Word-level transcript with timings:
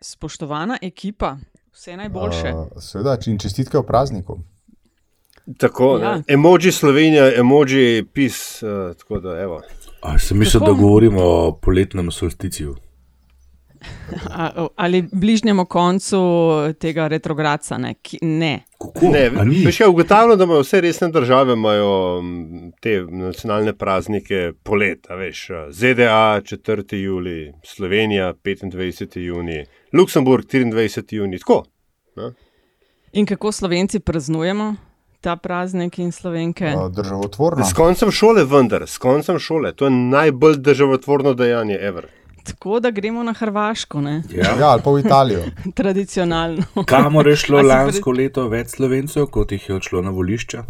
Spoštovana 0.00 0.78
ekipa, 0.82 1.36
vse 1.72 1.96
najboljše. 1.96 2.52
Uh, 2.54 2.82
seveda, 2.82 3.18
in 3.26 3.38
čestitke 3.38 3.78
v 3.78 3.82
prazniku. 3.82 4.38
Tako, 5.58 5.98
ja. 5.98 6.22
emoji 6.28 6.72
Slovenija, 6.72 7.30
emoji 7.36 8.04
pis. 8.12 8.62
Uh, 8.62 8.96
tako 8.96 9.20
da, 9.20 9.40
evo. 9.40 9.62
A, 10.02 10.18
sem 10.18 10.38
mislil, 10.38 10.62
da 10.64 10.72
govorimo 10.72 11.22
o 11.22 11.52
poletnem 11.62 12.10
solsticiju. 12.10 12.76
Ali 14.76 15.02
bližnjemu 15.12 15.64
koncu 15.64 16.20
tega 16.80 17.08
retrogradca? 17.08 17.78
Ne. 17.78 17.94
ne. 18.22 18.64
ne 19.44 19.72
še 19.72 19.88
ugotavljam, 19.88 20.38
da 20.38 20.44
imajo 20.44 20.64
vse 20.64 20.80
resne 20.80 21.08
države 21.12 21.52
imajo 21.52 22.22
te 22.80 23.00
nacionalne 23.08 23.72
praznike 23.72 24.52
poleta. 24.62 25.14
Veš, 25.14 25.46
ZDA 25.70 26.40
4. 26.44 26.96
juli, 26.96 27.52
Slovenija 27.64 28.34
25. 28.44 29.18
juni, 29.18 29.64
Luksemburg 29.92 30.44
24. 30.44 31.14
juni. 31.14 31.38
Tako, 31.38 31.64
In 33.12 33.26
kako 33.26 33.52
slovenci 33.52 34.00
praznujemo? 34.00 34.74
Ta 35.20 35.36
praznik 35.36 35.98
in 35.98 36.12
slovenke. 36.12 36.72
Državotvorno. 36.90 37.64
S 37.64 37.72
koncem 37.72 38.10
šole, 38.10 38.44
vendar, 38.44 38.86
s 38.86 38.98
koncem 38.98 39.38
šole. 39.38 39.72
To 39.72 39.84
je 39.84 39.90
najbolj 39.90 40.56
državotvorno 40.56 41.34
dejanje, 41.34 41.78
ever. 41.80 42.06
Tako 42.44 42.80
da 42.80 42.90
gremo 42.90 43.22
na 43.22 43.32
Hrvaško. 43.32 44.00
Ja. 44.00 44.56
ja, 44.58 44.68
ali 44.68 44.82
pa 44.84 44.90
v 44.90 45.00
Italijo. 45.00 45.44
Tradicionalno. 45.80 46.62
Kamor 46.86 47.28
je 47.28 47.36
šlo 47.36 47.62
lansko 47.62 48.10
pred... 48.10 48.24
leto 48.24 48.48
več 48.48 48.76
slovencev, 48.76 49.26
kot 49.26 49.52
jih 49.52 49.68
je 49.68 49.74
odšlo 49.74 50.02
na 50.02 50.10
volišča? 50.10 50.64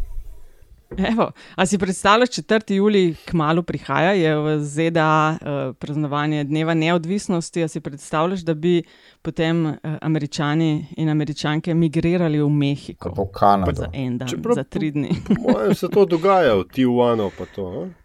Evo, 0.99 1.31
a 1.55 1.67
si 1.67 1.79
predstavljaš, 1.79 2.29
4. 2.29 2.75
juli 2.75 3.15
kmalo 3.25 3.63
prihaja, 3.63 4.11
je 4.11 4.37
v 4.37 4.59
ZDA 4.59 5.31
uh, 5.31 5.77
praznovanje 5.79 6.45
dneva 6.45 6.75
neodvisnosti. 6.75 7.63
A 7.63 7.69
si 7.69 7.81
predstavljaš, 7.81 8.41
da 8.41 8.55
bi 8.55 8.83
potem 9.23 9.67
uh, 9.67 9.77
američani 10.03 10.87
in 10.97 11.09
američanke 11.09 11.75
migrirali 11.75 12.43
v 12.43 12.49
Mehiko? 12.49 13.15
Po 13.15 13.27
Kanado. 13.27 13.73
Za 13.73 13.91
en 13.93 14.19
dan, 14.19 14.29
Čeprav, 14.29 14.55
za 14.55 14.65
tri 14.65 14.91
dni. 14.91 15.11
Moje 15.39 15.75
se 15.75 15.89
to 15.89 16.05
dogaja 16.05 16.55
v 16.55 16.65
Tijuanu, 16.73 17.31
pa 17.39 17.47
to. 17.55 17.85
Eh? 17.85 18.00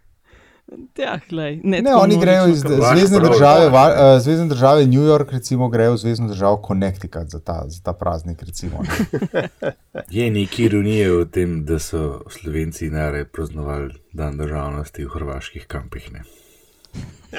Ja, 0.98 1.18
glej, 1.28 1.60
ne, 1.64 1.82
ne 1.82 1.94
oni 1.94 2.16
grejo 2.20 2.48
iz 2.48 2.58
zvezdne 2.58 3.20
države, 3.20 3.66
uh, 3.66 4.22
zvezdne 4.22 4.46
države 4.48 4.86
New 4.86 5.02
York, 5.02 5.32
recimo, 5.32 5.68
grejo 5.68 5.92
v 5.92 5.96
zvezdno 5.96 6.28
državo 6.28 6.62
Connecticut 6.66 7.28
za 7.28 7.40
ta, 7.40 7.62
za 7.66 7.82
ta 7.82 7.92
praznik. 7.92 8.42
Recimo, 8.42 8.82
ne. 8.82 9.48
Je 10.10 10.30
nekaj 10.30 10.64
ironije 10.64 11.12
v 11.12 11.24
tem, 11.30 11.64
da 11.64 11.78
so 11.78 12.22
Slovenci 12.30 12.90
najraje 12.90 13.24
praznovali 13.24 13.94
dan 14.12 14.36
državnosti 14.36 15.04
v 15.04 15.08
hrvaških 15.08 15.66
kampih. 15.66 16.10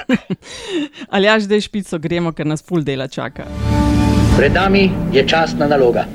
Ali 1.12 1.26
ja, 1.26 1.40
zdaj 1.40 1.60
špico 1.60 1.98
gremo, 1.98 2.32
ker 2.32 2.46
nas 2.46 2.62
pol 2.62 2.80
dela 2.80 3.08
čaka. 3.08 3.44
Pred 4.36 4.54
nami 4.54 4.90
je 5.12 5.28
časna 5.28 5.68
naloga. 5.68 6.06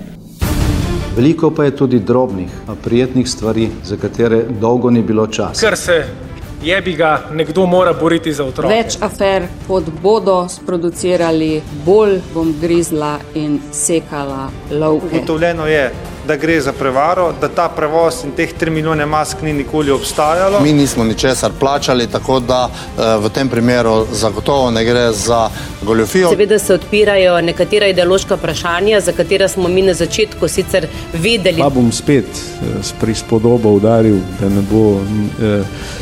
Veliko 1.16 1.52
pa 1.54 1.64
je 1.64 1.76
tudi 1.76 2.00
drobnih, 2.00 2.50
a 2.68 2.76
prijetnih 2.84 3.30
stvari, 3.30 3.70
za 3.84 3.98
katere 4.02 4.44
dolgo 4.62 4.90
ni 4.90 5.02
bilo 5.02 5.28
časa. 5.28 5.62
Kar 5.62 5.78
se 5.78 6.06
je 6.64 6.82
bi 6.82 6.94
ga 6.94 7.22
nekdo 7.32 7.66
mora 7.66 7.94
boriti 7.94 8.34
za 8.34 8.46
otroke. 8.46 8.76
Več 8.76 8.98
afer, 9.02 9.48
kot 9.68 9.90
bodo 10.02 10.46
sproducirali, 10.50 11.62
bolj 11.86 12.20
bom 12.34 12.56
grizla 12.62 13.18
in 13.36 13.60
sekala 13.72 14.48
lovke. 14.72 15.16
Ugotovljeno 15.18 15.68
je, 15.68 15.92
da 16.28 16.36
gre 16.40 16.62
za 16.62 16.72
prevaro, 16.74 17.34
da 17.42 17.50
ta 17.52 17.68
prevoz 17.70 18.22
in 18.24 18.32
teh 18.32 18.54
3 18.60 18.70
milijone 18.70 19.06
mask 19.06 19.42
ni 19.42 19.54
nikoli 19.54 19.92
obstajalo. 19.92 20.60
Mi 20.60 20.74
nismo 20.74 21.04
ničesar 21.04 21.52
plačali, 21.60 22.08
tako 22.08 22.40
da 22.40 22.70
eh, 22.70 23.02
v 23.20 23.30
tem 23.30 23.50
primeru 23.50 24.06
zagotovo 24.12 24.72
ne 24.72 24.86
gre 24.86 25.12
za 25.12 25.50
goljofijo. 25.82 26.30
Seveda 26.30 26.60
se 26.60 26.74
odpirajo 26.74 27.42
nekatera 27.42 27.88
ideološka 27.88 28.36
vprašanja, 28.36 29.02
za 29.02 29.12
katera 29.12 29.48
smo 29.48 29.68
mi 29.68 29.82
na 29.82 29.94
začetku 29.94 30.48
sicer 30.48 30.88
vedeli. 31.14 31.60
Pa 31.60 31.70
bom 31.70 31.92
spet 31.92 32.26
eh, 32.26 32.84
s 32.84 32.94
prispodobo 33.02 33.70
udaril, 33.70 34.18
da 34.40 34.50
ne 34.50 34.62
bo. 34.72 35.02
Eh, 35.44 36.02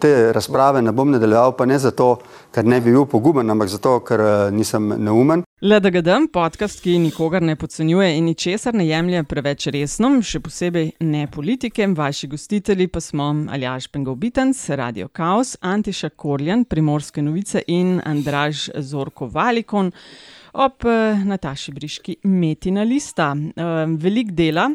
Te 0.00 0.32
razprave 0.32 0.80
ne 0.82 0.92
bom 0.96 1.10
nadaljeval, 1.12 1.52
pa 1.58 1.66
ne 1.68 1.76
zato, 1.78 2.14
ker 2.54 2.64
ne 2.64 2.78
bi 2.80 2.94
bil 2.94 3.04
poguben, 3.04 3.50
ampak 3.52 3.68
zato, 3.68 3.98
ker 4.06 4.22
eh, 4.24 4.50
nisem 4.56 4.88
neumen. 4.96 5.44
LDGD, 5.60 6.14
podcast, 6.32 6.80
ki 6.80 6.94
nikogar 7.02 7.44
ne 7.44 7.52
podcenjuje 7.60 8.14
in 8.16 8.24
ničesar 8.30 8.74
ne 8.74 8.86
jemlje 8.88 9.20
preveč 9.28 9.68
resno, 9.74 10.14
še 10.24 10.40
posebej 10.40 10.90
ne 11.04 11.26
politike. 11.28 11.84
Vaši 11.96 12.30
gostitelji 12.32 12.88
pa 12.88 13.04
smo 13.04 13.28
Aljaš 13.52 13.90
Pengovitens, 13.92 14.64
Radio 14.80 15.10
Chaos, 15.12 15.58
Antiša 15.60 16.14
Korjan, 16.16 16.64
Primorske 16.64 17.20
novice 17.20 17.60
in 17.68 17.98
Andraž 18.00 18.70
Zorko 18.80 19.28
Valikon 19.28 19.92
ob 20.52 20.86
eh, 20.88 21.24
Nataši 21.24 21.76
Briški 21.76 22.16
Metina 22.24 22.82
Lista. 22.88 23.34
Eh, 23.36 23.84
velik 24.00 24.32
dela. 24.32 24.70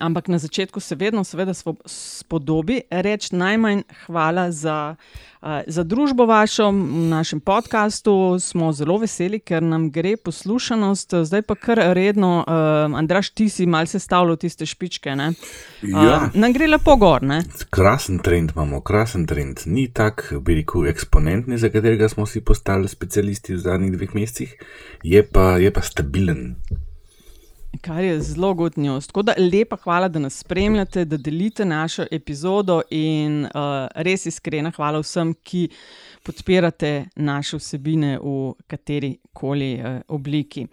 Ampak 0.00 0.28
na 0.28 0.38
začetku 0.38 0.80
se 0.80 0.94
vedno, 0.94 1.24
seveda, 1.24 1.52
spodobi 1.86 2.80
reči 2.90 3.36
najmanj 3.36 3.82
hvala 4.06 4.46
za, 4.50 4.96
uh, 4.96 5.48
za 5.66 5.82
družbo 5.84 6.24
vašo 6.24 6.70
v 6.70 7.08
našem 7.12 7.40
podkastu. 7.40 8.38
Smo 8.40 8.72
zelo 8.72 8.96
veseli, 8.98 9.40
ker 9.40 9.62
nam 9.62 9.90
gre 9.92 10.16
poslušanost, 10.16 11.14
zdaj 11.28 11.42
pa 11.42 11.54
kar 11.54 11.82
redno. 11.92 12.40
Uh, 12.40 12.96
Andraš, 12.98 13.30
ti 13.30 13.48
si 13.52 13.66
malce 13.66 13.98
stavljal 13.98 14.36
tiste 14.36 14.66
špičke. 14.66 15.12
Uh, 15.12 15.34
ja. 15.82 16.30
Nam 16.34 16.56
gre 16.56 16.70
lepo 16.72 16.96
gor. 16.96 17.22
Ne? 17.22 17.42
Krasen 17.70 18.22
trend 18.24 18.56
imamo, 18.56 18.80
krasen 18.80 19.26
trend. 19.26 19.66
Ni 19.66 19.90
tak, 19.92 20.32
bi 20.40 20.56
rekel, 20.62 20.88
eksponentni, 20.88 21.58
za 21.58 21.68
katerega 21.68 22.08
smo 22.08 22.26
si 22.26 22.40
postali 22.40 22.88
specialisti 22.88 23.52
v 23.54 23.60
zadnjih 23.60 23.92
dveh 23.92 24.16
mesecih, 24.16 24.56
je 25.04 25.22
pa, 25.28 25.58
je 25.60 25.68
pa 25.72 25.84
stabilen 25.84 26.56
kar 27.80 28.04
je 28.04 28.20
zelo 28.20 28.54
godnjo. 28.54 29.00
Tako 29.00 29.22
da 29.22 29.34
lepa 29.38 29.76
hvala, 29.76 30.08
da 30.08 30.18
nas 30.18 30.38
spremljate, 30.38 31.04
da 31.04 31.16
delite 31.16 31.64
našo 31.64 32.06
epizodo 32.10 32.82
in 32.90 33.44
uh, 33.44 33.50
res 33.94 34.26
iskrena 34.26 34.72
hvala 34.76 35.00
vsem, 35.00 35.34
ki 35.42 35.68
podpirate 36.22 37.08
naše 37.16 37.56
vsebine 37.56 38.18
v 38.22 38.52
kateri 38.66 39.16
koli 39.32 39.74
uh, 39.74 40.00
obliki. 40.08 40.66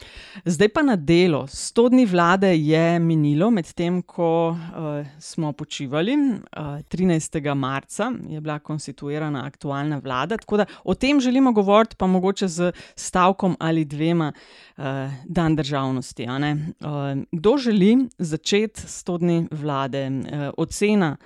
Zdaj 0.46 0.70
pa 0.70 0.82
na 0.82 0.96
delo. 0.96 1.44
100 1.48 1.90
dni 1.90 2.06
vlade 2.06 2.52
je 2.56 3.00
minilo, 3.00 3.50
medtem 3.52 4.02
ko 4.02 4.50
uh, 4.52 5.06
smo 5.20 5.52
počivali. 5.54 6.16
Uh, 6.16 6.80
13. 6.90 7.54
marca 7.56 8.12
je 8.30 8.42
bila 8.42 8.60
konstituirana 8.60 9.46
aktualna 9.46 9.98
vlada. 9.98 10.38
Tako 10.38 10.58
da 10.58 10.66
o 10.84 10.94
tem 10.94 11.20
želimo 11.20 11.52
govoriti, 11.52 11.96
pa 11.96 12.08
mogoče 12.08 12.48
z 12.48 12.72
stavkom 12.96 13.56
ali 13.60 13.86
dvema 13.86 14.34
uh, 14.78 14.84
dan 15.26 15.56
državnosti. 15.56 16.26
Uh, 16.26 17.24
kdo 17.32 17.58
želi 17.58 17.98
začeti 18.18 18.82
s 18.82 19.04
to 19.04 19.18
dni 19.18 19.48
vlade? 19.52 20.08
Uh, 20.08 20.50
ocena 20.58 21.18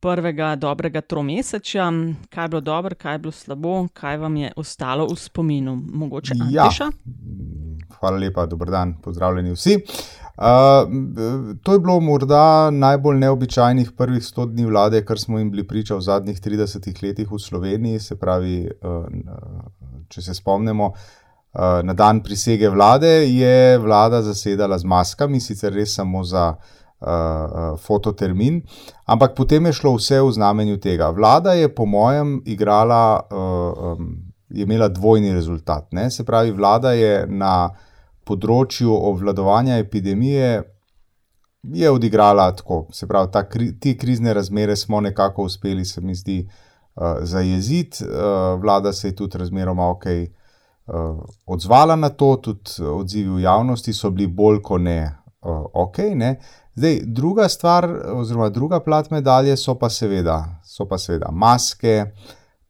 prvega 0.00 0.56
dobrega 0.56 1.00
tromesečja, 1.00 1.90
kaj 2.30 2.44
je 2.44 2.48
bilo 2.48 2.60
dobro, 2.60 2.94
kaj 2.94 3.14
je 3.14 3.18
bilo 3.18 3.32
slabo, 3.32 3.86
kaj 3.92 4.16
vam 4.16 4.36
je 4.36 4.52
ostalo 4.56 5.06
v 5.06 5.16
spominu, 5.16 5.74
mogoče 5.92 6.34
ja. 6.50 6.68
Hvala 7.98 8.18
lepa, 8.18 8.46
dober 8.46 8.70
dan, 8.70 8.94
pozdravljeni 9.02 9.52
vsi. 9.52 9.76
Uh, 10.38 10.44
to 11.62 11.72
je 11.72 11.78
bilo 11.78 12.00
morda 12.00 12.70
najbolj 12.70 13.18
neobičajnih 13.18 13.90
prvih 13.98 14.22
100 14.22 14.46
dni 14.52 14.66
vlade, 14.66 15.04
kar 15.04 15.18
smo 15.18 15.38
jim 15.38 15.50
bili 15.50 15.66
priča 15.66 15.96
v 15.96 16.00
zadnjih 16.00 16.40
30 16.40 17.02
letih 17.02 17.30
v 17.30 17.38
Sloveniji. 17.38 18.00
Se 18.00 18.16
pravi, 18.16 18.68
uh, 18.82 19.06
če 20.08 20.22
se 20.22 20.34
spomnimo, 20.34 20.92
uh, 20.92 21.60
na 21.82 21.94
dan 21.94 22.22
prisege 22.22 22.70
vlade 22.70 23.26
je 23.26 23.78
vlada 23.78 24.22
zasedala 24.22 24.78
z 24.78 24.86
maskami, 24.86 25.40
sicer 25.40 25.74
res 25.74 25.94
samo 25.94 26.22
za 26.24 26.52
uh, 26.54 26.78
uh, 27.00 27.78
fototermin, 27.80 28.62
ampak 29.06 29.34
potem 29.34 29.66
je 29.66 29.72
šlo 29.72 29.94
vse 29.96 30.20
v 30.22 30.32
znamenju 30.32 30.78
tega. 30.80 31.10
Vlada 31.10 31.52
je, 31.52 31.68
po 31.74 31.86
mojem, 31.86 32.42
igrala, 32.46 33.20
um, 33.30 34.32
je 34.48 34.62
imela 34.62 34.88
dvojni 34.88 35.32
rezultat. 35.32 35.92
Ne? 35.92 36.10
Se 36.10 36.24
pravi, 36.24 36.52
vlada 36.52 36.92
je 36.92 37.26
na 37.26 37.70
področju 38.24 38.92
obvladovanja 38.92 39.78
epidemije. 39.78 40.62
Je 41.74 41.90
odigrala 41.90 42.52
tako, 42.56 42.86
se 42.92 43.06
pravi, 43.06 43.32
ta, 43.32 43.42
ti 43.80 43.96
krizne 43.98 44.32
razmere 44.34 44.76
smo 44.76 45.00
nekako 45.00 45.48
uspeli, 45.50 45.84
se 45.84 46.00
mi 46.00 46.14
zdi, 46.14 46.42
uh, 46.44 47.20
zajeziti. 47.22 48.04
Uh, 48.04 48.60
vlada 48.60 48.92
se 48.92 49.08
je 49.08 49.16
tudi 49.16 49.38
razmeroma 49.38 49.90
ok 49.90 50.06
uh, 50.88 51.24
odzvala 51.46 51.96
na 51.96 52.08
to, 52.08 52.36
tudi 52.36 52.82
odzivi 52.82 53.30
v 53.30 53.40
javnosti 53.40 53.92
so 53.92 54.10
bili 54.10 54.26
bolj 54.26 54.62
kot 54.62 54.80
ne 54.80 55.00
uh, 55.40 55.64
ok. 55.72 55.98
Ne? 56.14 56.36
Zdaj, 56.78 57.00
druga 57.04 57.48
stvar, 57.48 57.90
oziroma 58.14 58.48
druga 58.48 58.80
plat 58.80 59.10
medalje 59.10 59.56
so 59.56 59.74
pa 59.74 59.88
seveda, 59.90 60.44
so 60.64 60.84
pa 60.86 60.98
seveda 60.98 61.26
maske, 61.32 62.04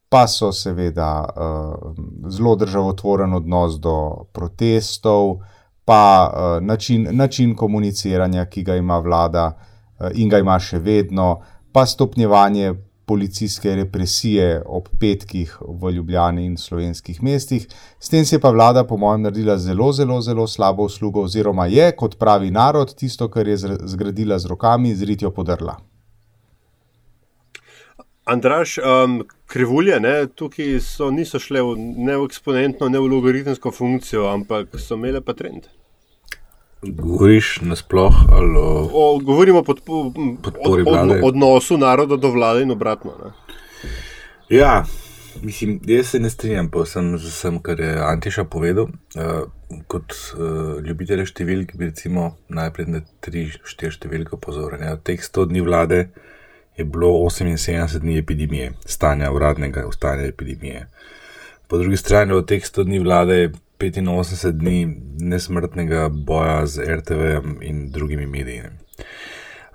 pa 0.09 0.23
so 0.27 0.49
seveda 0.53 1.11
uh, 1.29 1.93
zelo 2.33 2.55
državotvoren 2.57 3.35
odnos 3.37 3.77
do 3.81 4.25
protestov, 4.33 5.43
pa 5.85 6.01
uh, 6.33 6.65
način, 6.65 7.09
način 7.11 7.53
komuniciranja, 7.57 8.47
ki 8.47 8.63
ga 8.63 8.77
ima 8.77 8.99
vlada 8.99 9.45
uh, 9.53 10.09
in 10.15 10.33
ga 10.33 10.41
ima 10.41 10.57
še 10.59 10.79
vedno, 10.79 11.43
pa 11.73 11.85
stopnjevanje 11.87 12.75
policijske 13.09 13.75
represije 13.81 14.63
ob 14.67 14.89
petkih 15.01 15.57
v 15.61 15.93
Ljubljani 15.97 16.45
in 16.47 16.57
slovenskih 16.57 17.23
mestih. 17.23 17.67
S 17.99 18.13
tem 18.13 18.25
se 18.25 18.39
pa 18.41 18.51
vlada, 18.55 18.85
po 18.85 18.97
mojem, 18.97 19.25
naredila 19.27 19.59
zelo, 19.59 19.93
zelo, 19.93 20.21
zelo 20.21 20.47
slabo 20.47 20.85
uslugo, 20.85 21.25
oziroma 21.25 21.67
je, 21.67 21.91
kot 21.97 22.19
pravi 22.19 22.51
narod, 22.51 22.95
tisto, 22.95 23.31
kar 23.33 23.49
je 23.49 23.57
zgradila 23.95 24.39
z 24.39 24.53
rokami, 24.53 24.95
zritjo 24.95 25.31
podrla. 25.31 25.79
Andraš, 28.29 28.77
um, 28.79 29.23
krivulje 29.47 30.01
ne, 30.01 30.27
tukaj 30.27 30.81
so, 30.85 31.09
niso 31.11 31.41
šle 31.41 31.63
v, 31.65 31.77
ne 31.97 32.17
v 32.21 32.27
eksponentno, 32.29 32.91
ne 32.93 33.01
v 33.01 33.09
logaritmsko 33.09 33.73
funkcijo, 33.73 34.27
ampak 34.29 34.77
so 34.77 34.99
imele 35.01 35.25
pa 35.25 35.33
trend. 35.33 35.71
Govoriš 36.83 37.59
nasploh 37.61 38.15
ali 38.31 38.57
o, 38.57 38.91
o 38.93 39.19
govorimo 39.19 39.63
pod, 39.63 39.81
podpori 40.43 40.83
od, 40.87 41.11
od, 41.11 41.21
odnosu 41.23 41.79
naroda 41.79 42.17
do 42.17 42.31
vlade 42.31 42.63
in 42.63 42.71
obratno. 42.71 43.13
Ne. 43.25 43.31
Ja, 44.49 44.85
mislim, 45.43 45.81
jaz 45.87 46.07
se 46.07 46.21
ne 46.21 46.31
strinjam 46.31 46.71
povsem 46.71 47.19
z 47.19 47.29
vsem, 47.29 47.59
kar 47.63 47.81
je 47.81 47.99
Antiša 48.03 48.45
povedal. 48.45 48.85
Uh, 48.85 49.51
kot 49.87 50.15
uh, 50.15 50.79
ljubitelj 50.85 51.27
številk 51.29 51.75
bi 51.77 51.91
recimo 51.91 52.31
najprej 52.49 52.87
na 52.89 53.03
tri, 53.21 53.49
štiri 53.53 53.93
številke 53.99 54.39
opozoril. 54.39 54.87
Od 54.93 55.03
teh 55.05 55.21
100 55.21 55.49
dni 55.51 55.65
vlade 55.67 56.01
je 56.79 56.87
bilo 56.87 57.11
78 57.29 58.01
dni 58.01 58.19
epidemije, 58.23 58.73
stanja 58.87 59.33
uradnega 59.35 59.85
stanja 59.93 60.29
epidemije. 60.31 60.87
Po 61.69 61.79
drugi 61.79 61.99
strani 62.01 62.33
od 62.33 62.47
teh 62.49 62.65
100 62.65 62.87
dni 62.89 63.03
vlade 63.05 63.41
je 63.43 63.53
85 63.79 64.53
dni 64.53 64.87
nesmrtnega 65.21 66.09
boja 66.09 66.67
z 66.67 66.85
RTV 66.97 67.41
in 67.63 67.91
drugimi 67.91 68.27
mediji. 68.27 68.63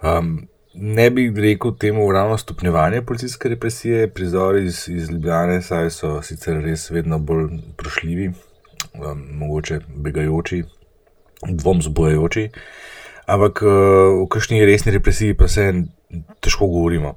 Um, 0.03 0.47
ne 0.73 1.09
bi 1.09 1.33
rekel 1.35 1.75
temu 1.79 2.11
ravno 2.11 2.37
stopnjevanje 2.37 3.01
policijske 3.01 3.49
represije, 3.49 4.07
prizori 4.13 4.65
iz, 4.65 4.89
iz 4.89 5.09
Ljubljane, 5.09 5.61
saj 5.61 5.89
so 5.89 6.21
sicer 6.21 6.57
res 6.63 6.89
vedno 6.91 7.19
bolj 7.19 7.47
prošljivi, 7.77 8.31
um, 8.93 9.27
mogoče 9.31 9.79
begajoči, 9.95 10.63
dvom 11.47 11.81
zbojajoči, 11.81 12.49
ampak 13.25 13.61
uh, 13.61 13.71
v 14.23 14.27
kakšni 14.29 14.65
resni 14.65 14.91
represiji 14.91 15.33
pa 15.33 15.47
se 15.47 15.73
težko 16.41 16.67
govorimo. 16.67 17.15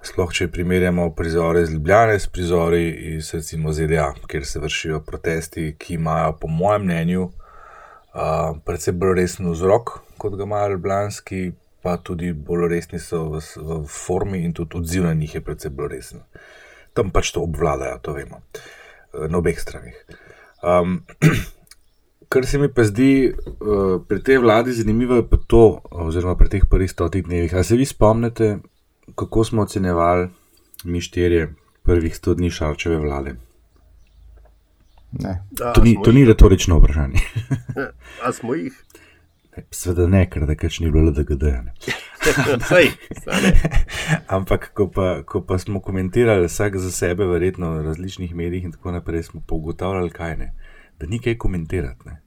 Sploh, 0.00 0.30
če 0.32 0.46
primerjamo 0.48 1.10
prizore 1.12 1.60
iz 1.60 1.70
Ljubljana 1.74 2.14
s 2.16 2.30
prizori 2.32 2.86
iz 3.10 3.34
recimo 3.34 3.72
ZDA, 3.72 4.06
kjer 4.26 4.46
se 4.48 4.60
vršijo 4.62 5.00
protesti, 5.04 5.74
ki 5.78 5.98
imajo, 5.98 6.38
po 6.40 6.48
mojem 6.48 6.86
mnenju, 6.86 7.26
uh, 7.26 8.56
predvsem 8.64 8.96
bolj 8.96 9.18
resen 9.18 9.50
vzrok, 9.52 9.92
kot 10.16 10.38
ga 10.40 10.46
imajo 10.48 10.70
Ljubljanski, 10.72 11.42
pa 11.84 11.98
tudi 12.00 12.32
bolj 12.32 12.70
resni 12.72 13.00
so 13.00 13.26
v, 13.34 13.42
v 13.60 13.78
formi 13.92 14.40
in 14.46 14.56
tudi 14.56 14.80
odziv 14.80 15.04
na 15.04 15.12
njih 15.14 15.34
je 15.36 15.44
predvsem 15.44 15.76
bolj 15.76 15.92
resen. 15.92 16.24
Tam 16.96 17.12
pač 17.12 17.34
to 17.36 17.44
obvladajo, 17.44 18.00
to 18.00 18.16
vemo, 18.16 18.40
na 19.12 19.38
obeh 19.38 19.60
stranih. 19.60 20.00
Um, 20.64 21.02
kar 22.32 22.48
se 22.48 22.58
mi 22.58 22.72
pa 22.72 22.88
zdi 22.88 23.12
uh, 23.28 24.00
pri 24.08 24.24
tej 24.24 24.40
vladi 24.40 24.72
zanimivo, 24.72 25.20
je 25.20 25.28
pa 25.28 25.36
to, 25.44 25.82
oziroma 26.08 26.40
pri 26.40 26.56
teh 26.56 26.68
prvih 26.70 26.88
stotih 26.88 27.28
dnevih. 27.28 27.52
Ali 27.52 27.68
se 27.68 27.76
vi 27.76 27.84
spomnite, 27.84 28.54
kako 29.14 29.44
smo 29.44 29.62
ocenjevali 29.62 30.28
mi 30.84 31.00
štirje 31.00 31.54
prvih 31.82 32.16
sto 32.16 32.34
dni 32.34 32.50
šarčeve 32.50 32.98
vlade? 32.98 33.34
Da, 35.10 35.38
to 35.74 35.82
ni, 35.82 35.96
to 36.04 36.12
ni 36.12 36.24
retorično 36.24 36.78
vprašanje. 36.78 37.18
A 38.24 38.32
smo 38.32 38.54
jih? 38.54 38.84
Sveda 39.70 40.06
ne, 40.06 40.22
ker 40.30 40.46
da 40.46 40.54
kač 40.54 40.78
ni 40.80 40.90
bilo 40.90 41.10
LDGD. 41.10 41.42
Ampak, 44.36 44.70
ko 44.74 44.86
pa, 44.90 45.22
ko 45.26 45.42
pa 45.42 45.58
smo 45.58 45.80
komentirali 45.80 46.46
vsak 46.46 46.76
za 46.76 46.90
sebe, 46.90 47.26
verjetno 47.26 47.72
v 47.74 47.82
različnih 47.82 48.34
medijih 48.34 48.64
in 48.64 48.72
tako 48.72 48.92
naprej, 48.92 49.22
smo 49.22 49.42
pa 49.46 49.54
ugotavljali, 49.54 50.10
kaj 50.10 50.36
ne 50.36 50.52
da 51.00 51.06
ni 51.06 51.18
kaj 51.18 51.38
komentirati. 51.38 52.08
Ne. 52.08 52.20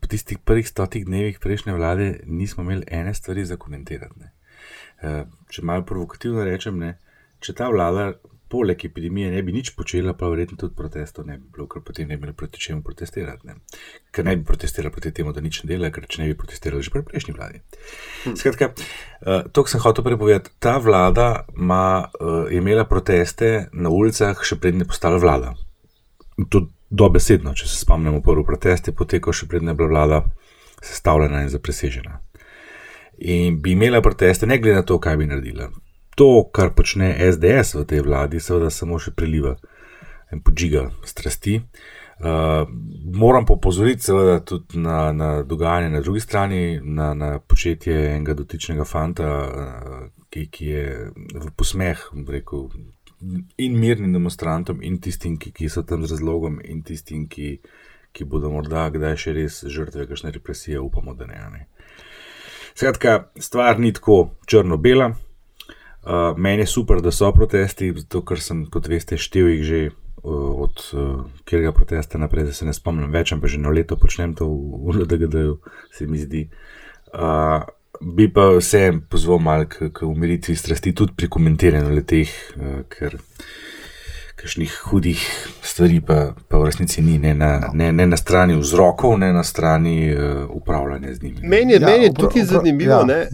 Po 0.00 0.06
tistih 0.06 0.38
prvih 0.38 0.68
stotih 0.68 1.06
dnevih 1.06 1.38
prejšnje 1.38 1.72
vlade 1.72 2.20
nismo 2.26 2.62
imeli 2.62 2.84
ene 2.86 3.14
stvari 3.14 3.44
za 3.44 3.56
komentirati. 3.56 4.20
Uh, 4.20 4.26
če 5.50 5.64
malo 5.66 5.86
provokativno 5.88 6.44
rečem, 6.46 6.78
ne, 6.78 6.94
če 7.42 7.56
ta 7.58 7.68
vlada 7.72 8.12
poleg 8.52 8.84
epidemije 8.84 9.30
ne 9.32 9.40
bi 9.42 9.52
nič 9.52 9.70
počela, 9.76 10.12
pa 10.12 10.28
verjetno 10.28 10.58
tudi 10.60 10.76
protestov 10.76 11.24
ne 11.24 11.38
bi 11.38 11.46
bilo, 11.54 11.64
ker 11.72 11.80
potem 11.84 12.08
ne 12.08 12.18
bi 12.18 12.26
imeli 12.26 12.36
proti 12.36 12.60
čemu 12.60 12.82
protestirati. 12.84 13.46
Ne. 13.48 13.54
Ker 14.12 14.26
ne 14.28 14.34
bi 14.36 14.44
protestirali 14.44 14.92
proti 14.92 15.12
temu, 15.16 15.32
da 15.32 15.40
nič 15.40 15.62
ne 15.62 15.70
dela, 15.70 15.88
ker 15.94 16.04
če 16.04 16.20
ne 16.20 16.28
bi 16.28 16.36
protestirali 16.36 16.84
že 16.84 16.92
pri 16.92 17.04
prejšnji 17.08 17.34
vladi. 17.38 17.62
Hm. 18.26 18.36
Skratka, 18.36 18.68
uh, 18.76 19.48
to, 19.56 19.64
sem 19.72 19.80
hotel 19.80 20.04
prepovedati, 20.04 20.52
ta 20.60 20.76
vlada 20.84 21.46
ma, 21.56 22.04
uh, 22.04 22.44
je 22.52 22.60
imela 22.60 22.84
proteste 22.84 23.70
na 23.72 23.88
ulicah, 23.88 24.36
še 24.44 24.60
prednje 24.60 24.88
postala 24.90 25.22
vlada. 25.22 25.54
Tudi 26.44 26.68
dobesedno, 26.92 27.56
če 27.56 27.70
se 27.70 27.80
spomnimo, 27.86 28.20
prvi 28.20 28.44
protest 28.44 28.92
je 28.92 28.96
potekal 28.96 29.32
še 29.32 29.48
predne 29.48 29.72
bila 29.72 29.88
vlada 29.94 30.20
sestavljena 30.84 31.46
in 31.46 31.48
zapresežena. 31.48 32.18
In 33.18 33.60
bi 33.62 33.72
imela 33.72 34.00
proteste, 34.00 34.46
ne 34.46 34.58
glede 34.58 34.76
na 34.76 34.82
to, 34.82 34.98
kaj 35.00 35.16
bi 35.16 35.26
naredila. 35.26 35.70
To, 36.16 36.44
kar 36.52 36.72
počne 36.76 37.14
SDS 37.32 37.74
v 37.74 37.84
tej 37.88 38.02
vladi, 38.04 38.40
seveda 38.40 38.70
samo 38.70 38.98
še 39.00 39.14
priliva 39.16 39.56
in 40.32 40.40
podžiga 40.44 40.88
strasti. 41.04 41.60
Uh, 42.22 42.68
moram 43.18 43.46
pa 43.46 43.56
opozoriti, 43.56 44.04
seveda, 44.06 44.38
tudi 44.46 44.78
na, 44.78 45.12
na 45.12 45.30
dogajanje 45.42 45.90
na 45.90 46.00
drugi 46.00 46.20
strani, 46.20 46.80
na, 46.82 47.14
na 47.14 47.38
početje 47.38 47.96
enega 48.12 48.36
dotičnega 48.38 48.84
fanta, 48.86 49.30
uh, 49.42 50.04
ki, 50.30 50.46
ki 50.52 50.68
je 50.68 50.84
v 51.34 51.50
posmeh, 51.58 52.04
rekel, 52.30 52.68
in 53.58 53.78
mirnim 53.78 54.12
demonstrantom, 54.14 54.82
in 54.86 55.00
tistim, 55.02 55.34
ki, 55.38 55.50
ki 55.56 55.70
so 55.72 55.82
tam 55.86 56.06
z 56.06 56.14
razlogom, 56.14 56.60
in 56.62 56.84
tistim, 56.86 57.26
ki, 57.30 57.56
ki 58.12 58.28
bodo 58.28 58.52
morda 58.52 58.86
kdaj 58.94 59.18
še 59.18 59.36
res 59.36 59.60
žrtve 59.66 60.06
kakšne 60.10 60.32
represije, 60.36 60.80
upamo, 60.80 61.16
da 61.18 61.26
ne. 61.26 61.42
ne. 61.56 61.66
Skratka, 62.74 63.26
stvar 63.36 63.78
ni 63.80 63.92
tako 63.92 64.30
črno-bela. 64.46 65.12
Uh, 66.02 66.36
meni 66.36 66.62
je 66.62 66.66
super, 66.66 67.00
da 67.00 67.12
so 67.14 67.30
protesti, 67.32 67.92
zato 67.94 68.24
ker 68.26 68.40
sem, 68.42 68.64
kot 68.66 68.88
veste, 68.90 69.14
števil 69.20 69.52
jih 69.52 69.66
že 69.66 69.82
uh, 69.86 70.64
od 70.64 70.82
uh, 70.98 71.20
kjerega 71.46 71.70
protesta 71.76 72.18
naprej, 72.18 72.48
da 72.48 72.56
se 72.56 72.66
ne 72.66 72.74
spomnim 72.74 73.12
več, 73.12 73.30
ampak 73.32 73.52
že 73.52 73.60
na 73.62 73.70
leto 73.70 73.94
počnem 73.96 74.34
to 74.34 74.48
v, 74.50 74.96
LDGD-ju, 75.04 75.60
se 75.94 76.08
mi 76.10 76.18
zdi. 76.18 76.48
Uh, 77.14 77.62
bi 78.02 78.26
pa 78.26 78.48
vse 78.56 78.88
pozval 79.12 79.38
malo 79.38 79.68
k, 79.70 79.92
k 79.94 80.08
umiritvi 80.08 80.56
strasti, 80.58 80.94
tudi 80.96 81.14
pri 81.14 81.30
komentiranju 81.30 81.94
leteh, 81.94 82.34
uh, 82.58 82.82
ker 82.90 83.20
kakšnih 84.36 84.72
hudih 84.90 85.20
stvari 85.62 86.00
pa, 86.00 86.32
pa 86.48 86.58
v 86.58 86.64
resnici 86.70 87.02
ni, 87.02 87.18
ne 87.18 87.34
na, 87.34 87.70
ne, 87.72 87.92
ne 87.92 88.06
na 88.06 88.16
strani 88.16 88.56
vzrokov, 88.56 89.18
ne 89.18 89.32
na 89.32 89.44
strani 89.44 90.14
uh, 90.14 90.50
upravljanja 90.50 91.14
z 91.14 91.22
njimi. 91.22 91.48
Meni 91.48 91.72
je, 91.72 91.80
ja, 91.80 91.86
meni 91.86 92.04
je 92.04 92.14
tukaj 92.14 92.44
zanimivo. 92.44 93.02
Ja. 93.08 93.26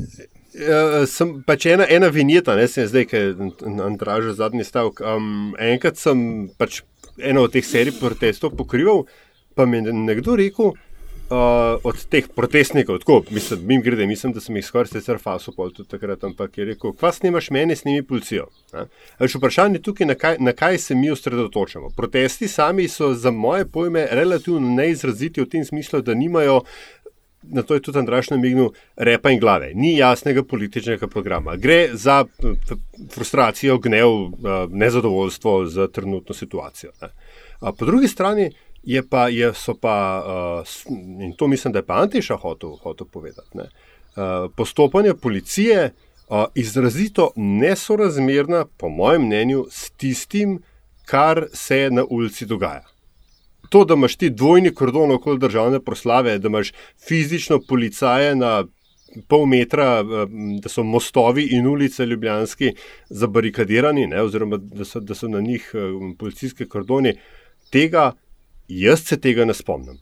Uh, 0.59 1.07
sem 1.07 1.37
pač 1.47 1.67
ena, 1.71 1.87
ena 1.88 2.09
vinjeta, 2.11 2.57
ne 2.59 2.67
sem 2.69 2.87
zdaj, 2.88 3.07
ki 3.11 3.17
je 3.17 3.50
Andraž 3.85 4.33
zadnji 4.35 4.67
stavek. 4.67 5.00
Um, 5.00 5.55
enkrat 5.59 6.00
sem 6.00 6.49
pač 6.59 6.83
eno 7.19 7.47
od 7.47 7.55
teh 7.55 7.67
serij 7.67 7.99
protestov 8.00 8.57
pokrival, 8.59 9.05
pa 9.55 9.67
mi 9.67 9.81
je 9.83 9.93
nekdo 9.93 10.37
rekel, 10.38 10.75
uh, 11.30 11.80
od 11.85 12.04
teh 12.08 12.28
protestnikov, 12.35 12.99
tako 12.99 13.23
mislim, 13.30 13.82
grede, 13.82 14.06
mislim, 14.06 14.32
da 14.32 14.40
sem 14.40 14.56
jih 14.56 14.66
skoraj 14.66 14.87
sicer 14.87 15.18
fasopol 15.23 15.70
tudi 15.70 15.88
takrat, 15.88 16.25
ampak 16.25 16.58
je 16.58 16.64
rekel, 16.64 16.92
kva 16.92 17.12
snimaš 17.12 17.50
meni, 17.50 17.76
snimi 17.76 18.02
policijo. 18.02 18.49
Še 19.20 19.38
vprašanje 19.38 19.82
tukaj, 19.85 20.08
na 20.08 20.16
kaj, 20.18 20.38
na 20.40 20.52
kaj 20.56 20.78
se 20.78 20.94
mi 20.94 21.11
osredotočamo. 21.11 21.90
Protesti 21.97 22.49
sami 22.49 22.88
so 22.88 23.12
za 23.14 23.30
moje 23.30 23.66
pojme 23.66 24.06
relativno 24.11 24.75
neizraziti 24.75 25.44
v 25.44 25.49
tem 25.49 25.64
smislu, 25.64 26.02
da 26.02 26.14
nimajo. 26.14 26.62
Na 27.49 27.62
to 27.62 27.76
je 27.76 27.80
tudi 27.80 28.00
Andraš 28.00 28.32
namignil, 28.32 28.73
repa 28.97 29.30
in 29.30 29.38
glave. 29.40 29.70
Ni 29.75 29.92
jasnega 29.97 30.42
političnega 30.42 31.06
programa. 31.06 31.54
Gre 31.56 31.94
za 31.94 32.25
frustracijo, 33.14 33.78
gnev, 33.78 34.08
nezadovoljstvo 34.68 35.66
z 35.66 35.87
trenutno 35.94 36.35
situacijo. 36.35 36.90
Po 37.61 37.85
drugi 37.87 38.08
strani, 38.08 38.50
Je 38.88 39.02
pa, 39.04 39.26
je, 39.28 39.52
pa, 39.80 40.25
uh, 40.25 40.92
in 41.21 41.35
to 41.37 41.47
mislim, 41.49 41.73
da 41.73 41.78
je 41.78 41.87
pa 41.87 41.95
Antiša 42.00 42.37
hotel, 42.37 42.71
hotel 42.80 43.07
povedati, 43.12 43.59
ne, 43.59 43.64
uh, 43.64 44.50
postopanje 44.57 45.12
policije 45.14 45.90
uh, 46.28 46.45
izrazito 46.54 47.30
nesorazmerna, 47.37 48.64
po 48.76 48.88
mojem 48.88 49.26
mnenju, 49.26 49.66
s 49.71 49.90
tistim, 49.90 50.62
kar 51.04 51.45
se 51.52 51.90
na 51.92 52.04
ulici 52.11 52.47
dogaja. 52.47 52.87
To, 53.68 53.85
da 53.85 53.95
imaš 53.95 54.16
ti 54.16 54.30
dvojni 54.30 54.73
kordon 54.75 55.12
okoli 55.12 55.38
državne 55.38 55.80
proslave, 55.85 56.38
da 56.38 56.49
imaš 56.49 56.73
fizično 57.09 57.61
policaje 57.68 58.37
na 58.37 58.64
pol 59.28 59.45
metra, 59.47 60.02
da 60.62 60.68
so 60.68 60.83
mostovi 60.83 61.45
in 61.52 61.66
ulice 61.66 62.07
ljubljanski 62.07 62.73
zabarikadirani, 63.11 64.07
ne, 64.07 64.23
oziroma 64.23 64.57
da 64.57 64.85
so, 64.85 65.00
da 65.00 65.14
so 65.14 65.28
na 65.28 65.40
njih 65.40 65.73
policijske 66.18 66.64
kordoni. 66.64 67.12
Tega, 67.71 68.12
jaz 68.68 69.00
se 69.00 69.16
tega 69.16 69.44
ne 69.44 69.54
spomnim. 69.54 69.98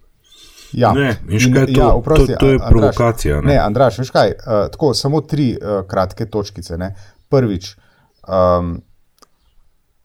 Ja, 0.72 0.92
Ne, 0.92 1.16
kaj 1.28 1.62
je 1.62 1.74
to? 1.74 1.80
ja, 1.80 1.92
oprosti, 1.94 2.32
To- 2.32 2.38
to 2.38 2.46
je 2.46 2.52
Andraž, 2.54 2.70
provokacija, 2.70 3.40
ne? 3.40 3.52
Ne, 3.52 3.58
Andraš, 3.58 3.98
veš 3.98 4.10
kaj, 4.10 4.28
uh, 4.30 4.70
tako, 4.70 4.94
samo 4.94 5.20
tri 5.20 5.52
uh, 5.52 5.86
kratke 5.88 6.26
točkice. 6.26 6.78
Ne. 6.78 6.94
Prvič, 7.28 7.76
um, 8.28 8.82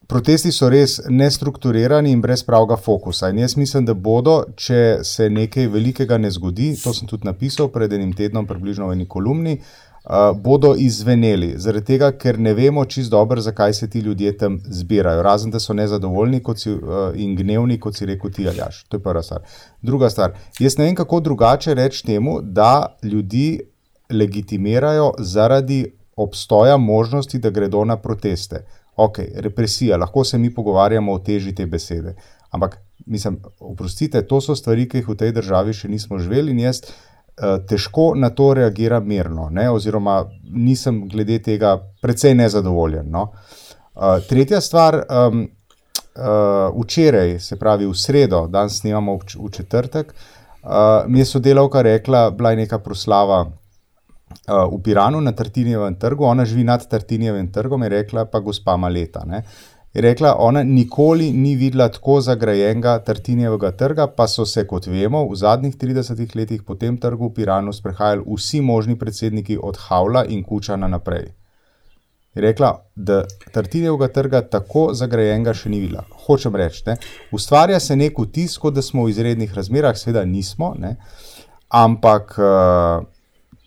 protesti 0.08 0.52
so 0.52 0.70
res 0.70 1.00
nestrukturirani 1.10 2.12
in 2.12 2.22
brez 2.22 2.44
pravega 2.44 2.78
fokusa. 2.78 3.30
In 3.30 3.40
jaz 3.40 3.58
mislim, 3.58 3.86
da 3.86 3.94
bodo, 3.94 4.44
če 4.56 5.00
se 5.04 5.30
nekaj 5.30 5.68
velikega 5.68 6.18
ne 6.18 6.32
zgodi, 6.32 6.76
to 6.84 6.94
sem 6.94 7.08
tudi 7.08 7.26
napisal 7.26 7.68
pred 7.68 7.94
enim 7.94 8.14
tednom, 8.14 8.48
približno 8.48 8.88
v 8.88 8.94
eni 8.94 9.08
kolumni, 9.08 9.54
uh, 9.54 9.91
bodo 10.36 10.76
izveneli. 10.78 11.54
Zaradi 11.58 11.86
tega, 11.86 12.12
ker 12.18 12.40
ne 12.40 12.54
vemo 12.54 12.86
čist 12.86 13.12
dobro, 13.12 13.42
zakaj 13.42 13.74
se 13.74 13.90
ti 13.90 14.00
ljudje 14.00 14.38
tam 14.38 14.60
zbirajo. 14.66 15.22
Razen, 15.22 15.52
da 15.52 15.60
so 15.60 15.74
nezadovoljni 15.74 16.42
si, 16.56 16.72
uh, 16.72 16.80
in 17.16 17.36
gnevni, 17.36 17.80
kot 17.80 17.96
si 17.96 18.06
rekel, 18.06 18.32
ti 18.32 18.48
aljaš. 18.48 18.84
To 18.84 18.98
je 18.98 19.04
prva 19.04 19.22
stvar. 19.22 19.42
Druga 19.82 20.10
stvar. 20.10 20.34
Jaz 20.60 20.78
ne 20.78 20.86
vem, 20.86 20.96
kako 20.96 21.20
drugače 21.20 21.74
reči 21.74 22.06
temu, 22.06 22.42
da 22.42 22.98
ljudi 23.04 23.62
legitimirajo 24.10 25.14
zaradi 25.20 25.86
obstoja 26.16 26.78
možnosti, 26.78 27.40
da 27.40 27.50
gredo 27.50 27.86
na 27.86 27.98
proteste. 27.98 28.66
Ok, 28.96 29.18
represija, 29.36 29.98
lahko 29.98 30.24
se 30.24 30.38
mi 30.38 30.54
pogovarjamo 30.54 31.14
o 31.14 31.20
teži 31.20 31.56
te 31.56 31.66
besede. 31.66 32.16
Ampak, 32.50 32.78
mislim, 33.06 33.40
oprostite, 33.60 34.22
to 34.28 34.42
so 34.42 34.56
stvari, 34.56 34.90
ki 34.90 34.98
jih 34.98 35.08
v 35.08 35.16
tej 35.16 35.32
državi 35.32 35.74
še 35.74 35.88
nismo 35.88 36.20
živeli 36.20 36.52
in 36.52 36.60
jaz 36.60 36.82
uh, 36.82 37.11
težko 37.68 38.12
na 38.16 38.30
to 38.30 38.54
reagiram 38.54 39.08
mirno, 39.08 39.50
ne? 39.50 39.70
oziroma 39.70 40.26
nisem 40.44 41.08
glede 41.10 41.40
tega 41.42 41.78
precej 42.02 42.36
nezadovoljen. 42.36 43.10
No? 43.10 43.32
Uh, 43.96 44.20
tretja 44.30 44.62
stvar, 44.62 45.04
um, 45.10 45.42
uh, 46.16 46.84
včeraj, 46.84 47.40
se 47.40 47.58
pravi 47.60 47.86
v 47.86 47.96
sredo, 47.96 48.46
danes 48.48 48.80
snimamo 48.80 49.16
v, 49.16 49.26
v 49.36 49.52
četrtek, 49.52 50.14
uh, 50.14 50.70
mi 51.08 51.20
je 51.20 51.26
sodelavka 51.26 51.82
rekla, 51.82 52.30
bila 52.32 52.52
je 52.52 52.62
neka 52.64 52.80
proslava 52.80 53.42
uh, 53.42 53.54
v 54.72 54.82
Piranu 54.84 55.22
na 55.22 55.32
Tartinijevem 55.32 55.96
trgu, 56.00 56.24
ona 56.24 56.46
živi 56.46 56.64
nad 56.64 56.88
Tartinijevem 56.88 57.52
trgom, 57.52 57.84
je 57.84 57.90
rekla 57.90 58.26
pa 58.26 58.40
gospa 58.40 58.78
Maleta. 58.78 59.26
Ne? 59.26 59.44
Je 59.94 60.02
rekla, 60.02 60.36
ona 60.40 60.64
nikoli 60.64 61.32
ni 61.32 61.56
videla 61.56 61.90
tako 61.92 62.22
zagrajenega 62.22 63.00
Tartinijevega 63.00 63.72
trga, 63.72 64.08
pa 64.08 64.28
so 64.28 64.46
se, 64.46 64.64
kot 64.68 64.88
vemo, 64.88 65.26
v 65.28 65.36
zadnjih 65.36 65.76
30 65.76 66.36
letih 66.36 66.64
po 66.64 66.76
tem 66.76 66.98
trgu 66.98 67.28
v 67.28 67.34
Piranu 67.36 67.74
sprehajali 67.74 68.24
vsi 68.28 68.62
možni 68.62 68.96
predsedniki 69.00 69.58
od 69.62 69.78
Havla 69.78 70.24
in 70.26 70.44
Kučana 70.44 70.88
naprej. 70.88 71.34
Je 72.36 72.42
rekla, 72.42 72.72
da 72.96 73.26
Tartinijevega 73.52 74.08
trga 74.08 74.42
tako 74.42 74.94
zagrajenega 74.94 75.54
še 75.54 75.70
ni 75.70 75.82
videla. 75.84 76.06
Hočem 76.26 76.56
reči, 76.56 76.86
ne? 76.88 76.96
ustvarja 77.36 77.80
se 77.80 77.96
nek 78.00 78.20
vtis, 78.20 78.56
kot 78.58 78.74
da 78.74 78.82
smo 78.82 79.04
v 79.04 79.12
izrednih 79.12 79.52
razmerah, 79.54 79.98
seveda 80.00 80.24
nismo, 80.26 80.72
ne? 80.80 80.96
ampak 81.68 82.38
uh, 82.40 83.04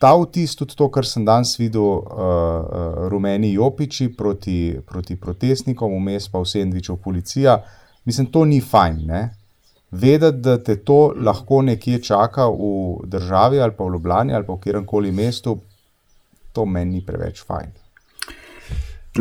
ta 0.04 0.12
vtis, 0.20 0.52
tudi 0.60 0.76
to, 0.76 0.90
kar 0.92 1.06
sem 1.08 1.24
danes 1.24 1.54
videl, 1.56 1.86
uh, 1.96 3.06
rumeni 3.08 3.54
jopiči 3.54 4.10
proti, 4.12 4.58
proti 4.84 5.16
protestnikom, 5.16 5.94
vmes 5.96 6.28
pa 6.28 6.42
v 6.42 6.50
Sendviču 6.50 6.98
policija, 7.00 7.56
mislim, 8.04 8.28
to 8.34 8.42
ni 8.44 8.60
fajn. 8.60 8.98
Ne? 9.08 9.22
Vedeti, 9.94 10.42
da 10.44 10.58
te 10.60 10.76
to 10.84 11.14
lahko 11.16 11.62
nekje 11.62 12.02
čaka 12.02 12.50
v 12.50 13.06
državi 13.08 13.62
ali 13.62 13.72
pa 13.78 13.86
v 13.86 13.94
Ljubljani 13.94 14.34
ali 14.34 14.44
pa 14.44 14.52
v 14.52 14.60
kjerem 14.60 14.84
koli 14.86 15.12
mestu, 15.12 15.56
to 16.52 16.66
meni 16.66 16.98
ni 16.98 17.00
preveč 17.06 17.40
fajn. 17.46 17.72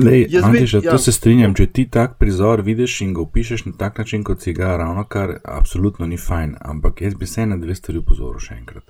Lej, 0.04 0.26
Antiša, 0.44 0.82
ja. 0.84 0.92
to 0.92 0.98
se 0.98 1.14
strinjam, 1.14 1.54
če 1.54 1.68
ti 1.70 1.86
tak 1.86 2.18
prizor 2.20 2.64
vidiš 2.66 2.98
in 3.06 3.14
ga 3.14 3.22
opišeš 3.22 3.66
na 3.70 3.74
tak 3.78 4.02
način, 4.02 4.24
kot 4.26 4.42
si 4.42 4.52
ga 4.58 4.74
ravno 4.82 5.06
kar, 5.06 5.38
absolutno 5.46 6.10
ni 6.10 6.18
fajn. 6.18 6.58
Ampak 6.60 7.02
jaz 7.06 7.16
bi 7.16 7.30
se 7.30 7.46
na 7.46 7.58
dve 7.62 7.76
stvari 7.78 8.02
upozoril 8.02 8.42
še 8.42 8.58
enkrat. 8.58 8.90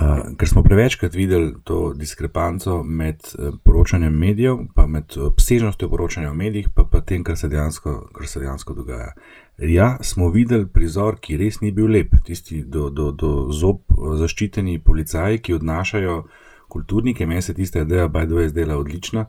Uh, 0.00 0.32
ker 0.38 0.48
smo 0.48 0.62
prevečkrat 0.64 1.12
videli 1.14 1.50
to 1.64 1.92
diskrepanco 1.92 2.78
med 2.82 3.20
uh, 3.36 3.50
poročanjem 3.64 4.14
medijev, 4.18 4.58
pa 4.74 4.86
med 4.86 5.12
obsežnostjo 5.16 5.90
poročanja 5.92 6.30
v 6.30 6.38
medijih, 6.38 6.70
pa, 6.74 6.86
pa 6.88 7.02
tem, 7.04 7.24
kar 7.24 7.36
se, 7.36 7.48
dejansko, 7.52 8.08
kar 8.16 8.26
se 8.26 8.40
dejansko 8.40 8.74
dogaja. 8.74 9.12
Ja, 9.58 9.98
smo 10.00 10.30
videli 10.32 10.64
prizor, 10.66 11.18
ki 11.20 11.36
res 11.36 11.60
ni 11.60 11.68
bil 11.72 11.90
lep, 11.92 12.14
tisti 12.24 12.62
do, 12.64 12.88
do, 12.88 13.10
do 13.12 13.50
zob 13.52 13.82
eh, 13.92 14.14
zaščiteni 14.22 14.78
policaji, 14.80 15.42
ki 15.44 15.58
odnašajo 15.58 16.22
kulturnike, 16.72 17.26
meni 17.26 17.42
se 17.42 17.54
tista 17.54 17.82
ideja, 17.84 18.08
the 18.08 18.34
way, 18.38 18.48
zdela 18.48 18.78
odlična. 18.80 19.26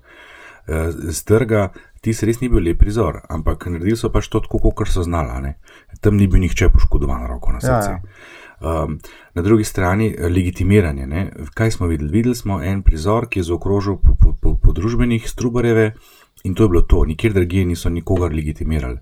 eh, 0.68 0.92
Z 0.92 1.26
trga 1.28 1.74
ti 2.02 2.16
res 2.26 2.40
ni 2.40 2.48
bil 2.50 2.64
lep 2.64 2.80
prizor, 2.80 3.20
ampak 3.30 3.66
naredili 3.68 3.98
so 3.98 4.10
pač 4.10 4.30
to 4.32 4.40
kot 4.72 4.88
so 4.88 5.04
znala. 5.04 5.42
Ne? 5.42 5.58
Tam 6.00 6.16
ni 6.16 6.28
bil 6.28 6.40
nihče 6.40 6.70
poškodovan, 6.70 7.28
roko 7.28 7.52
na 7.52 7.60
Ja, 7.60 7.82
srce. 7.82 7.92
ja. 7.92 8.02
Um, 8.64 9.00
na 9.34 9.42
drugi 9.42 9.64
strani 9.64 10.08
eh, 10.10 10.28
legitimiranje. 10.28 11.08
Ne? 11.08 11.22
Kaj 11.54 11.72
smo 11.72 11.88
videli? 11.88 12.12
Videli 12.12 12.36
smo 12.36 12.62
en 12.64 12.82
prizor, 12.82 13.26
ki 13.26 13.40
je 13.40 13.44
zaokrožil 13.46 13.96
po, 13.98 14.16
po, 14.16 14.36
po, 14.36 14.56
po 14.56 14.72
družbenih 14.72 15.26
strubareve. 15.26 15.94
In 16.44 16.56
to 16.56 16.64
je 16.64 16.70
bilo 16.70 16.82
to, 16.84 17.06
nikjer 17.06 17.34
drugje 17.34 17.66
niso 17.66 17.90
nikogar 17.90 18.32
legitimirali. 18.32 18.98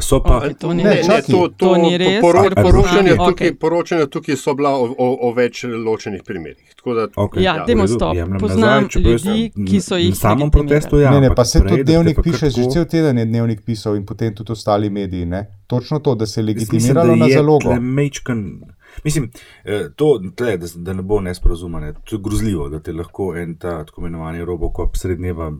So 0.00 0.20
pa. 0.20 0.36
Okej, 0.36 0.54
to 0.54 0.72
ni 0.72 0.82
Ne, 0.84 0.90
ne, 1.02 1.22
to, 1.22 1.48
to, 1.48 1.48
To 1.58 1.76
ni 1.76 1.98
res. 1.98 2.20
poro, 2.20 2.42
poročanja, 2.52 3.02
družbe- 3.04 3.28
tukaj, 3.28 3.54
poročanja 3.54 4.06
tukaj 4.08 4.36
so 4.36 4.54
bila 4.54 4.70
o, 4.72 4.84
o, 4.98 5.18
o 5.20 5.32
več 5.32 5.64
ločenih 5.64 6.22
primerih. 6.22 6.74
Tako 6.76 6.94
Da, 6.94 7.06
Okay, 7.16 7.40
Ja, 7.40 7.64
dajmo 7.66 7.86
stop. 7.88 8.14
Poznam 8.40 8.86
ljudi, 8.96 9.36
ki 9.60 9.80
so 9.80 9.96
jih 9.96 10.10
Na 10.10 10.14
samem 10.16 10.50
protestu, 10.50 10.98
ja. 10.98 11.10
ne, 11.10 11.20
ne, 11.20 11.34
pa 11.34 11.44
se 11.44 11.60
prej, 11.60 11.70
tudi 11.70 11.84
dnevnik 11.84 12.18
piše, 12.22 12.50
že 12.50 12.62
cel 12.68 12.84
teden 12.86 13.18
je 13.18 13.24
dnevnik 13.26 13.62
pisal 13.62 13.96
in 13.96 14.04
potem 14.04 14.32
tudi 14.32 14.52
ostali 14.52 14.90
mediji. 14.90 15.26
Ne? 15.26 15.46
Točno 15.66 15.98
to, 15.98 16.14
da 16.14 16.26
se 16.26 16.40
je 16.40 16.44
Jaz 16.44 16.54
mislim, 16.54 16.68
legitimiralo 16.70 17.08
da 17.08 17.16
na 17.16 17.26
je 17.26 17.34
zalogo. 17.34 17.58
tle 17.64 17.80
mečkan- 17.80 18.60
Mislim, 19.00 19.30
eh, 19.64 19.88
to, 19.90 20.06
tle, 20.32 20.56
da, 20.56 20.66
da 20.76 20.92
ne 20.92 21.02
bo 21.02 21.20
nesporazumene, 21.20 21.92
to 21.94 22.16
je 22.16 22.20
grozljivo, 22.20 22.68
da 22.68 22.80
te 22.80 22.92
lahko 22.92 23.36
en 23.36 23.56
ta 23.56 23.84
tako 23.84 24.00
imenovani 24.00 24.44
robokop 24.44 24.96
srednjeva 24.96 25.52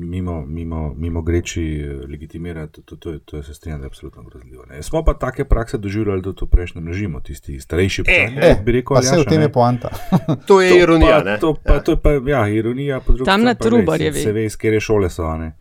mimo, 0.00 0.40
mimo, 0.42 0.94
mimo 0.94 1.22
greči 1.22 1.62
eh, 1.80 2.06
legitimira, 2.06 2.66
to, 2.66 2.82
to, 2.82 2.96
to, 2.96 3.10
je- 3.10 3.18
to 3.20 3.36
je 3.36 3.42
se 3.42 3.54
strinjam, 3.54 3.80
da 3.80 3.84
je 3.84 3.88
absolutno 3.88 4.22
grozljivo. 4.24 4.64
Ne. 4.66 4.82
Smo 4.82 5.02
pa 5.02 5.14
take 5.14 5.44
prakse 5.46 5.78
doživljali 5.78 6.22
tudi 6.22 6.38
v 6.42 6.48
prejšnjem 6.48 6.86
režimu, 6.86 7.20
tisti 7.20 7.60
starejši 7.60 8.00
občani, 8.00 8.38
Eh, 8.38 8.56
bi 8.64 8.72
rekel, 8.72 8.94
pa 8.94 9.02
se 9.02 9.16
v 9.16 9.24
tem 9.24 9.38
ne. 9.38 9.44
je 9.44 9.48
poanta. 9.50 9.88
To 10.46 10.60
je 10.60 10.78
ironija. 10.78 11.18
Pa, 11.18 11.24
ne? 11.24 11.38
to, 11.38 11.54
pa, 11.56 11.80
to 11.80 11.92
je 11.92 11.96
pa, 11.98 12.10
ja, 12.26 12.48
ironija, 12.48 13.00
po 13.00 13.12
drugi 13.12 13.24
Tam 13.24 13.42
na 13.42 13.54
strani 13.54 13.60
pa 13.60 13.68
glej, 13.68 13.80
Trubarjevi. 13.80 14.20
Se 14.20 14.32
ve, 14.32 14.44
iz 14.44 14.56
kere 14.56 14.80
šole 14.80 15.10
so. 15.10 15.22
a 15.24 15.38
Ne. 15.38 15.56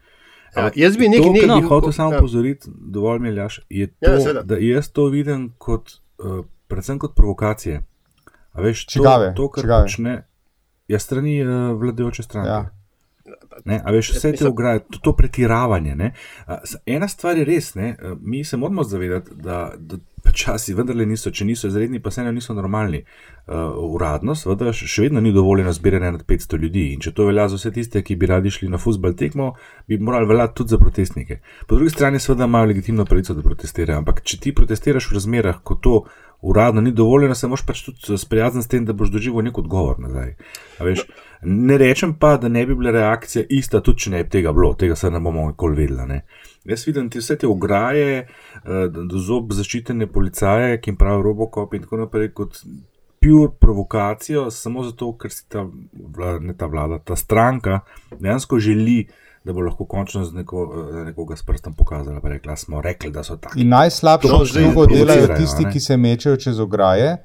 Ja, 0.56 0.72
jaz 0.76 0.98
bi 0.98 1.06
to, 1.06 1.12
nekaj- 1.12 1.32
nekaj- 1.34 1.62
bi 1.62 1.68
hotel 1.68 1.92
samo 1.92 2.12
ja. 2.12 2.18
opozoriti, 2.18 2.68
dovolj 2.70 3.20
mi 3.20 3.28
je, 3.28 3.34
Ljaš, 3.34 3.60
je 3.70 3.88
to, 3.90 3.94
Ja, 4.04 4.20
seveda. 4.20 4.42
da 4.44 4.58
jaz 4.58 4.90
to 4.90 5.06
vidim 5.06 5.54
kot, 5.58 5.90
uh, 6.20 6.46
predvsem 6.68 7.00
kot 7.00 7.16
provokacije. 7.16 7.82
A 8.54 8.62
veš, 8.62 8.86
to, 8.86 8.92
Čigave, 8.92 9.34
to, 9.36 9.50
kar 9.50 9.64
čigave? 9.64 9.84
počne, 9.84 10.16
je 10.88 11.00
strani 11.00 11.42
uh, 11.42 11.80
vladajoče 11.80 12.24
stranke. 12.24 12.50
Ja. 12.50 12.70
Ne, 13.66 13.80
a 13.86 13.92
veš, 13.92 14.12
vse 14.18 14.34
te 14.36 14.48
ograje, 14.48 14.80
to, 14.92 15.00
to 15.00 15.14
pretiravanje. 15.16 15.96
Ne? 15.96 16.12
A, 16.46 16.58
Ena 16.86 17.08
stvar 17.08 17.38
je 17.38 17.46
res, 17.48 17.74
ne? 17.76 17.96
a, 17.96 18.16
mi 18.22 18.44
se 18.44 18.58
moramo 18.58 18.84
zavedati, 18.84 19.32
da, 19.36 19.72
da 19.78 19.98
počasi 20.24 20.74
vendarle 20.74 21.06
niso, 21.06 21.32
če 21.32 21.46
niso 21.46 21.68
izredni, 21.68 22.02
pa 22.04 22.12
vseeno 22.12 22.32
niso 22.32 22.56
normalni. 22.56 23.04
Uh, 23.44 23.76
uradno, 23.96 24.36
seveda, 24.40 24.72
še 24.74 25.06
vedno 25.06 25.22
ni 25.22 25.34
dovoljeno 25.36 25.72
zbiranje 25.76 26.12
nad 26.18 26.26
500 26.28 26.60
ljudi 26.62 26.86
in 26.94 27.02
če 27.04 27.12
to 27.16 27.28
velja 27.28 27.48
za 27.52 27.60
vse 27.60 27.74
tiste, 27.76 28.04
ki 28.04 28.16
bi 28.20 28.30
radi 28.32 28.52
šli 28.56 28.70
na 28.72 28.80
futbal 28.80 29.16
tekmo, 29.20 29.54
bi 29.88 30.00
morali 30.00 30.30
veljati 30.30 30.56
tudi 30.62 30.76
za 30.76 30.80
protestnike. 30.80 31.40
Po 31.68 31.80
drugi 31.80 31.92
strani, 31.92 32.22
seveda, 32.24 32.48
imajo 32.48 32.72
legitimno 32.72 33.06
pravico, 33.06 33.36
da 33.36 33.44
protestirajo, 33.44 34.00
ampak 34.04 34.24
če 34.24 34.40
ti 34.40 34.56
protestiraš 34.56 35.12
v 35.12 35.20
razmerah, 35.20 35.60
ko 35.64 35.76
to 35.76 35.98
uradno 36.44 36.82
ni 36.82 36.92
dovoljeno, 36.92 37.36
se 37.36 37.48
moraš 37.48 37.66
pač 37.66 37.82
tudi 37.86 38.18
sprijazniti 38.18 38.66
s 38.66 38.68
tem, 38.68 38.86
da 38.86 38.94
boš 38.94 39.12
doživel 39.14 39.46
nek 39.48 39.58
odgovor 39.58 40.00
nazaj. 40.00 40.34
Veš, 40.84 41.06
ne 41.42 41.78
rečem 41.78 42.14
pa, 42.20 42.36
da 42.38 42.52
ne 42.52 42.66
bi 42.66 42.76
bila 42.76 42.92
reakcija 42.92 43.46
ista, 43.50 43.80
tudi 43.82 44.06
če 44.06 44.12
ne 44.12 44.24
bi 44.24 44.30
tega 44.30 44.52
bilo, 44.54 44.74
tega 44.80 44.96
se 45.00 45.12
ne 45.12 45.22
bomo 45.24 45.48
nikoli 45.48 45.80
vedeli. 45.86 46.08
Ne. 46.10 46.20
Jaz 46.68 46.84
vidim 46.88 47.10
ti 47.10 47.24
vse 47.24 47.38
te 47.40 47.48
ograje, 47.48 48.26
eh, 48.26 48.88
do 48.92 49.20
zob 49.20 49.56
zaščitene 49.56 50.08
policaje, 50.12 50.82
ki 50.82 50.92
jim 50.92 51.00
pravijo 51.00 51.24
robokop 51.30 51.74
in 51.74 51.88
tako 51.88 52.04
naprej, 52.04 52.34
kot 52.36 52.60
pur 53.24 53.52
provokacijo, 53.60 54.50
samo 54.52 54.84
zato, 54.84 55.14
ker 55.18 55.32
si 55.32 55.46
ta, 55.50 55.64
ne 56.42 56.56
ta 56.60 56.68
vlada, 56.68 57.00
ta 57.00 57.16
stranka 57.16 57.80
dejansko 58.20 58.60
želi, 58.60 59.06
da 59.46 59.54
bo 59.54 59.62
lahko 59.62 59.86
končno 59.86 60.26
z 60.26 60.34
neko, 60.34 60.64
eh, 60.74 61.04
nekoga 61.06 61.36
s 61.36 61.44
prstom 61.44 61.74
pokazala, 61.74 62.22
pa 62.22 62.30
rekla, 62.30 62.56
smo 62.56 62.82
rekli, 62.82 63.12
da 63.12 63.24
so 63.24 63.38
taki. 63.38 63.62
In 63.62 63.74
zdaj 64.46 64.64
drugo 64.64 64.86
delajo 64.86 65.28
tisti, 65.38 65.64
a 65.64 65.68
ne. 65.68 65.74
ki 65.74 65.80
se 65.80 65.98
mečejo 65.98 66.38
čez 66.38 66.60
ograje, 66.60 67.18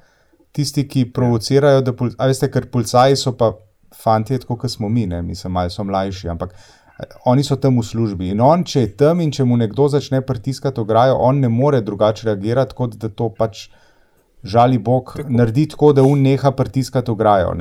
tisti, 0.51 0.87
ki 0.87 1.05
provocirajo. 1.13 1.81
Da, 1.81 1.93
pol- 1.93 2.15
a 2.17 2.27
veste, 2.27 2.51
ker 2.51 2.67
policaji 2.71 3.15
so 3.15 3.31
pa 3.37 3.53
fanti, 3.95 4.37
kot 4.47 4.71
smo 4.71 4.89
mi, 4.89 5.05
ne, 5.07 5.21
mislim, 5.21 5.53
malo 5.53 5.69
so 5.69 5.83
mlajši, 5.83 6.29
ampak 6.29 6.53
eh, 6.53 7.05
oni 7.25 7.43
so 7.43 7.55
tam 7.55 7.79
v 7.79 7.85
službi. 7.87 8.33
In 8.35 8.41
on, 8.41 8.63
če 8.67 8.81
je 8.81 8.95
tam 8.99 9.21
in 9.21 9.31
če 9.31 9.45
mu 9.47 9.57
nekdo 9.57 9.87
začne 9.87 10.19
pritiskati 10.21 10.81
ograjo, 10.81 11.15
on 11.15 11.39
ne 11.39 11.47
more 11.49 11.79
drugače 11.81 12.27
reagirati, 12.27 12.75
kot 12.75 12.99
da 12.99 13.09
to 13.09 13.29
pač 13.29 13.69
žali 14.43 14.77
Bog, 14.77 15.13
tako. 15.15 15.29
naredi 15.29 15.65
tako, 15.71 15.93
da 15.93 16.03
un 16.03 16.21
neha 16.23 16.51
pritiskati 16.51 17.11
ograjo, 17.11 17.55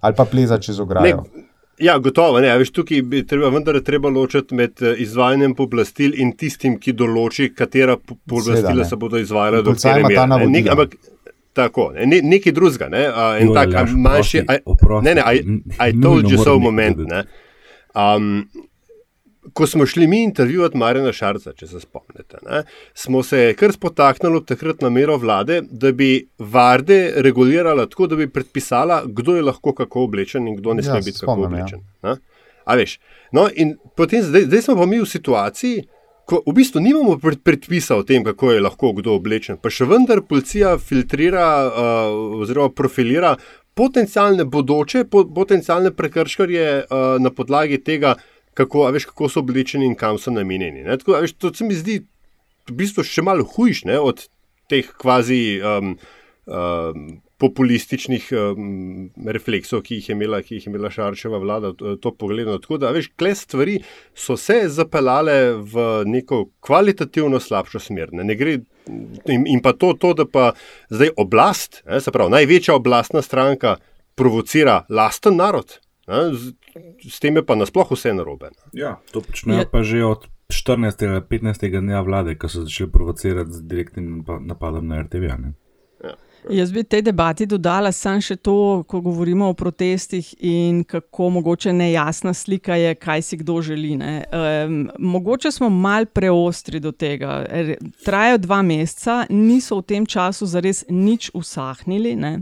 ali 0.00 0.16
pa 0.16 0.24
pleza 0.24 0.58
čez 0.58 0.80
ograjo. 0.80 1.24
Ne. 1.34 1.47
Ja, 1.80 1.98
gotovo. 1.98 2.40
Ne, 2.40 2.50
veš, 2.58 2.72
tukaj 2.74 3.02
bi 3.02 3.22
treba, 3.26 3.48
vendar 3.54 3.76
je 3.78 3.84
treba 3.86 4.10
ločiti 4.10 4.54
med 4.54 4.82
eh, 4.82 4.98
izvajanjem 5.04 5.54
pooblastil 5.58 6.16
in 6.18 6.32
tistim, 6.36 6.78
ki 6.82 6.94
določi, 6.98 7.52
katera 7.54 7.96
pooblastila 7.98 8.86
se 8.88 8.96
bodo 8.96 9.20
izvajala 9.22 9.62
do 9.62 9.74
konca. 9.76 9.94
Ampak 10.72 10.96
tako, 11.58 11.90
ne, 11.98 12.20
nekaj 12.22 12.54
drugega. 12.54 12.88
Ne, 12.92 13.04
in 13.42 13.52
tako, 13.54 13.84
manjši. 13.96 14.44
Ne, 15.02 15.14
ne, 15.14 15.26
I 15.78 15.92
told 16.02 16.30
you 16.30 16.42
so 16.42 16.58
moment. 16.62 17.04
Ne. 17.08 17.24
Um, 17.94 18.48
ko 19.52 19.66
smo 19.66 19.86
šli 19.86 20.06
mi 20.06 20.22
intervjuvati 20.22 20.76
Marina 20.76 21.12
Šarca, 21.12 21.52
če 21.52 21.66
se 21.66 21.80
spomnite, 21.80 22.40
ne, 22.46 22.62
smo 22.94 23.22
se 23.22 23.54
kar 23.58 23.72
spotaknili 23.72 24.40
ob 24.40 24.46
takrat 24.46 24.82
namero 24.82 25.16
vlade, 25.16 25.60
da 25.70 25.92
bi 25.92 26.28
varde 26.38 26.98
regulirala 27.16 27.86
tako, 27.86 28.06
da 28.06 28.16
bi 28.16 28.30
predpisala, 28.30 29.02
kdo 29.06 29.36
je 29.36 29.44
lahko 29.46 29.74
kako 29.74 30.08
oblečen 30.08 30.48
in 30.48 30.56
kdo 30.58 30.74
ne 30.78 30.86
sme 30.86 30.98
ja, 31.00 31.04
biti 31.04 31.18
spomnim, 31.18 31.50
kako 31.50 31.56
ja. 31.56 31.64
oblečen. 31.64 31.84
Ja. 32.02 32.16
A 32.68 32.76
veš. 32.76 32.98
No, 33.32 33.48
in 33.54 33.76
potem 33.96 34.22
zdaj, 34.22 34.48
zdaj 34.50 34.66
smo 34.66 34.76
pa 34.82 34.86
mi 34.86 35.00
v 35.00 35.08
situaciji, 35.08 35.86
ko 36.28 36.42
v 36.44 36.52
bistvu 36.58 36.82
nimamo 36.84 37.16
predpisa 37.44 37.96
o 37.96 38.04
tem, 38.04 38.24
kako 38.24 38.52
je 38.52 38.60
lahko 38.60 38.92
kdo 38.98 39.14
oblečen, 39.16 39.56
pa 39.56 39.72
še 39.72 39.88
vendar 39.88 40.20
policija 40.28 40.74
filtrira 40.76 41.46
uh, 41.64 42.42
oziroma 42.42 42.68
profilira 42.68 43.32
potencijalne 43.78 44.44
bodoče, 44.44 45.06
potencijalne 45.08 45.94
prekrškarje 45.96 46.66
uh, 46.82 47.14
na 47.22 47.30
podlagi 47.30 47.78
tega, 47.80 48.16
kako, 48.58 48.88
veš, 48.94 49.08
kako 49.12 49.30
so 49.30 49.42
oblečeni 49.44 49.86
in 49.86 49.94
kam 49.98 50.18
so 50.18 50.34
namenjeni. 50.34 50.84
Tako, 50.98 51.20
veš, 51.22 51.36
to 51.38 51.54
se 51.54 51.66
mi 51.66 51.78
zdi 51.78 52.00
v 52.68 52.76
bistvu 52.82 53.06
še 53.06 53.24
malo 53.24 53.46
hujš 53.46 53.86
ne, 53.88 53.98
od 54.02 54.26
teh 54.68 54.88
kvazi 55.00 55.40
um, 55.64 55.94
um, 56.44 57.08
populističnih 57.38 58.26
um, 58.34 59.10
refleksov, 59.30 59.84
ki 59.86 60.00
jih 60.00 60.08
je 60.10 60.16
imela, 60.16 60.40
ki 60.42 60.56
jih 60.58 60.66
je 60.66 60.72
imela 60.72 60.90
Šarčeva 60.90 61.38
vlada, 61.40 61.70
to, 61.78 61.94
to 62.02 62.12
pogledano. 62.18 62.58
Tako 62.62 62.80
da, 62.82 62.90
veš, 62.94 63.12
kle 63.20 63.32
stvari 63.38 63.78
so 64.18 64.36
se 64.36 64.64
zapeljale 64.74 65.38
v 65.62 65.86
neko 66.10 66.48
kvalitativno 66.66 67.40
slabšo 67.40 67.80
smer. 67.86 68.10
Ne, 68.12 68.26
ne 68.26 68.36
gre, 68.38 68.58
in, 69.30 69.46
in 69.46 69.62
pa 69.64 69.72
to, 69.78 69.94
to, 70.00 70.16
da 70.18 70.26
pa 70.26 70.50
zdaj 70.90 71.14
oblast, 71.16 71.84
ne, 71.86 72.02
se 72.02 72.12
pravi, 72.14 72.34
največja 72.40 72.76
oblastna 72.76 73.22
stranka 73.22 73.78
provocira 74.18 74.82
lasten 74.90 75.38
narod. 75.38 75.78
Ne, 76.08 76.34
z, 76.34 76.52
s 77.04 77.20
tem 77.20 77.36
je 77.36 77.44
pa 77.44 77.54
nasploh 77.54 77.90
vse 77.92 78.14
narobe. 78.16 78.50
Ja, 78.72 78.96
to 79.12 79.20
počnejo 79.20 79.68
pa 79.68 79.84
že 79.84 80.04
od 80.04 80.24
14. 80.48 81.04
ali 81.04 81.20
15. 81.20 81.68
dneva 81.80 82.00
vlade, 82.00 82.34
ko 82.34 82.48
so 82.48 82.64
začeli 82.64 82.88
provocirati 82.90 83.52
z 83.52 83.60
direktnim 83.68 84.24
napadom 84.24 84.88
na 84.88 85.02
RTV. 85.04 85.24
Ne? 85.36 85.52
Ja. 86.04 86.14
Jaz 86.50 86.72
bi 86.72 86.84
tej 86.84 87.02
debati 87.02 87.46
dodala 87.46 87.92
samo 87.92 88.22
še 88.24 88.38
to, 88.40 88.84
ko 88.88 89.00
govorimo 89.04 89.50
o 89.50 89.56
protestih 89.58 90.30
in 90.40 90.84
kako 90.88 91.30
mogoče 91.36 91.72
nejasna 91.72 92.32
slika 92.34 92.78
je, 92.80 92.94
kaj 92.94 93.22
si 93.22 93.36
kdo 93.36 93.60
želi. 93.62 93.98
Um, 93.98 94.88
mogoče 94.98 95.52
smo 95.52 95.68
mal 95.68 96.06
preostri 96.06 96.80
do 96.80 96.92
tega. 96.92 97.42
Trajajo 98.04 98.38
dva 98.38 98.62
meseca, 98.62 99.26
niso 99.28 99.82
v 99.82 99.88
tem 99.92 100.06
času 100.06 100.46
zares 100.46 100.86
nič 100.88 101.30
usahnili. 101.34 102.16
Ne? 102.16 102.38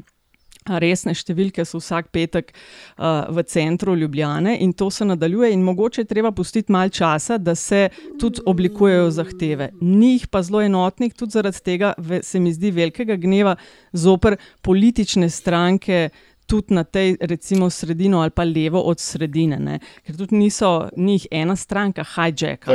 Resne 0.66 1.14
številke 1.14 1.64
so 1.64 1.80
vsak 1.80 2.10
petek 2.14 2.52
uh, 2.52 3.26
v 3.30 3.44
centru 3.46 3.94
Ljubljane 3.96 4.56
in 4.60 4.72
to 4.72 4.90
se 4.90 5.06
nadaljuje, 5.06 5.52
in 5.54 5.64
mogoče 5.64 6.02
je 6.02 6.10
treba 6.10 6.32
pustiti 6.32 6.72
malo 6.72 6.90
časa, 6.90 7.38
da 7.38 7.54
se 7.54 7.88
tudi 8.20 8.42
oblikujejo 8.46 9.10
zahteve. 9.10 9.70
Ni 9.80 10.16
jih 10.16 10.28
pa 10.30 10.42
zelo 10.42 10.62
enotnih, 10.64 11.14
tudi 11.14 11.38
zaradi 11.38 11.62
tega 11.64 11.94
se 12.22 12.40
mi 12.40 12.52
zdi 12.52 12.70
velikega 12.74 13.16
gneva 13.16 13.56
zoper 13.92 14.36
politične 14.62 15.30
stranke, 15.30 16.08
tudi 16.46 16.74
na 16.74 16.84
tej, 16.84 17.16
recimo, 17.20 17.70
sredino 17.70 18.20
ali 18.20 18.30
pa 18.30 18.44
levo 18.44 18.80
od 18.80 19.00
sredine, 19.00 19.58
ne? 19.58 19.78
ker 20.06 20.16
tudi 20.16 20.36
niso 20.36 20.88
njih 20.96 21.26
ena 21.30 21.56
stranka, 21.56 22.04
hijack. 22.04 22.66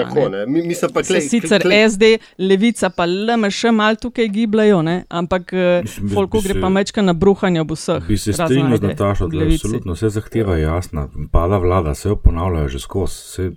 Mi, 0.47 0.61
mi 0.67 0.75
pa 0.93 1.03
klej, 1.03 1.21
sicer 1.21 1.61
klej. 1.61 1.89
SD, 1.89 2.03
levica 2.37 2.89
pa 2.89 3.05
LMŠ 3.05 3.71
malo 3.71 3.95
tukaj 3.95 4.27
gibljajo, 4.27 4.81
ne? 4.81 5.03
ampak 5.09 5.53
eh, 5.53 5.83
folko 6.13 6.41
gre 6.41 6.59
pa 6.61 6.69
mečka 6.69 7.01
na 7.01 7.13
bruhanje 7.13 7.61
ob 7.61 7.71
vseh. 7.71 8.03
Bi 8.07 8.17
se 8.17 8.33
strinjal 8.33 8.77
z 8.77 8.81
Natašo, 8.81 9.27
da 9.27 9.43
je 9.43 9.55
absolutno 9.55 9.95
vse 9.95 10.09
zahteva 10.09 10.57
jasna, 10.57 11.07
pada 11.31 11.57
vlada, 11.57 11.95
vse 11.95 12.09
jo 12.09 12.15
ponavljajo 12.15 12.67
že 12.67 12.79
skozi. 12.79 13.15
Se... 13.15 13.51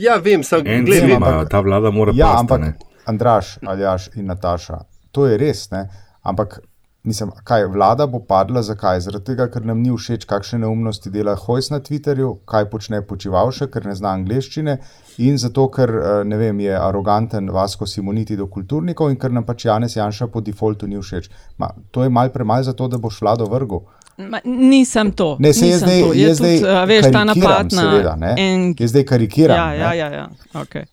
Ja, 0.00 0.16
vem, 0.16 0.42
sem 0.42 0.64
gledal. 0.64 1.16
Ampak... 1.16 1.48
Ta 1.50 1.60
vlada 1.60 1.90
mora 1.90 2.12
biti. 2.12 2.20
Ja, 2.20 2.38
ampak 2.40 2.60
Andraš, 3.06 3.58
Aljaš 3.66 4.08
in 4.16 4.26
Nataša, 4.26 4.78
to 5.12 5.26
je 5.26 5.38
res, 5.38 5.68
ne? 5.70 5.88
ampak 6.22 6.60
Mislim, 7.04 7.30
kaj 7.44 7.66
vlada 7.66 8.06
bo 8.06 8.18
padla, 8.24 8.62
zakaj? 8.62 9.00
Zaradi 9.04 9.26
tega, 9.26 9.44
ker 9.52 9.66
nam 9.68 9.82
ni 9.84 9.90
všeč, 9.92 10.22
kakšne 10.24 10.62
neumnosti 10.62 11.10
dela 11.12 11.34
Hojs 11.36 11.68
na 11.68 11.82
Twitterju, 11.84 12.30
kaj 12.48 12.64
počne 12.72 13.02
počivalše, 13.04 13.68
ker 13.68 13.84
ne 13.84 13.92
zna 13.98 14.14
angleščine, 14.16 14.78
in 15.26 15.36
zato, 15.42 15.66
ker 15.74 15.92
eh, 15.98 16.36
vem, 16.40 16.62
je 16.64 16.78
aroganten 16.78 17.52
Vasko 17.52 17.84
Simoniti 17.86 18.38
do 18.40 18.46
kulturnikov 18.48 19.12
in 19.12 19.20
ker 19.20 19.36
nam 19.36 19.44
pač 19.44 19.66
Janes 19.68 19.98
Janša 19.98 20.30
po 20.32 20.40
defaultu 20.40 20.88
ni 20.88 20.96
všeč. 20.96 21.28
Ma, 21.60 21.68
to 21.92 22.08
je 22.08 22.08
mal 22.08 22.32
premaj 22.32 22.70
za 22.70 22.72
to, 22.72 22.88
da 22.88 22.96
boš 22.96 23.20
vlado 23.20 23.50
vrgel. 23.52 23.84
Ma, 24.24 24.40
nisem 24.48 25.12
to. 25.12 25.34
Ne, 25.44 25.52
se 25.52 25.68
je 25.74 25.78
zdaj, 25.84 26.02
je 26.16 26.34
zdaj, 26.40 26.60
veš, 26.88 27.12
ta 27.12 27.28
napad 27.28 27.68
na. 27.76 27.84
Seveda, 27.84 28.16
en... 28.32 28.70
Je 28.80 28.88
zdaj 28.88 29.04
karikiran. 29.12 29.60
Ja, 29.60 29.92
ja, 29.92 29.94
ja. 30.06 30.12
ja. 30.22 30.28
Okay. 30.54 30.88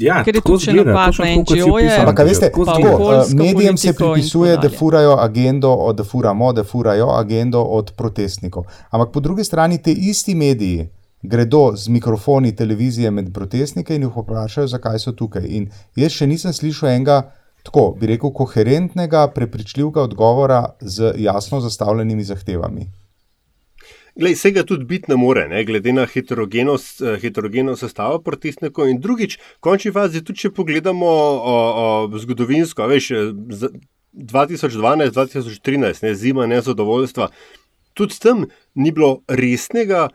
Ja, 0.00 0.20
ker 0.24 0.38
je 0.38 0.42
to 0.44 0.56
še 0.60 0.72
napad 0.72 1.18
na 1.20 1.28
NGO-je. 1.36 1.90
Ampak, 2.00 2.22
veste, 2.28 2.48
tako, 2.50 2.94
uh, 2.96 3.32
medijem 3.36 3.76
se 3.76 3.92
pripisuje, 3.96 4.56
da 4.62 4.70
furajo 4.72 5.18
agendo, 5.20 5.72
od, 5.88 5.98
da 6.00 6.04
furamo, 6.04 6.52
da 6.56 6.64
furajo 6.64 7.10
agendo 7.16 7.60
od 7.62 7.92
protestnikov. 7.96 8.64
Ampak 8.90 9.12
po 9.12 9.20
drugi 9.20 9.44
strani 9.44 9.78
te 9.82 9.92
isti 9.92 10.34
mediji 10.34 10.88
gredo 11.22 11.72
z 11.76 11.88
mikrofoni 11.88 12.56
televizije 12.56 13.10
med 13.10 13.32
protestnike 13.34 13.94
in 13.94 14.02
jih 14.02 14.16
vprašajo, 14.16 14.70
zakaj 14.72 14.98
so 14.98 15.12
tukaj. 15.12 15.44
In 15.44 15.68
jaz 15.96 16.16
še 16.16 16.26
nisem 16.30 16.54
slišal 16.56 16.94
enega, 16.94 17.20
tako 17.66 17.90
bi 18.00 18.08
rekel, 18.14 18.32
koherentnega, 18.32 19.26
prepričljivega 19.34 20.02
odgovora 20.08 20.64
z 20.80 21.12
jasno 21.20 21.60
zastavljenimi 21.60 22.24
zahtevami. 22.24 22.88
Glej, 24.20 24.34
vsega 24.36 24.62
tudi 24.68 24.84
biti 24.84 25.08
ne 25.08 25.16
more, 25.16 25.46
ne, 25.48 25.62
glede 25.64 25.92
na 25.96 26.04
heterogenost, 26.06 27.00
eh, 27.00 27.16
heterogenost 27.22 27.80
sestava 27.80 28.18
protestnikov. 28.20 28.88
In 28.92 29.00
drugič, 29.00 29.38
končni 29.64 29.92
fazi, 29.96 30.20
tudi 30.20 30.42
če 30.42 30.50
pogledamo 30.52 31.06
o, 31.08 31.54
o, 31.82 32.18
zgodovinsko, 32.20 32.84
veš, 32.90 33.08
2012-2013, 34.12 36.04
ne, 36.04 36.12
zima 36.14 36.44
nezadovoljstva, 36.50 37.30
tudi 37.96 38.18
tam 38.20 38.44
ni 38.74 38.92
bilo 38.92 39.22
resnega, 39.24 40.10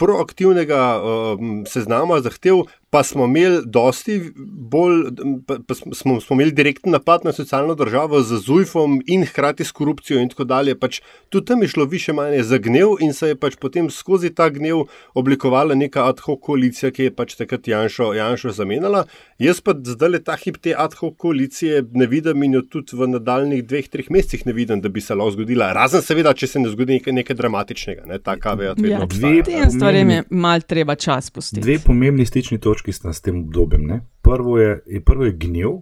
proaktivnega 0.00 0.80
um, 0.96 1.66
seznama 1.68 2.22
zahtev, 2.24 2.64
pa 2.90 3.02
smo 3.02 3.24
imeli 3.24 3.62
dosti 3.66 4.32
bolj, 4.36 5.02
pa, 5.46 5.56
pa 5.66 5.74
smo, 5.74 6.20
smo 6.20 6.34
imeli 6.34 6.52
direktni 6.52 6.92
napad 6.92 7.20
na 7.24 7.32
socialno 7.32 7.74
državo 7.74 8.22
z 8.22 8.38
ZUJF-om 8.46 9.02
in 9.06 9.26
hkrati 9.26 9.64
s 9.64 9.72
korupcijo 9.72 10.20
in 10.20 10.28
tako 10.28 10.44
dalje. 10.44 10.74
Pač 10.78 11.00
tudi 11.28 11.46
tam 11.46 11.62
je 11.62 11.68
šlo 11.68 11.84
više 11.84 12.12
manje 12.12 12.42
za 12.42 12.58
gnev 12.58 12.96
in 13.00 13.12
se 13.12 13.28
je 13.28 13.36
pač 13.36 13.56
potem 13.60 13.90
skozi 13.90 14.34
ta 14.34 14.48
gnev 14.48 14.82
oblikovala 15.14 15.74
neka 15.74 16.08
ad 16.08 16.20
hoc 16.20 16.40
koalicija, 16.42 16.90
ki 16.90 17.02
je 17.02 17.14
pač 17.14 17.36
takrat 17.38 17.68
Janšo, 17.68 18.12
Janšo 18.14 18.50
zamenjala. 18.50 19.04
Jaz 19.38 19.60
pa 19.60 19.74
zdaj 19.84 20.10
le 20.10 20.22
ta 20.24 20.36
hip 20.36 20.58
te 20.58 20.74
ad 20.76 20.94
hoc 20.98 21.14
koalicije 21.16 21.84
ne 21.92 22.06
vidim 22.06 22.42
in 22.42 22.58
jo 22.58 22.62
tudi 22.62 22.98
v 22.98 23.08
nadaljnih 23.14 23.62
dveh, 23.70 23.86
treh 23.88 24.10
mesecih 24.10 24.46
ne 24.46 24.52
vidim, 24.52 24.82
da 24.82 24.88
bi 24.88 25.00
se 25.00 25.14
lahko 25.14 25.36
zgodila. 25.38 25.70
Razen 25.78 26.02
seveda, 26.02 26.34
če 26.34 26.46
se 26.46 26.64
ne 26.66 26.74
zgodi 26.74 26.98
nekaj, 26.98 27.14
nekaj 27.22 27.38
dramatičnega, 27.38 28.10
ne? 28.10 28.18
ta 28.18 28.34
kave 28.36 28.72
od 28.74 28.82
vedno. 28.82 29.06
Ja, 29.06 29.06
dve 29.06 29.70
stvari 29.70 30.02
je 30.02 30.22
mal 30.30 30.66
treba 30.66 30.98
čas 30.98 31.30
pustiti. 31.30 31.62
Dve 31.62 31.78
pomembni 31.86 32.26
stični 32.26 32.58
točki 32.58 32.79
točki 32.80 32.92
sta 32.92 33.12
s 33.12 33.20
tem 33.20 33.44
obdobjem. 33.44 33.84
Ne? 33.84 34.00
Prvo 34.22 34.58
je, 34.58 34.80
je, 34.86 35.00
prvo 35.00 35.24
je 35.24 35.32
gnjev, 35.32 35.80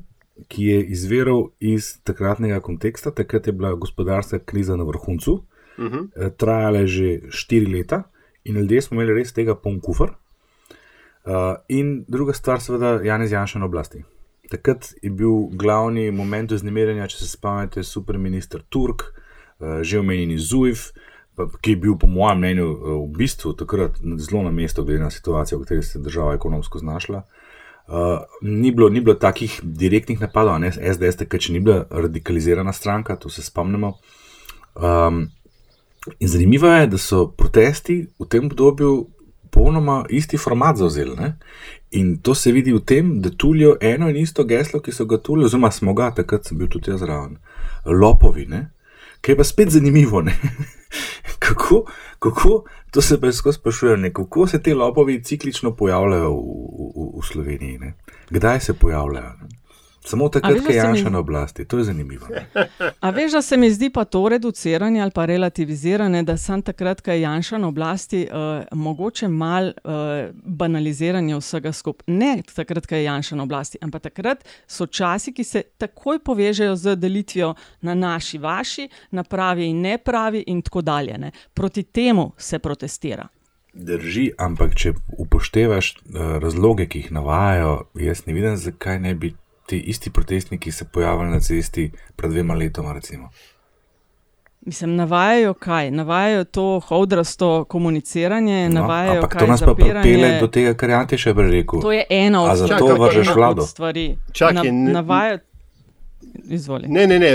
ki 0.48 0.64
je 0.64 0.84
izviral 0.84 1.50
iz 1.60 1.98
takratnega 2.02 2.60
konteksta, 2.60 3.10
takrat 3.10 3.46
je 3.46 3.52
bila 3.52 3.74
gospodarska 3.74 4.38
kriza 4.38 4.76
na 4.76 4.84
vrhuncu, 4.84 5.32
uh 5.78 5.84
mhm. 5.84 5.98
eh, 6.16 6.26
-huh. 6.26 6.36
trajala 6.36 6.78
je 6.78 6.86
že 6.86 7.20
štiri 7.30 7.66
leta 7.66 8.02
in 8.44 8.56
ljudje 8.56 8.82
smo 8.82 8.94
imeli 8.94 9.18
res 9.18 9.32
tega 9.32 9.54
poln 9.54 9.80
kufr. 9.80 10.10
Uh, 11.24 11.32
in 11.68 12.04
druga 12.08 12.32
stvar, 12.32 12.60
seveda, 12.60 13.00
Janez 13.04 13.32
Janša 13.32 13.58
na 13.58 13.64
oblasti. 13.64 14.02
Takrat 14.50 14.94
je 15.02 15.10
bil 15.10 15.46
glavni 15.52 16.10
moment 16.10 16.52
vznemirjenja, 16.52 17.06
če 17.06 17.16
se 17.16 17.28
spomnite, 17.28 17.82
superministr 17.82 18.62
Turk, 18.68 19.02
uh, 19.02 19.82
že 19.82 19.98
omenjeni 19.98 20.38
Zujf, 20.38 20.78
uh, 20.78 21.17
ki 21.60 21.70
je 21.70 21.76
bil, 21.76 21.96
po 21.98 22.06
mojem 22.06 22.38
mnenju, 22.38 22.68
eh, 22.68 22.94
v 23.04 23.18
bistvu 23.18 23.52
takrat 23.52 23.98
zelo 24.18 24.42
na 24.42 24.50
mestu, 24.50 24.84
glede 24.84 25.04
na 25.04 25.10
situacijo, 25.10 25.58
v 25.58 25.62
kateri 25.62 25.82
se 25.82 25.98
je 25.98 26.02
država 26.02 26.34
ekonomsko 26.34 26.78
znašla. 26.78 27.22
Uh, 27.88 27.94
ni, 28.42 28.70
bilo, 28.70 28.88
ni 28.88 29.00
bilo 29.00 29.14
takih 29.16 29.60
direktnih 29.62 30.20
napadov, 30.20 30.58
ne 30.60 30.68
SDS, 30.68 31.24
ker 31.24 31.40
če 31.40 31.52
ni 31.54 31.60
bila 31.64 31.86
radikalizirana 31.90 32.72
stranka, 32.72 33.16
to 33.16 33.30
se 33.32 33.42
spomnimo. 33.42 33.94
Um, 34.76 35.30
in 36.20 36.28
zanimivo 36.28 36.68
je, 36.68 36.86
da 36.86 36.98
so 37.00 37.30
protesti 37.32 38.02
v 38.18 38.28
tem 38.28 38.44
obdobju 38.44 39.06
popolnoma 39.50 40.04
isti 40.08 40.36
format 40.36 40.76
zauzeli. 40.76 41.16
Ne? 41.16 41.36
In 41.90 42.16
to 42.22 42.34
se 42.34 42.52
vidi 42.52 42.72
v 42.72 42.80
tem, 42.80 43.20
da 43.22 43.30
tulijo 43.30 43.76
eno 43.80 44.08
in 44.10 44.16
isto 44.16 44.44
geslo, 44.44 44.80
ki 44.80 44.92
so 44.92 45.06
ga 45.06 45.18
tulili, 45.18 45.46
oziroma 45.46 45.70
smo 45.70 45.94
ga, 45.94 46.10
takrat 46.14 46.46
sem 46.46 46.58
bil 46.58 46.68
tudi 46.68 46.90
jaz 46.90 47.00
zraven. 47.00 47.38
Lopovi, 47.84 48.46
ne? 48.46 48.68
Kaj 49.20 49.36
pa 49.36 49.44
spet 49.44 49.72
zanimivo? 49.74 50.22
kako, 51.48 51.84
kako, 52.18 52.64
to 52.90 53.02
se 53.02 53.20
pa 53.20 53.32
skozi 53.32 53.58
sprašujem, 53.58 54.12
kako 54.12 54.46
se 54.46 54.62
te 54.62 54.74
lopovi 54.74 55.22
ciklično 55.24 55.76
pojavljajo 55.76 56.30
v, 56.30 56.42
v, 56.96 57.08
v 57.18 57.24
Sloveniji, 57.32 57.78
ne? 57.78 57.94
Kdaj 58.30 58.60
se 58.60 58.74
pojavljajo? 58.74 59.32
Ne? 59.42 59.48
Samo 60.08 60.28
takrat, 60.28 60.64
ko 60.66 60.72
je 60.72 60.76
Janša 60.76 61.04
mi... 61.04 61.10
na 61.10 61.18
oblasti, 61.18 61.64
to 61.64 61.78
je 61.78 61.84
zanimivo. 61.84 62.26
A 63.04 63.10
veš, 63.10 63.32
da 63.32 63.42
se 63.42 63.56
mi 63.56 63.70
zdi 63.70 63.90
pa 63.90 64.04
to 64.04 64.28
reduciranje 64.28 65.02
ali 65.02 65.10
pa 65.10 65.24
relativiziranje, 65.24 66.22
da 66.22 66.36
sem 66.36 66.62
takrat, 66.62 67.00
ko 67.00 67.10
je 67.10 67.20
Janša 67.20 67.58
na 67.58 67.68
oblasti, 67.68 68.22
uh, 68.30 68.64
mogoče 68.72 69.28
mal 69.28 69.66
uh, 69.66 69.92
banaliziranje 70.32 71.36
vsega 71.36 71.72
skupaj. 71.72 72.04
Ne 72.06 72.42
takrat, 72.54 72.86
ko 72.86 72.94
je 72.94 73.04
Janša 73.04 73.36
na 73.36 73.42
oblasti, 73.42 73.78
ampak 73.82 74.02
takrat 74.02 74.44
so 74.66 74.86
časi, 74.86 75.32
ki 75.32 75.44
se 75.44 75.62
takoj 75.76 76.22
povežejo 76.24 76.76
z 76.76 76.96
delitvijo 76.96 77.52
na 77.80 77.94
naši, 77.94 78.38
vaši, 78.38 78.88
na 79.10 79.24
pravi 79.24 79.66
in 79.68 79.80
nepravi 79.80 80.44
in 80.46 80.62
tako 80.62 80.82
dalje. 80.82 81.18
Ne. 81.18 81.30
Proti 81.54 81.82
temu 81.82 82.32
se 82.38 82.58
protestira. 82.58 83.28
Drži, 83.74 84.30
ampak 84.38 84.72
če 84.74 84.94
upoštevaš 85.18 85.92
uh, 85.92 86.32
razloge, 86.40 86.88
ki 86.88 87.04
jih 87.04 87.12
navajajo, 87.12 87.76
jaz 88.00 88.24
ne 88.26 88.32
vidim, 88.32 88.56
zakaj 88.56 89.00
ne 89.04 89.14
bi 89.14 89.34
ti 89.68 89.78
isti 89.78 90.10
protestniki 90.10 90.72
se 90.72 90.84
pojavili 90.84 91.30
na 91.30 91.40
cesti 91.40 91.90
pred 92.16 92.32
dvema 92.32 92.54
letoma. 92.54 92.92
Recimo. 92.92 93.28
Mislim, 94.60 94.96
navajajo 94.96 95.54
kaj? 95.54 95.90
Navajajo 95.90 96.44
to 96.44 96.80
hodrasto 96.86 97.64
komuniciranje, 97.64 98.68
no, 98.68 98.80
navajajo 98.80 99.14
ampak 99.14 99.32
kaj. 99.32 99.40
To 99.40 99.46
nas 99.46 99.60
zapiranje. 99.60 99.94
pa 99.94 100.00
pripelje 100.00 100.40
do 100.40 100.46
tega, 100.46 100.74
kar 100.74 100.90
je 100.90 101.34
prej 101.34 101.50
rekel. 101.50 101.80
To 101.80 101.92
je 101.92 102.04
eno 102.10 102.42
od 102.42 102.56
stvari. 102.56 102.72
Zato 102.72 103.02
vržeš 103.02 103.28
vlado. 103.34 103.66
Čakaj, 104.32 104.72
Na, 104.72 104.92
navajajo 104.92 105.38
Izvoli. 106.44 106.88
Ne, 106.88 107.06
ne, 107.06 107.18
ne, 107.18 107.28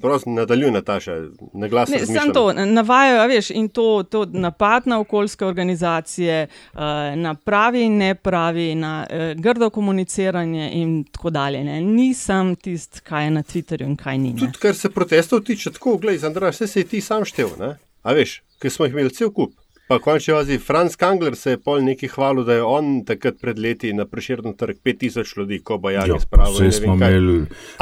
prosim, 0.00 0.34
nadaljuj, 0.34 0.70
Nataša, 0.70 1.16
na 1.52 1.68
glas. 1.68 1.88
Ne, 1.88 2.06
sem 2.06 2.32
to, 2.34 2.52
navajajo, 2.52 3.28
veš, 3.28 3.50
in 3.50 3.68
to, 3.68 4.02
to 4.02 4.24
napad 4.32 4.86
na 4.86 5.00
okoljske 5.00 5.46
organizacije, 5.46 6.46
uh, 6.72 6.80
na 7.16 7.34
pravi 7.34 7.82
in 7.82 7.96
ne 7.96 8.14
pravi, 8.14 8.74
na 8.74 9.06
uh, 9.10 9.40
grdo 9.40 9.70
komuniciranje 9.70 10.70
in 10.72 11.04
tako 11.04 11.30
dalje. 11.30 11.64
Ne. 11.64 11.80
Nisem 11.80 12.56
tisti, 12.56 13.00
kaj 13.00 13.24
je 13.24 13.30
na 13.30 13.42
Twitterju 13.42 13.86
in 13.86 13.96
kaj 13.96 14.18
ni. 14.18 14.36
Tudi, 14.38 14.58
kar 14.58 14.74
se 14.74 14.90
protestov 14.90 15.40
tiče, 15.40 15.72
tako, 15.72 15.96
gledaj, 15.96 16.26
Andrej, 16.28 16.50
vse 16.50 16.66
se 16.66 16.80
je 16.80 16.84
ti 16.84 17.00
sam 17.00 17.24
štev, 17.24 17.56
ne? 17.60 17.76
A 18.02 18.12
veš, 18.12 18.42
ker 18.60 18.70
smo 18.70 18.86
jih 18.86 18.92
imeli 18.92 19.10
cel 19.10 19.32
kup. 19.32 19.52
Pa 19.84 19.98
končni 19.98 20.32
vazi, 20.32 20.56
Franz 20.58 20.94
Kangler 20.96 21.34
se 21.36 21.50
je 21.50 21.58
pol 21.60 21.82
neki 21.84 22.08
hvalil, 22.08 22.44
da 22.48 22.54
je 22.54 22.62
on 22.64 23.02
takrat 23.04 23.34
pred 23.40 23.58
leti 23.60 23.90
na 23.92 24.06
preširno 24.08 24.54
trg 24.56 24.78
5000 24.84 25.38
ljudi, 25.38 25.58
ko 25.60 25.76
bo 25.78 25.90
Jan 25.92 26.08
spravil. 26.20 26.54
Vse 26.56 26.78
smo 26.78 26.94
imeli, 26.94 27.34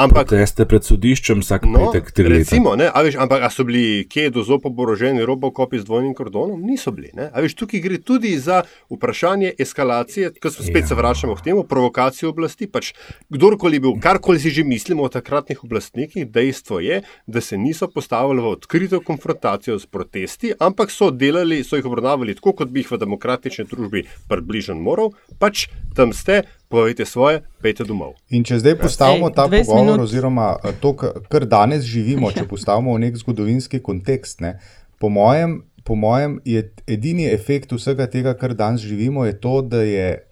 ampak 0.03 0.33
teste 0.33 0.65
pred 0.67 0.83
sodiščem 0.83 1.39
vsak 1.39 1.63
no, 1.63 1.85
petek 1.85 2.11
tri 2.11 2.25
leta. 2.27 2.39
Recimo, 2.41 2.73
ne, 2.75 2.89
a 2.91 3.03
veš, 3.05 3.15
ampak 3.23 3.45
a 3.47 3.49
so 3.53 3.63
bili 3.63 4.03
kje 4.11 4.33
do 4.35 4.43
zopo 4.43 4.67
boroženi 4.67 5.23
robokopi 5.23 5.79
z 5.79 5.87
dvojnim 5.87 6.11
kordonom? 6.17 6.59
Niso 6.59 6.91
bili, 6.91 7.13
ne. 7.15 7.29
A 7.31 7.45
veš, 7.45 7.55
tukaj 7.61 7.79
gre 7.87 8.01
tudi 8.03 8.33
za 8.35 8.65
vprašanje 8.91 9.53
eskalacije, 9.63 10.33
ko 10.43 10.51
se 10.51 10.67
spet 10.67 10.91
ja. 10.91 10.99
vračamo 10.99 11.37
k 11.39 11.47
temu, 11.47 11.63
provokacije 11.63 12.27
oblasti. 12.33 12.67
Pač 12.67 12.91
kdorkoli 13.31 13.79
bil, 13.79 13.95
karkoli 14.03 14.43
si 14.43 14.51
že 14.51 14.67
mislimo 14.67 15.07
o 15.07 15.13
takratnih 15.13 15.63
oblastnikih, 15.63 16.27
dejstvo 16.27 16.83
je, 16.83 16.99
da 17.27 17.39
se 17.39 17.55
niso 17.57 17.87
postavili 17.87 18.43
v 18.43 18.53
odkrito 18.57 18.99
konfrontacijo 18.99 19.79
s 19.79 19.87
protesti, 19.87 20.51
ampak 20.59 20.91
so 20.91 21.07
delali, 21.07 21.63
so 21.63 21.79
jih 21.79 21.85
obravnavali 21.85 21.92
tako, 22.01 22.53
kot 22.53 22.69
bi 22.69 22.81
jih 22.81 22.91
v 22.91 22.99
demokratični 22.99 23.65
družbi 23.65 24.05
približen 24.29 24.77
moral, 24.77 25.11
pač 25.39 25.67
tam 25.95 26.13
ste, 26.13 26.43
povejte 26.69 27.05
svoje, 27.05 27.43
pejte 27.61 27.83
domov. 27.83 28.15
In 28.29 28.43
če 28.43 28.59
zdaj 28.59 28.77
postavimo 28.81 29.29
Ej, 29.29 29.35
ta 29.35 29.47
pogovor, 29.47 29.85
minut. 29.85 30.05
oziroma 30.07 30.57
eh, 30.63 30.73
to, 30.81 30.93
kar 31.29 31.45
danes 31.45 31.83
živimo, 31.85 32.31
če 32.31 32.47
postavimo 32.47 32.95
v 32.95 33.05
nek 33.05 33.17
zgodovinski 33.17 33.79
kontekst, 33.79 34.41
ne, 34.41 34.59
po, 34.99 35.09
mojem, 35.09 35.63
po 35.83 35.95
mojem 35.95 36.39
je 36.45 36.71
edini 36.87 37.27
efekt 37.29 37.71
vsega 37.71 38.07
tega, 38.07 38.33
kar 38.33 38.55
danes 38.55 38.81
živimo, 38.81 39.25
je 39.25 39.37
to, 39.37 39.61
da 39.61 39.83
je, 39.83 40.23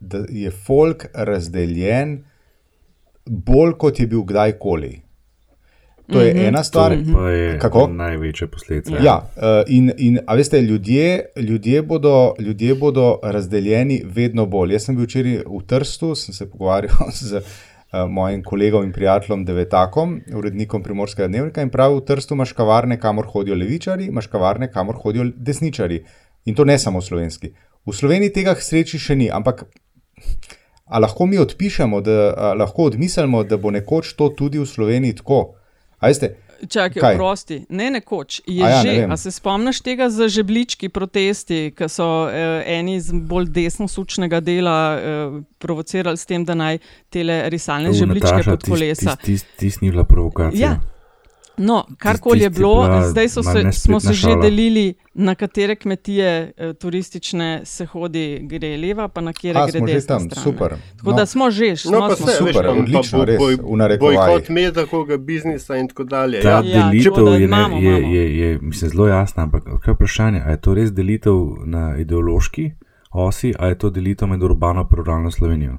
da 0.00 0.24
je 0.26 0.50
folk 0.50 1.06
razdeljen 1.14 2.24
bolj 3.28 3.76
kot 3.78 4.00
je 4.00 4.06
bil 4.06 4.24
kdajkoli. 4.24 5.02
To 6.12 6.20
je 6.20 6.34
mm 6.34 6.36
-hmm. 6.36 6.48
ena 6.48 6.64
stvar, 6.64 6.92
ki 6.92 7.10
je 7.10 7.58
največja 7.88 8.46
posledica. 8.46 8.96
Ja, 9.02 9.30
uh, 9.36 9.42
in, 9.66 9.92
in 9.96 10.18
veste, 10.36 10.60
ljudje, 10.60 11.24
ljudje, 11.36 11.82
bodo, 11.82 12.34
ljudje 12.38 12.74
bodo 12.74 13.18
razdeljeni 13.22 14.02
vedno 14.04 14.46
bolj. 14.46 14.72
Jaz 14.72 14.84
sem 14.84 14.96
bil 14.96 15.04
včeraj 15.04 15.36
v 15.36 15.62
Trstu, 15.66 16.14
sem 16.14 16.34
se 16.34 16.50
pogovarjal 16.50 17.10
z 17.28 17.34
uh, 17.34 17.42
mojim 18.08 18.42
kolegom 18.42 18.84
in 18.84 18.92
prijateljem 18.92 19.44
Devetakom, 19.44 20.20
urednikom 20.34 20.82
Primorskega 20.82 21.28
dnevnika, 21.28 21.62
in 21.62 21.70
pravi, 21.70 21.96
v 21.96 22.04
Trstu 22.04 22.34
imaš 22.34 22.52
kavarne, 22.52 23.00
kamor 23.00 23.26
hodijo 23.26 23.56
levičari, 23.56 24.04
imaš 24.04 24.26
kavarne, 24.26 24.72
kamor 24.72 24.94
hodijo 25.02 25.30
desničari. 25.36 26.04
In 26.44 26.54
to 26.54 26.64
ne 26.64 26.78
samo 26.78 27.00
slovenski. 27.00 27.52
V 27.86 27.92
Sloveniji 27.92 28.32
tega 28.32 28.54
sreči 28.54 28.98
še 28.98 29.16
ni, 29.16 29.30
ampak. 29.30 29.64
A 30.84 30.98
lahko 30.98 31.26
mi 31.26 31.38
odpišemo, 31.38 32.00
da 32.00 32.54
lahko 32.54 32.82
odmislimo, 32.82 33.44
da 33.44 33.56
bo 33.56 33.70
nekoč 33.70 34.12
to 34.12 34.28
tudi 34.28 34.58
v 34.58 34.66
Sloveniji 34.66 35.14
tako? 35.14 35.57
Čakaj, 36.68 37.16
prosti, 37.16 37.60
ne 37.68 37.90
nekoč. 37.90 38.40
Je 38.46 38.64
a 38.64 38.68
ja, 38.68 38.82
že, 38.82 38.92
ne 39.06 39.14
a 39.14 39.16
se 39.16 39.30
spomniš 39.30 39.80
tega 39.80 40.10
z 40.10 40.28
žeblički 40.28 40.88
protesti, 40.88 41.70
ki 41.70 41.86
so 41.86 42.26
eh, 42.26 42.64
eni 42.78 42.96
iz 42.98 43.12
bolj 43.12 43.46
desno-sučnega 43.54 44.40
dela 44.42 44.78
eh, 44.98 45.38
provocirali 45.62 46.18
s 46.18 46.26
tem, 46.26 46.44
da 46.44 46.58
naj 46.58 46.80
te 47.14 47.22
risalne 47.48 47.92
žebličke 47.94 48.42
pod 48.44 48.66
kolesa. 48.66 49.14
Tis, 49.22 49.42
tis, 49.42 49.58
tis 49.58 49.80
ni 49.80 49.90
bila 49.94 50.04
provokacija. 50.04 50.68
Ja. 50.68 50.97
No, 51.58 51.84
karkoli 51.98 52.40
je 52.40 52.50
bilo, 52.50 53.02
zdaj 53.10 53.28
se, 53.28 53.40
smo 53.72 54.00
se 54.00 54.12
že 54.12 54.36
delili, 54.42 54.94
na 55.14 55.34
katere 55.34 55.76
kmetije 55.76 56.52
e, 56.56 56.74
turistične 56.74 57.60
se 57.64 57.86
hodi, 57.86 58.38
gre 58.42 58.76
leva, 58.76 59.08
pa 59.08 59.20
na 59.20 59.32
kjer 59.32 59.56
gre 59.72 59.80
desna. 59.80 60.18
Tam, 60.18 60.30
super. 60.30 60.74
Tako 60.96 61.10
no. 61.10 61.16
da 61.16 61.26
smo 61.26 61.50
že, 61.50 61.74
no, 61.84 61.90
no, 61.90 62.08
pa 62.08 62.16
smo 62.16 62.26
se, 62.26 62.36
super, 62.38 62.66
veš, 62.66 62.78
odlično, 62.78 63.24
res, 63.24 63.38
bojkot 64.00 64.48
medakoga 64.48 65.16
biznisa 65.16 65.76
in 65.76 65.88
tako 65.88 66.04
dalje. 66.04 66.40
Ta 66.40 66.50
ja, 66.50 66.62
delitev 66.62 67.26
ja, 67.26 67.34
je, 67.34 67.44
imamo, 67.44 67.76
je, 67.76 67.92
je, 67.92 68.14
je, 68.14 68.38
je 68.38 68.58
mislim, 68.62 68.90
zelo 68.90 69.08
jasna, 69.08 69.42
ampak 69.42 69.64
kaj 69.82 69.94
vprašanje, 69.94 70.42
je 70.48 70.60
to 70.60 70.74
res 70.74 70.92
delitev 70.92 71.34
na 71.64 71.96
ideološki 71.98 72.70
osi, 73.10 73.54
ali 73.58 73.70
je 73.70 73.78
to 73.78 73.90
delitev 73.90 74.28
med 74.28 74.42
urbano 74.42 74.80
in 74.80 74.96
ruralno 74.96 75.30
Slovenijo? 75.30 75.78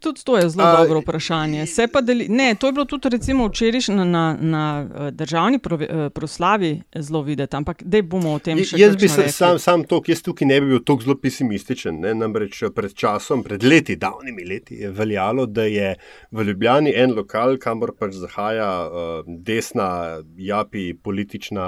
Tudi 0.00 0.24
to 0.24 0.36
je 0.36 0.48
zelo 0.48 0.64
A, 0.64 0.76
dobro 0.76 1.00
vprašanje. 1.00 1.64
Deli, 2.02 2.28
ne, 2.28 2.54
to 2.54 2.66
je 2.66 2.72
bilo 2.72 2.84
tudi 2.84 3.08
včeraj 3.48 3.80
na, 3.88 4.04
na, 4.04 4.36
na 4.40 4.88
eh, 4.94 5.10
državni 5.10 5.58
eh, 5.58 6.10
proslavi 6.10 6.82
zelo 6.96 7.22
videti, 7.22 7.56
ampak 7.56 7.82
da 7.82 8.02
bomo 8.02 8.32
o 8.34 8.38
tem 8.38 8.62
še. 8.64 8.78
Jaz 8.80 8.96
bi 8.96 9.08
se 9.08 9.28
sam, 9.28 9.58
sam 9.58 9.84
to, 9.84 10.00
jaz 10.08 10.22
tukaj 10.24 10.48
ne 10.48 10.60
bi 10.60 10.70
bil 10.72 10.80
tako 10.80 11.04
zelo 11.04 11.16
pesimističen. 11.20 12.00
Ne? 12.00 12.14
Namreč 12.16 12.62
eh, 12.62 12.72
pred 12.72 12.94
časom, 12.96 13.42
pred 13.44 13.64
leti, 13.64 13.98
davnimi 14.00 14.46
leti, 14.48 14.78
je 14.80 14.90
veljalo, 14.90 15.44
da 15.46 15.68
je 15.68 15.92
v 16.32 16.46
Ljubljani 16.48 16.94
en 16.96 17.12
lokal, 17.18 17.58
kamor 17.60 17.92
pač 17.98 18.16
zahaja 18.16 18.70
uh, 18.88 19.28
desna, 19.28 20.22
japi 20.40 20.94
politična 20.96 21.66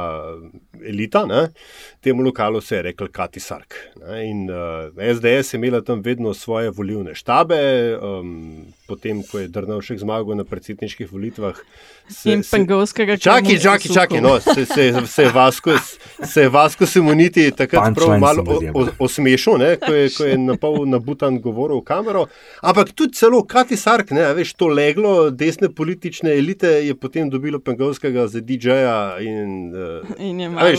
elita. 0.81 1.27
Ne? 1.29 1.51
Temu 2.01 2.25
lokalu 2.25 2.65
se 2.65 2.81
je 2.81 2.83
rekel 2.89 3.13
Kati 3.13 3.45
Sark. 3.45 3.77
Ne? 4.01 4.25
In 4.31 4.49
uh, 4.49 4.89
SDS 4.97 5.53
je 5.53 5.61
imela 5.61 5.85
tam 5.85 6.01
vedno 6.01 6.33
svoje 6.35 6.73
volivne 6.73 7.15
štabe 7.15 7.61
um, 8.07 8.73
potem, 8.87 9.23
ko 9.27 9.39
je 9.43 9.49
Drnovšek 9.49 9.99
zmagal 9.99 10.39
na 10.39 10.45
predsedniških 10.45 11.11
volitvah. 11.13 11.59
Se, 12.09 12.33
in 12.33 12.43
pengovskega. 12.47 13.17
Čakaj, 13.19 13.59
čakaj, 13.59 13.91
čakaj, 13.95 14.21
no, 14.23 14.39
se, 14.41 14.65
se, 14.65 14.93
se 15.07 15.29
Vasko, 15.35 15.75
se 16.23 16.49
Vasko 16.49 16.87
Simoniti 16.87 17.51
takrat 17.51 17.95
prav 17.95 18.19
malo 18.21 18.45
osmešil, 18.99 19.59
ko 19.83 19.93
je, 19.93 20.11
ko 20.17 20.25
je 20.25 20.39
napol 20.39 20.87
nabutan 20.87 21.41
govoril 21.43 21.83
v 21.83 21.87
kamero. 21.87 22.27
Ampak 22.63 22.95
tudi 22.95 23.19
celo 23.19 23.43
Kati 23.43 23.77
Sark, 23.77 24.15
ne, 24.15 24.29
veš, 24.39 24.55
to 24.55 24.71
leglo 24.71 25.31
desne 25.31 25.69
politične 25.75 26.31
elite 26.39 26.71
je 26.87 26.95
potem 26.95 27.31
dobilo 27.31 27.59
pengovskega 27.59 28.29
za 28.31 28.41
DJ-ja. 28.41 29.19
In, 29.21 29.75
uh, 29.75 30.15
in 30.19 30.41
je 30.41 30.49
malo 30.49 30.71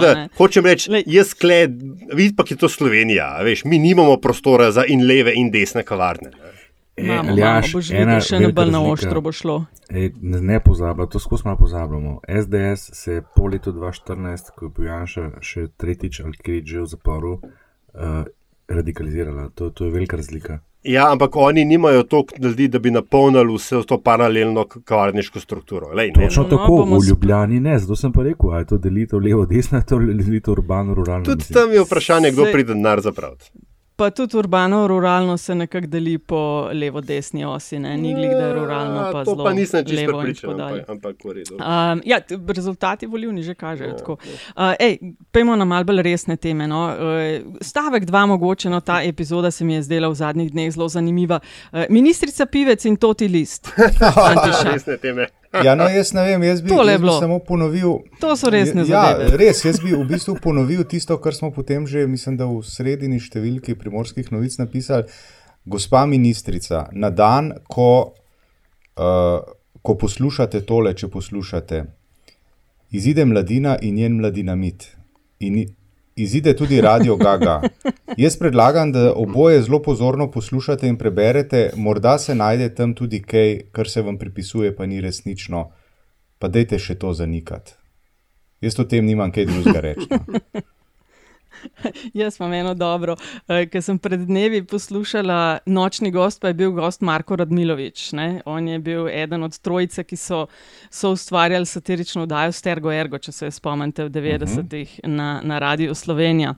da 0.00 0.26
hočem 0.36 0.66
reči, 0.66 1.02
jaz 1.06 1.34
skled, 1.34 1.78
vidi 2.12 2.34
pa, 2.36 2.44
je 2.48 2.56
to 2.58 2.68
Slovenija, 2.68 3.38
veš, 3.46 3.64
mi 3.64 3.78
nimamo 3.78 4.16
prostora 4.16 4.70
za 4.74 4.84
in 4.88 5.06
leve 5.06 5.34
in 5.36 5.50
desne 5.50 5.84
kavarne. 5.86 6.32
Imamo, 7.04 7.36
Ljaš, 7.36 7.72
imamo, 7.74 8.02
ena, 8.02 8.20
še 8.20 8.40
ne 8.40 8.52
bo 8.52 8.64
na 8.64 8.82
ostro 8.82 9.20
bo 9.20 9.32
šlo. 9.32 9.64
Ej, 9.90 10.12
ne 10.20 10.40
ne 10.40 10.60
pozabimo, 10.60 11.06
to 11.06 11.18
skozi 11.18 11.48
malo 11.48 11.58
pozabljamo. 11.58 12.20
SDS 12.28 12.90
se 12.92 13.12
je 13.12 13.22
po 13.36 13.46
letu 13.46 13.72
2014, 13.72 14.50
ko 14.56 14.66
je 14.66 14.72
bil 14.76 14.90
Janša 14.90 15.30
še 15.40 15.68
tretjič 15.76 16.20
ali 16.24 16.36
kjer 16.36 16.62
že 16.64 16.80
v 16.80 16.90
zaporu, 16.94 17.36
uh, 17.40 18.24
radikalizirala. 18.68 19.50
To, 19.54 19.70
to 19.70 19.84
je 19.84 19.90
velika 19.90 20.16
razlika. 20.16 20.60
Ja, 20.82 21.12
ampak 21.12 21.36
oni 21.36 21.64
nimajo 21.64 22.02
toliko 22.02 22.34
ljudi, 22.40 22.68
da 22.68 22.78
bi 22.78 22.90
napolnili 22.90 23.54
vse 23.54 23.82
to 23.86 24.00
paralelno 24.00 24.64
kavarniško 24.64 25.40
strukturo. 25.40 25.90
Lej, 25.92 26.12
Točno 26.12 26.42
no, 26.42 26.48
tako, 26.48 26.84
v 26.84 27.08
Ljubljani 27.08 27.60
ne, 27.60 27.78
zato 27.78 27.96
sem 27.96 28.12
pa 28.12 28.22
rekel, 28.22 28.50
da 28.50 28.58
je 28.58 28.66
to 28.66 28.78
delitev 28.78 29.20
levo-desna, 29.20 29.82
to 29.82 30.00
je 30.00 30.14
delitev 30.14 30.52
urbano-ruralno. 30.52 31.24
Tudi 31.24 31.52
tam 31.52 31.72
je 31.72 31.84
vprašanje, 31.84 32.30
kdo 32.32 32.48
pride 32.52 32.74
denar 32.74 33.00
zapraviti. 33.00 33.50
Pa 34.00 34.10
tudi 34.10 34.36
urbano-ruralno 34.36 35.36
se 35.36 35.54
nekako 35.54 35.86
deli 35.86 36.18
po 36.18 36.68
levo-desni 36.72 37.44
osi, 37.44 37.78
ne? 37.78 37.96
glih, 37.98 38.30
da 38.30 38.46
je 38.46 38.54
ruralno 38.54 39.12
pa 39.12 39.24
to 39.24 39.44
pa 39.44 39.52
nisem 39.52 39.84
čisto 39.84 40.12
prepričan, 40.12 40.60
ampak, 40.60 40.88
ampak 40.88 41.16
v 41.24 41.32
redu. 41.32 41.54
Um, 41.54 42.00
ja, 42.04 42.20
rezultati 42.48 43.06
volivni 43.06 43.42
že 43.42 43.54
kažejo. 43.54 43.92
tako. 43.98 44.12
Uh, 44.12 44.72
ej, 44.80 44.98
pejmo 45.32 45.56
na 45.56 45.64
malce 45.64 45.84
bolj 45.84 46.02
resne 46.02 46.36
teme. 46.36 46.68
No. 46.68 46.80
Uh, 46.88 47.58
stavek 47.60 48.04
dva, 48.04 48.24
mogoče, 48.26 48.70
no, 48.70 48.80
ta 48.80 49.02
epizoda 49.02 49.50
se 49.50 49.64
mi 49.64 49.74
je 49.74 49.82
zdela 49.82 50.08
v 50.08 50.14
zadnjih 50.14 50.52
dneh 50.52 50.72
zelo 50.72 50.88
zanimiva. 50.88 51.40
Uh, 51.72 51.84
ministrica 51.90 52.46
Pivec 52.46 52.84
in 52.84 52.96
Toti 52.96 53.28
List. 53.28 53.68
Resne 54.72 54.96
teme. 54.96 55.28
Ja, 55.50 55.74
no, 55.74 55.88
jaz 55.90 56.12
ne 56.14 56.22
vem, 56.28 56.42
jaz 56.46 56.60
bi, 56.62 56.70
Tole 56.70 56.92
jaz 56.94 57.02
bi 57.02 57.12
samo 57.18 57.40
ponovil. 57.42 57.96
To 58.22 58.36
so 58.38 58.52
resne 58.54 58.84
ja, 58.86 59.02
zadeve. 59.10 59.34
Res, 59.42 59.64
jaz 59.66 59.80
bi 59.82 59.90
v 59.96 60.04
bistvu 60.06 60.36
ponovil 60.42 60.84
tisto, 60.86 61.16
kar 61.18 61.34
smo 61.34 61.50
potem 61.50 61.88
že, 61.90 62.06
mislim, 62.06 62.36
da 62.38 62.46
v 62.46 62.60
sredini 62.66 63.18
številki 63.18 63.74
primorskih 63.78 64.30
novic 64.30 64.54
napisali. 64.62 65.10
Gospa 65.70 66.04
ministrica, 66.08 66.86
na 66.96 67.10
dan, 67.10 67.50
ko, 67.68 68.14
uh, 68.96 69.42
ko 69.82 69.96
poslušate 69.98 70.62
tole, 70.68 70.94
če 70.94 71.10
poslušate, 71.10 71.82
izide 72.96 73.26
mladina 73.26 73.74
in 73.82 73.98
njen 73.98 74.16
mladinamit. 74.22 74.86
In 75.42 75.58
izide 76.22 76.56
tudi 76.56 76.80
Radio 76.80 77.16
Gaga. 77.16 77.60
Jaz 78.16 78.36
predlagam, 78.38 78.92
da 78.92 79.12
oboje 79.12 79.62
zelo 79.62 79.82
pozorno 79.82 80.30
poslušate 80.30 80.88
in 80.88 80.96
preberete, 80.98 81.70
morda 81.76 82.18
se 82.18 82.34
najde 82.34 82.74
tam 82.74 82.94
tudi 82.94 83.22
kaj, 83.22 83.60
kar 83.72 83.88
se 83.88 84.02
vam 84.02 84.18
pripisuje, 84.18 84.74
pa 84.76 84.86
ni 84.86 85.00
resnično. 85.00 85.70
Pa 86.38 86.48
dajte 86.48 86.78
še 86.78 86.98
to 86.98 87.12
zanikati. 87.12 87.72
Jaz 88.60 88.78
o 88.80 88.84
tem 88.84 89.04
nimam 89.04 89.32
kaj 89.32 89.46
drugega 89.48 89.80
reči. 89.80 90.08
Jaz 92.20 92.40
imam 92.40 92.52
eno 92.52 92.74
dobro, 92.74 93.16
eh, 93.48 93.66
ker 93.70 93.82
sem 93.82 93.98
pred 93.98 94.20
dnevi 94.26 94.62
poslušala 94.64 95.58
Nočni 95.66 96.10
gost, 96.10 96.40
pa 96.40 96.48
je 96.48 96.54
bil 96.54 96.72
gost 96.72 97.00
Marko 97.00 97.36
Radmilovič. 97.36 98.12
Ne? 98.12 98.28
On 98.44 98.68
je 98.68 98.78
bil 98.78 99.08
eden 99.08 99.42
od 99.42 99.58
trojice, 99.58 100.04
ki 100.04 100.16
so, 100.16 100.46
so 100.90 101.12
ustvarjali 101.16 101.66
satirično 101.66 102.22
oddajo 102.22 102.52
Stergo 102.52 102.92
Ergo, 102.92 103.18
če 103.18 103.32
se 103.32 103.50
spomnite, 103.50 104.04
v 104.08 104.10
90-ih 104.10 105.00
na, 105.06 105.40
na 105.44 105.58
Radiu 105.58 105.94
Slovenija. 105.94 106.54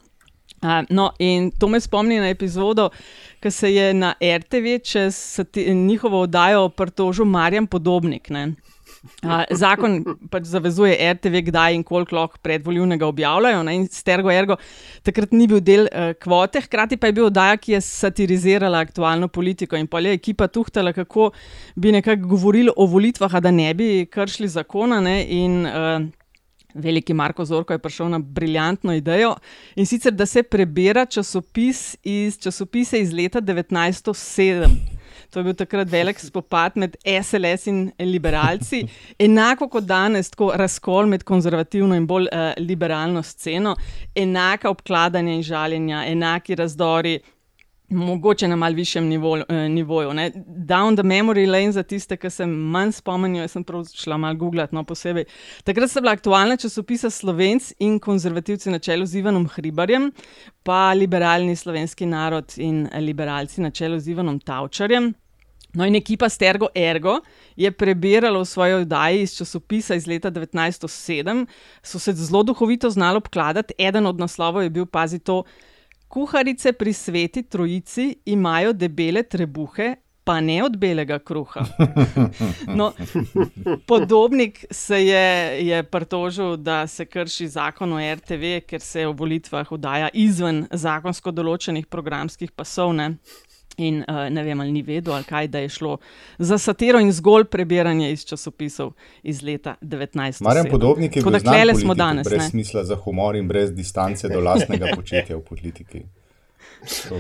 Uh, 0.63 0.85
no, 0.91 1.11
in 1.19 1.51
to 1.59 1.67
me 1.69 1.81
spomni 1.81 2.21
na 2.23 2.29
epizodo, 2.31 2.91
ki 3.43 3.51
se 3.51 3.73
je 3.75 3.95
na 3.95 4.13
RTV 4.23 4.77
čez 4.85 5.41
njihovo 5.75 6.21
oddajo 6.23 6.69
pritožil 6.69 7.25
Marjan 7.25 7.67
Podobnik. 7.67 8.31
Ne? 8.31 8.53
Uh, 9.03 9.43
zakon 9.51 9.97
pač 10.31 10.47
zavezuje 10.47 10.95
RTV, 10.95 11.41
kdaj 11.49 11.75
in 11.75 11.83
koliko 11.83 12.15
lahko 12.15 12.39
predvoljivnega 12.43 13.07
objavljajo. 13.07 13.65
Ne? 13.67 13.75
In 13.81 13.89
Stergo 13.91 14.31
Ergo 14.31 14.57
takrat 15.03 15.35
ni 15.35 15.49
bil 15.51 15.59
del 15.59 15.89
uh, 15.89 16.13
kvote, 16.23 16.63
hkrati 16.63 16.99
pa 17.03 17.11
je 17.11 17.17
bil 17.17 17.27
oddaja, 17.27 17.59
ki 17.59 17.75
je 17.75 17.81
satirizirala 17.83 18.85
aktualno 18.87 19.27
politiko. 19.27 19.75
In 19.79 19.91
pol 19.91 20.07
je 20.07 20.15
ekipa 20.21 20.47
tuhtala, 20.47 20.95
kako 20.95 21.33
bi 21.75 21.95
nekako 21.95 22.31
govorili 22.37 22.71
o 22.77 22.87
volitvah, 22.87 23.41
da 23.43 23.51
ne 23.51 23.73
bi 23.75 24.07
kršili 24.07 24.49
zakona. 24.55 25.01
Ne? 25.03 25.19
In 25.35 25.67
uh, 25.67 26.07
Veliki 26.75 27.15
Marko 27.15 27.45
Zorko 27.45 27.75
je 27.75 27.83
prišel 27.83 28.09
na 28.09 28.19
briljantno 28.19 28.95
idejo 28.95 29.35
in 29.77 29.87
sicer, 29.87 30.13
da 30.13 30.27
se 30.27 30.43
prebira 30.43 31.05
časopis 31.07 31.97
iz, 32.03 32.39
časopise 32.39 33.01
iz 33.01 33.13
leta 33.13 33.41
1907. 33.41 35.02
To 35.33 35.41
je 35.41 35.45
bil 35.45 35.55
takrat 35.57 35.89
velik 35.89 36.19
spopad 36.21 36.75
med 36.77 36.97
SLS 37.09 37.67
in 37.71 37.79
liberalci, 37.99 38.83
enako 39.19 39.71
kot 39.73 39.87
danes, 39.89 40.29
tako 40.31 40.51
razkol 40.61 41.09
med 41.09 41.25
konzervativno 41.25 41.97
in 41.97 42.07
bolj 42.07 42.29
uh, 42.29 42.51
liberalno 42.61 43.23
sceno, 43.25 43.73
enaka 44.15 44.69
obkladanja 44.69 45.33
in 45.33 45.47
žaljenja, 45.47 46.05
enaki 46.11 46.59
razdori. 46.61 47.21
Mogoče 47.93 48.49
na 48.49 48.57
malce 48.57 48.77
višjem 48.77 49.09
nivoju. 49.09 49.45
Eh, 49.49 49.69
nivoju 49.69 50.13
ne. 50.17 50.31
Down 50.69 50.97
the 50.97 51.05
memory 51.05 51.47
lane 51.47 51.73
za 51.73 51.83
tiste, 51.83 52.17
ki 52.17 52.31
se 52.31 52.47
manj 52.47 52.93
spomnijo, 52.97 53.49
sem 53.49 53.65
prav 53.65 53.85
šla 53.85 54.17
malo 54.17 54.35
googlati, 54.41 54.75
no 54.75 54.85
posebej. 54.85 55.25
Takrat 55.65 55.91
sta 55.91 56.01
bila 56.01 56.13
aktualna 56.17 56.57
časopisa 56.57 57.11
Slovenc 57.11 57.73
in 57.79 57.99
konzervativci 58.01 58.71
na 58.71 58.79
čelu 58.79 59.07
z 59.07 59.21
Ivanom 59.21 59.49
Hribarjem, 59.49 60.09
pa 60.63 60.93
liberalni 60.97 61.57
slovenski 61.57 62.07
narod 62.07 62.55
in 62.57 62.89
liberalci 63.01 63.61
na 63.61 63.71
čelu 63.71 64.01
z 64.01 64.09
Ivanom 64.09 64.41
Tavčarjem. 64.41 65.13
No, 65.73 65.87
in 65.89 65.97
ekipa 65.97 66.29
Stergo 66.29 66.69
Ergo 66.77 67.21
je 67.57 67.71
prebirala 67.73 68.43
v 68.43 68.45
svoji 68.45 68.75
oddaji 68.75 69.23
iz 69.23 69.37
časopisa 69.37 69.97
iz 69.97 70.07
leta 70.07 70.31
1907, 70.31 71.47
so 71.83 71.99
se 71.99 72.13
zelo 72.13 72.43
duhovito 72.43 72.91
znali 72.91 73.17
obkladati. 73.17 73.75
Eden 73.79 74.07
od 74.07 74.21
naslovov 74.21 74.63
je 74.63 74.71
bil, 74.71 74.87
pazi 74.87 75.19
to, 75.19 75.43
kuharice 76.09 76.73
pri 76.73 76.93
sveti 76.93 77.43
trojici 77.43 78.17
imajo 78.25 78.73
debele 78.73 79.23
trebuhe, 79.23 79.95
pa 80.25 80.41
ne 80.41 80.65
od 80.65 80.77
belega 80.77 81.19
kruha. 81.19 81.65
No, 82.79 82.93
podobnik 83.87 84.65
se 84.71 85.07
je, 85.07 85.67
je 85.67 85.83
pritožil, 85.83 86.57
da 86.57 86.87
se 86.87 87.05
krši 87.05 87.49
zakon 87.49 87.93
o 87.93 87.99
RTV, 88.15 88.61
ker 88.69 88.81
se 88.81 89.07
v 89.07 89.15
volitvah 89.19 89.73
vdaja 89.73 90.13
izven 90.13 90.67
zakonsko 90.71 91.33
določenih 91.33 91.87
programskih 91.87 92.53
pasov. 92.53 92.93
Ne? 92.95 93.17
In 93.77 94.05
uh, 94.09 94.15
ne 94.31 94.43
vem, 94.43 94.61
ali 94.61 94.73
ni 94.73 94.83
vedel, 94.83 95.15
ali 95.15 95.25
kaj, 95.25 95.49
da 95.49 95.59
je 95.59 95.69
šlo 95.69 95.97
za 96.39 96.59
satiro 96.59 97.01
in 97.01 97.13
zgolj 97.13 97.45
prebiranje 97.45 98.13
iz 98.13 98.25
časopisov 98.25 98.93
iz 99.23 99.43
leta 99.43 99.75
1907. 99.81 100.43
Marjan 100.43 100.67
Podobnik 100.71 101.17
je 101.17 101.23
Tako 101.23 101.31
bil 101.31 101.33
da 101.33 101.39
znan 101.39 101.55
klele 101.55 101.75
smo 101.75 101.81
politik, 101.81 101.99
danes. 101.99 102.29
brez 102.29 102.43
ne. 102.43 102.49
smisla 102.51 102.85
za 102.85 102.97
humor 102.97 103.37
in 103.37 103.49
brez 103.49 103.73
distance 103.73 104.29
do 104.29 104.41
lastnega 104.41 104.87
početja 104.97 105.37
v 105.37 105.41
politiki. 105.41 106.03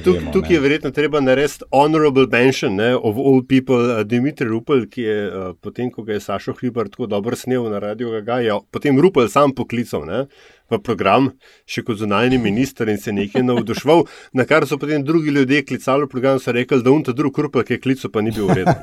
Tuk, 0.04 0.16
vemo, 0.16 0.32
tukaj 0.34 0.56
je 0.56 0.60
verjetno 0.60 0.90
treba 0.90 1.20
narediti 1.20 1.64
honorable 1.70 2.26
mention 2.30 2.74
ne, 2.74 2.94
of 2.96 3.16
all 3.16 3.42
people, 3.48 3.76
uh, 3.76 4.02
Dimitri 4.06 4.48
Rupel, 4.48 4.86
ki 4.90 5.02
je 5.02 5.18
uh, 5.28 5.54
potem, 5.60 5.90
ko 5.90 6.02
ga 6.02 6.16
je 6.16 6.20
Sašo 6.20 6.54
Hribar 6.58 6.90
tako 6.90 7.06
dobro 7.06 7.36
snel 7.36 7.70
na 7.70 7.78
radio, 7.78 8.20
ga 8.20 8.40
je 8.42 8.58
potem 8.70 9.00
Rupel 9.00 9.28
sam 9.28 9.54
poklical 9.54 10.06
ne, 10.06 10.24
v 10.70 10.80
program, 10.82 11.30
še 11.66 11.84
kot 11.86 12.00
zunanji 12.00 12.38
minister 12.42 12.88
in 12.90 12.98
se 12.98 13.14
nekaj 13.14 13.44
navduševal, 13.46 14.06
na 14.38 14.48
kar 14.48 14.66
so 14.66 14.78
potem 14.82 15.04
drugi 15.06 15.30
ljudje 15.30 15.62
klicali 15.68 16.08
v 16.08 16.10
program 16.10 16.40
in 16.40 16.42
so 16.42 16.52
rekli, 16.52 16.82
da 16.82 16.90
unta 16.90 17.14
drug 17.14 17.38
Rupel, 17.38 17.62
ki 17.68 17.78
je 17.78 17.84
klical, 17.86 18.10
pa 18.10 18.24
ni 18.24 18.34
bil 18.34 18.50
vreden. 18.50 18.74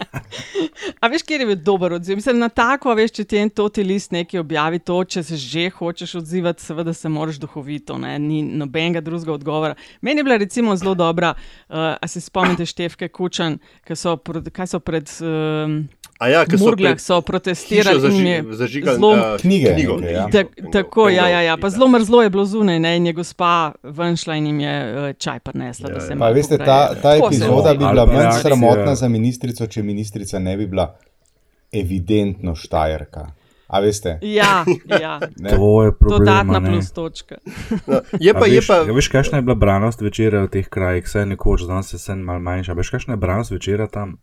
A 1.00 1.08
veš, 1.08 1.22
kje 1.22 1.38
je 1.38 1.46
bil 1.46 1.56
dober 1.56 1.92
odziv? 1.92 2.16
Mislim, 2.16 2.38
na 2.38 2.48
tako, 2.48 2.90
a 2.90 2.94
veš, 2.94 3.12
če 3.12 3.24
ti 3.24 3.36
en 3.38 3.50
toti 3.50 3.84
list 3.84 4.12
nekaj 4.12 4.40
objavi, 4.40 4.78
to, 4.78 5.04
če 5.04 5.22
se 5.22 5.36
že 5.36 5.70
hočeš 5.70 6.14
odzivati, 6.14 6.62
seveda 6.62 6.92
se 6.92 7.08
moraš 7.08 7.36
duhovito, 7.36 7.98
ne? 7.98 8.18
ni 8.18 8.42
nobenega 8.42 9.00
drugega 9.00 9.32
odgovora. 9.32 9.74
Meni 10.00 10.20
je 10.20 10.24
bila 10.24 10.36
recimo 10.36 10.76
zelo 10.76 10.94
dobra, 10.94 11.34
uh, 11.68 11.76
a 12.00 12.08
se 12.08 12.20
spomnite 12.20 12.66
Števke 12.66 13.08
Kučan, 13.08 13.58
ki 13.84 13.96
so, 13.96 14.16
pro- 14.16 14.42
kaj 14.42 14.66
so 14.66 14.80
pred. 14.80 15.10
Um, 15.20 15.88
A 16.18 16.28
ja, 16.28 16.44
ki 16.46 16.54
so 16.56 16.64
Murglah 16.64 16.94
pred 16.94 17.02
so 17.02 17.20
protestirali 17.20 17.98
in 17.98 18.46
zažigali, 18.54 18.96
zelo- 18.96 19.14
a, 19.14 19.36
Knjige, 19.38 19.72
knjigo, 19.74 19.96
neke, 19.96 20.12
ja. 20.12 20.28
Tak, 20.30 20.46
tako, 20.72 21.08
ja, 21.08 21.26
ja, 21.28 21.40
ja. 21.42 21.56
Pa 21.56 21.70
zelo 21.70 21.88
mrzlo 21.88 22.22
je 22.22 22.30
bilo 22.30 22.44
zunaj, 22.44 22.78
ne, 22.78 22.96
in 22.96 23.06
je 23.06 23.12
gospa 23.12 23.72
ven 23.82 24.16
šla 24.16 24.34
in 24.34 24.46
jim 24.46 24.60
je 24.60 24.74
uh, 24.94 25.12
čaj 25.18 25.40
prinesla. 25.40 25.90
da 25.90 26.00
se 26.00 26.14
Pa 26.16 26.30
veste, 26.30 26.58
ta, 26.58 26.94
ta 26.94 27.16
epizoda 27.16 27.74
bi 27.74 27.82
bila 27.82 28.06
manj 28.06 28.30
sramotna 28.40 28.94
za 28.94 29.08
ministrico, 29.08 29.66
če 29.66 29.82
ministrica 29.82 30.23
ne 30.38 30.56
bi 30.56 30.66
bila 30.66 30.96
evidentno 31.72 32.54
štajerka. 32.54 33.30
A 33.66 33.80
veste? 33.80 34.18
Ja, 34.22 34.64
ja. 35.02 35.20
Ne. 35.36 35.50
To 35.50 35.82
je 35.82 35.92
problem. 35.92 36.18
Dodatna 36.18 36.58
ne. 36.58 36.70
plus 36.70 36.92
točka. 36.92 37.36
Je 38.20 38.32
pa, 38.34 38.44
A 38.44 38.46
je 38.46 38.60
veš, 38.60 38.66
pa, 38.66 38.74
a 38.74 38.92
veš, 38.92 39.08
kakšna 39.08 39.38
je 39.38 39.42
bila 39.42 39.54
branost 39.54 40.00
večera 40.00 40.44
v 40.44 40.52
teh 40.52 40.68
krajih, 40.68 41.08
saj 41.08 41.26
nekoč, 41.26 41.64
danes 41.66 41.92
je 41.92 41.98
sen 41.98 42.22
mal 42.22 42.38
manjša. 42.38 42.76
Veš, 42.76 42.90
kakšna 42.90 43.16
je 43.16 43.22
branost 43.24 43.50
večera 43.50 43.86
tam? 43.86 44.18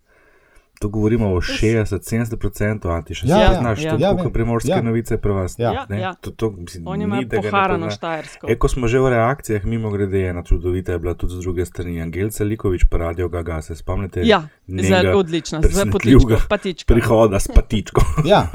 To 0.82 0.89
govorimo 0.89 1.34
o 1.34 1.41
60-70%, 1.41 2.89
a 2.89 3.02
ti 3.06 3.13
še 3.13 3.28
Ja, 3.30 3.38
ja, 3.38 3.44
ja, 3.44 3.60
znaš, 3.60 3.84
ja. 3.84 3.91
to 3.94 4.02
Ja, 4.02 4.10
ja, 4.17 4.30
primorske 4.34 4.72
Ja. 4.72 4.76
ja. 4.76 4.82
novice 4.82 5.17
pri 5.22 5.32
vas. 5.32 5.56
Ja. 5.60 5.86
ne? 5.89 6.00
Ja. 6.02 6.13
To, 6.22 6.32
to, 6.32 6.50
mislim, 6.58 6.88
Oni 6.88 7.06
ni, 7.06 7.06
imajo 7.06 7.41
poharano. 7.41 7.91
Štajersko. 7.91 8.50
E, 8.50 8.56
ko 8.58 8.67
smo 8.67 8.88
že 8.89 9.00
v 9.00 9.13
reakcijah, 9.13 9.65
mimo 9.65 9.91
grede, 9.94 10.26
ena 10.28 10.41
čudovita 10.44 10.91
je 10.98 11.00
bila 11.00 11.13
tudi 11.13 11.38
z 11.38 11.46
druge 11.46 11.65
strani. 11.65 12.02
Angelca 12.02 12.44
Likovič 12.44 12.89
pa 12.89 12.98
radio 12.98 13.30
Gaga, 13.30 13.62
se 13.62 13.76
spomnite? 13.76 14.26
Ja, 14.26 14.48
zelo 14.67 15.20
odlična, 15.20 15.62
z 15.62 15.70
presenetljivega 15.70 16.36
patičko, 16.36 16.50
patička. 16.50 16.94
Prihoda 16.94 17.39
s 17.39 17.48
patičko. 17.48 18.02
Ja, 18.32 18.48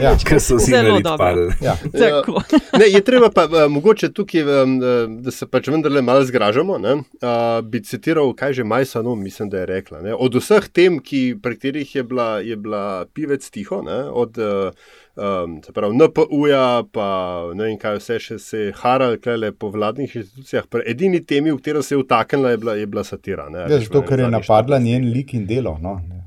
ja. 0.00 0.16
Ker 0.28 0.40
so 0.40 0.56
vsi 0.56 0.70
Zelo 0.70 1.00
padli. 1.18 1.52
Ja. 1.60 1.76
Tako. 2.00 2.40
ne, 2.78 2.88
je 2.88 3.00
treba 3.04 3.28
pa 3.34 3.44
uh, 3.44 3.66
mogoče 3.72 4.12
tukaj, 4.12 4.42
um, 4.62 4.78
da 5.20 5.30
se 5.30 5.46
pač 5.46 5.68
vendarle 5.68 6.02
malo 6.02 6.24
zgražamo. 6.24 6.78
Ne, 6.78 6.94
uh, 6.94 7.60
bi 7.64 7.82
citiral, 7.84 8.32
kaj 8.36 8.52
že 8.60 8.64
Majsano, 8.64 9.14
mislim, 9.14 9.50
da 9.52 9.58
je 9.58 9.66
rekla. 9.66 10.00
Ne, 10.00 10.14
od 10.14 10.34
vseh 10.40 10.68
tem, 10.72 10.98
ki, 11.04 11.36
pri 11.42 11.58
katerih 11.66 11.94
je 11.94 12.02
bila, 12.02 12.38
je 12.38 12.56
bila 12.56 13.06
pivec 13.14 13.50
tiho, 13.50 13.82
ne, 13.82 14.04
od 14.04 14.38
uh, 14.38 14.70
um, 15.16 15.62
se 15.62 15.72
pravi, 15.72 15.96
NPU-ja, 15.96 16.82
pa 16.92 17.06
ne 17.54 17.64
vem, 17.64 17.78
kaj 17.78 17.98
vse 17.98 18.18
še 18.20 18.38
se 18.38 18.58
je 18.58 18.72
haral, 18.72 19.16
klele 19.18 19.52
po 19.52 19.70
vladnih 19.70 20.16
institucijah. 20.16 20.66
Pri 20.66 20.82
edini 20.86 21.24
temi, 21.24 21.50
v 21.50 21.58
katero 21.58 21.82
se 21.82 21.94
je 21.94 22.02
vtaknila, 22.02 22.50
je 22.50 22.56
bila, 22.56 22.74
je 22.74 22.86
bila 22.86 23.04
satira. 23.04 23.48
Ne, 23.48 23.66
Ja, 23.66 23.78
zato, 23.78 24.02
ker 24.02 24.20
je 24.20 24.30
napadla 24.30 24.78
njen 24.78 25.10
lik 25.12 25.34
in 25.34 25.46
delo. 25.46 25.78
No. 25.82 26.00
Ja. 26.08 26.22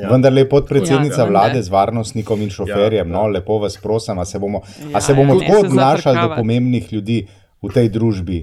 Ja. 0.00 0.06
Vendar 0.06 0.32
je 0.32 0.48
podpredsednica 0.48 1.18
Ja, 1.18 1.24
ja, 1.24 1.30
vlade 1.30 1.58
ne. 1.58 1.62
z 1.62 1.68
varnostnikom 1.68 2.42
in 2.42 2.50
šoferjem. 2.50 3.08
Ja, 3.08 3.10
Ja, 3.10 3.12
no, 3.12 3.24
ja. 3.26 3.32
lepo 3.40 3.58
vas 3.58 3.74
prosim, 3.76 4.18
a 4.18 4.24
se 4.24 4.38
bomo, 4.38 4.62
Ja, 4.78 4.96
a 4.96 5.00
se 5.00 5.14
bomo 5.14 5.34
ja, 5.34 5.40
tako 5.40 5.62
ne 5.62 5.68
obnašali 5.68 6.20
do 6.20 6.34
pomembnih 6.36 6.92
ljudi 6.92 7.26
v 7.62 7.72
tej 7.74 7.88
družbi. 7.88 8.38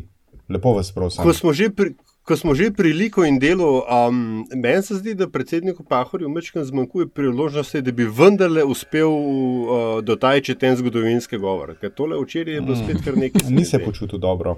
Lepo 0.50 0.74
vas 0.76 0.92
prosim. 0.92 1.24
Ko 1.24 1.34
smo 1.34 1.54
že 1.54 1.70
pri, 1.72 1.96
ko 2.28 2.36
smo 2.36 2.56
že 2.56 2.72
pri 2.76 2.92
liku 2.94 3.24
in 3.24 3.40
delu, 3.40 3.82
um, 3.88 4.44
meni 4.52 4.84
se 4.84 5.00
zdi, 5.00 5.16
da 5.16 5.30
predsedniku 5.32 5.84
Pahorju 5.84 6.34
večkrat 6.34 6.66
zmanjkuje 6.68 7.08
priložnosti, 7.08 7.82
da 7.82 7.92
bi 7.92 8.04
vendarle 8.04 8.64
uspel 8.68 9.08
uh, 9.08 10.04
dotajči 10.04 10.58
ten 10.60 10.76
zgodovinski 10.76 11.40
govor. 11.40 11.78
Ker 11.80 11.94
tole 11.96 12.20
včeraj 12.20 12.60
je 12.60 12.62
bilo 12.62 12.76
spet 12.76 13.00
kar 13.06 13.18
nekaj. 13.18 13.48
Ni 13.58 13.66
se 13.66 13.80
počutil 13.80 14.20
dobro. 14.20 14.58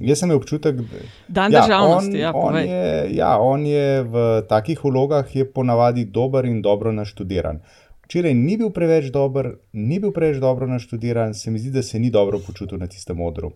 Jaz 0.00 0.18
sem 0.18 0.26
imel 0.26 0.40
občutek, 0.40 0.80
da 0.80 1.02
Dan 1.28 1.52
državnosti, 1.52 2.16
on, 2.16 2.20
ja, 2.20 2.30
on, 2.34 2.48
povej. 2.48 2.64
je, 2.66 3.16
ja, 3.16 3.36
on 3.38 3.66
je 3.66 4.02
v 4.02 4.24
takih 4.48 4.80
vlogah 4.84 5.36
je 5.36 5.44
ponavadi 5.46 6.04
dober 6.04 6.44
in 6.44 6.62
dobro 6.62 6.92
naštudiran. 6.92 7.60
Včeraj 8.08 8.34
ni 8.34 8.56
bil 8.56 8.72
preveč 8.74 9.12
dober, 9.14 9.52
ni 9.72 10.00
bil 10.00 10.10
preveč 10.16 10.40
dobro 10.42 10.66
naštudiran, 10.66 11.34
se 11.34 11.50
mi 11.50 11.58
zdi, 11.58 11.70
da 11.70 11.82
se 11.82 11.98
ni 11.98 12.10
dobro 12.10 12.38
počutil 12.38 12.78
na 12.78 12.86
tistem 12.86 13.20
odru. 13.20 13.52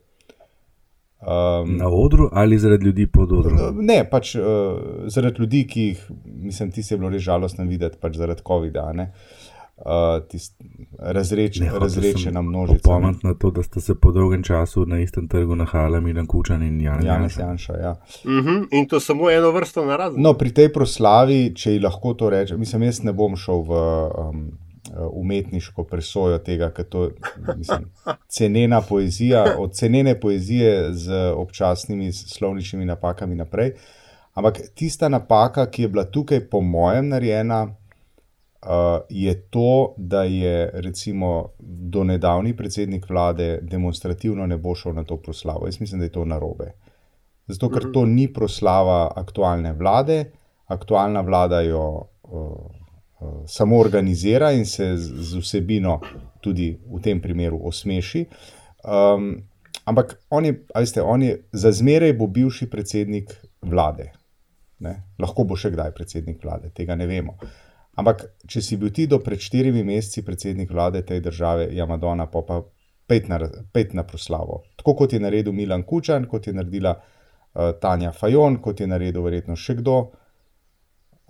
Um, 1.21 1.77
Na 1.77 1.89
odru 1.89 2.29
ali 2.33 2.59
zaradi 2.59 2.85
ljudi 2.85 3.07
pod 3.07 3.33
odrom? 3.33 3.59
Ne, 3.85 4.05
pač 4.11 4.35
uh, 4.35 4.43
zaradi 5.07 5.41
ljudi, 5.41 5.67
ki 5.67 5.83
jih, 5.83 6.11
mislim, 6.25 6.71
ti 6.71 6.83
se 6.83 6.95
je 6.95 6.99
bilo 6.99 7.11
res 7.11 7.23
žalostno 7.23 7.65
videti, 7.65 7.99
pač 8.01 8.17
zaradi 8.17 8.43
COVID-a. 8.47 8.93
ne. 8.93 9.13
Uh, 9.81 10.21
tist, 10.29 10.55
razreč, 10.99 11.61
razrečena 11.81 12.43
množica. 12.43 12.79
Spomnite 12.79 13.27
na 13.27 13.35
to, 13.35 13.51
da 13.51 13.63
ste 13.63 13.81
se 13.81 13.95
po 13.95 14.13
dolgem 14.13 14.43
času 14.43 14.87
na 14.87 14.99
istem 15.01 15.29
trgu 15.29 15.55
nahajali 15.57 16.01
Milan 16.01 16.27
Kučan 16.27 16.63
in 16.63 16.81
Jan 16.81 17.05
Janez 17.07 17.39
Janša. 17.39 17.77
Ja. 17.77 17.91
Uh 18.25 18.31
-huh. 18.31 18.67
In 18.71 18.89
to 18.89 19.01
samo 19.01 19.31
eno 19.31 19.51
vrsto 19.51 19.85
na 19.85 19.97
razen. 19.97 20.23
No, 20.23 20.35
pri 20.35 20.53
tej 20.53 20.73
proslavi, 20.73 21.55
če 21.55 21.73
ji 21.73 21.79
lahko 21.79 22.15
to 22.15 22.31
rečem, 22.31 22.61
mislim, 22.61 22.83
jaz 22.83 23.03
ne 23.03 23.13
bom 23.13 23.37
šel 23.37 23.63
v 23.63 23.73
um, 24.29 24.51
umetniško 25.13 25.85
presojo 25.85 26.39
tega, 26.39 26.71
ker 26.71 26.85
to 26.85 27.05
je 27.05 27.11
mislim, 27.57 27.91
cenena 28.29 28.81
poezija, 28.81 29.45
od 29.59 29.75
cenene 29.75 30.21
poezije 30.21 30.93
z 30.93 31.33
občasnimi 31.37 32.13
slovničnimi 32.13 32.85
napakami 32.85 33.35
naprej. 33.35 33.73
Ampak 34.35 34.61
tista 34.75 35.09
napaka, 35.09 35.67
ki 35.67 35.83
je 35.83 35.89
bila 35.89 36.05
tukaj, 36.05 36.41
po 36.51 36.61
mojem, 36.61 37.09
narejena, 37.09 37.63
uh, 37.67 39.01
je 39.09 39.35
to, 39.51 39.95
da 39.97 40.23
je 40.23 40.71
recimo 40.75 41.49
do 41.59 42.05
nedavni 42.05 42.57
predsednik 42.57 43.09
vlade 43.11 43.59
demonstrativno 43.63 44.47
ne 44.47 44.57
bo 44.57 44.75
šel 44.75 44.95
na 44.95 45.05
to 45.05 45.17
proslavo. 45.17 45.67
Jaz 45.67 45.81
mislim, 45.81 45.99
da 45.99 46.05
je 46.05 46.13
to 46.13 46.25
narobe. 46.25 46.73
Zato, 47.47 47.69
ker 47.69 47.91
to 47.93 48.05
ni 48.07 48.29
proslava 48.33 49.13
aktualne 49.17 49.73
vlade, 49.73 50.25
aktualna 50.67 51.21
vlada 51.21 51.61
jo 51.61 52.07
uh, 52.23 52.80
samo 53.47 53.79
organizira 53.79 54.53
in 54.53 54.65
se 54.67 54.97
z, 54.97 55.39
vsebino 55.39 56.01
tudi 56.41 56.73
v 56.73 57.01
tem 57.03 57.21
primeru 57.21 57.61
osmeši. 57.69 58.25
Um, 58.85 59.35
ampak 59.85 60.17
on 60.31 60.45
je, 60.45 60.55
veste, 60.75 61.03
on 61.03 61.23
je 61.23 61.37
za 61.53 61.73
zmeraj 61.73 62.13
bo 62.17 62.27
bivši 62.27 62.71
predsednik 62.71 63.35
vlade. 63.63 64.13
Ne? 64.81 64.95
Lahko 65.21 65.45
bo 65.45 65.57
še 65.57 65.73
kdaj 65.75 65.93
predsednik 65.97 66.41
vlade, 66.45 66.73
tega 66.75 66.97
ne 66.97 67.07
vemo. 67.07 67.37
Ampak, 68.01 68.23
če 68.49 68.63
si 68.65 68.79
bil 68.81 68.93
ti 68.97 69.05
do 69.11 69.19
pred 69.21 69.41
štirimi 69.43 69.83
meseci 69.85 70.25
predsednik 70.25 70.71
vlade 70.73 71.03
te 71.05 71.19
države, 71.21 71.69
ja, 71.77 71.85
Madonna, 71.87 72.31
pa 72.31 72.41
pa 72.47 72.63
pet 73.11 73.29
na, 73.29 73.41
pet 73.73 73.93
na 73.95 74.07
proslavo. 74.07 74.63
Tako 74.79 74.95
kot 75.03 75.13
je 75.13 75.21
naredil 75.21 75.53
Milan 75.53 75.83
Kučan, 75.83 76.29
kot 76.31 76.47
je 76.47 76.55
naredila 76.55 76.95
uh, 76.97 77.75
Tanja 77.83 78.13
Fajon, 78.17 78.61
kot 78.63 78.81
je 78.81 78.87
naredil 78.89 79.27
verjetno 79.27 79.59
še 79.59 79.81
kdo. 79.83 79.99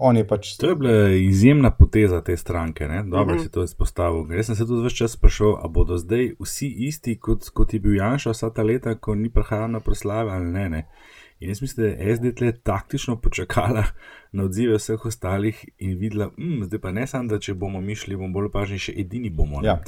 On 0.03 0.17
je 0.17 0.25
pač. 0.25 0.55
To 0.57 0.71
je 0.71 0.77
bila 0.77 1.09
izjemna 1.13 1.71
poteza 1.71 2.23
te 2.25 2.37
stranke, 2.37 2.89
ne? 2.89 3.03
dobro 3.03 3.35
Mhm. 3.35 3.43
si 3.43 3.51
to 3.53 3.65
izpostavil. 3.65 4.33
Jaz 4.33 4.47
sem 4.47 4.57
se 4.57 4.67
tudi 4.67 4.83
več 4.83 4.97
čas 4.97 5.13
sprašal, 5.13 5.59
ali 5.61 5.73
bodo 5.73 5.99
zdaj 5.99 6.35
vsi 6.41 6.69
isti, 6.89 7.19
kot, 7.21 7.51
kot 7.53 7.75
je 7.75 7.81
bil 7.81 7.99
Janša 7.99 8.33
vsa 8.33 8.51
ta 8.51 8.63
leta, 8.63 8.95
ko 8.95 9.15
ni 9.15 9.29
prihajal 9.29 9.71
na 9.71 9.81
proslave 9.81 10.33
ali 10.33 10.53
ne. 10.53 10.69
ne? 10.69 10.87
In 11.41 11.49
jaz 11.49 11.63
mislim, 11.63 11.87
da 11.87 11.93
je 11.93 12.17
SD 12.17 12.33
tle 12.37 12.53
taktično 12.53 13.17
počakala 13.17 13.85
na 14.33 14.45
odzive 14.45 14.77
vseh 14.77 15.05
ostalih 15.05 15.65
in 15.79 15.99
videla, 15.99 16.31
mm, 16.39 16.65
zdaj 16.65 16.81
pa 16.81 16.91
ne 16.91 17.07
samo, 17.07 17.29
da 17.29 17.39
če 17.39 17.55
bomo 17.55 17.81
mi 17.81 17.95
šli, 17.95 18.17
bomo 18.17 18.33
bolj 18.33 18.47
opažni, 18.47 18.79
še 18.79 18.93
edini 18.97 19.31
bomo. 19.31 19.61
ne." 19.61 19.69
Ja. 19.69 19.81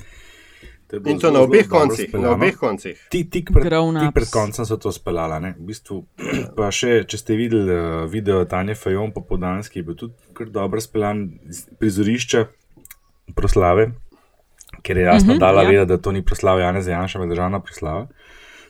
In 0.93 1.19
to 1.19 1.31
na 1.31 1.33
zelo, 1.33 1.45
obeh 1.45 1.63
zelo 1.63 1.71
dobro 1.71 1.79
koncih, 1.81 2.05
na 2.05 2.09
speljano. 2.09 2.35
obeh 2.35 2.57
koncih. 2.57 3.07
Tik, 3.09 3.31
tik, 3.31 3.51
pred, 3.51 3.73
tik 3.99 4.15
pred 4.15 4.31
koncem 4.31 4.67
so 4.67 4.77
to 4.77 4.93
speljala. 4.93 5.39
Ne? 5.39 5.55
V 5.59 5.67
bistvu, 5.67 6.03
pa 6.57 6.69
še, 6.71 7.05
če 7.05 7.17
ste 7.17 7.35
videli 7.35 7.71
uh, 7.71 8.05
video 8.07 8.45
Tanja 8.45 8.75
Fajon 8.75 9.13
popoldanski, 9.13 9.79
je 9.79 9.83
bil 9.83 9.97
tudi 9.97 10.13
kar 10.33 10.47
dobro 10.49 10.81
speljan 10.81 11.23
z 11.49 11.65
prizorišča 11.79 12.45
proslave, 13.35 13.93
ker 14.83 14.97
je 14.97 15.05
jasno 15.05 15.35
Mhm, 15.35 15.41
dala 15.41 15.63
ja. 15.63 15.69
vedeti, 15.69 15.89
da 15.89 15.99
to 15.99 16.13
ni 16.13 16.23
proslava 16.23 16.61
Janeza 16.61 16.91
Janša, 16.91 17.19
ampak 17.19 17.31
državna 17.31 17.61
proslava. 17.61 18.07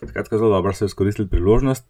Skratka, 0.02 0.38
zelo 0.38 0.50
dobro 0.50 0.72
so 0.72 0.84
izkoristili 0.84 1.28
priložnost. 1.28 1.84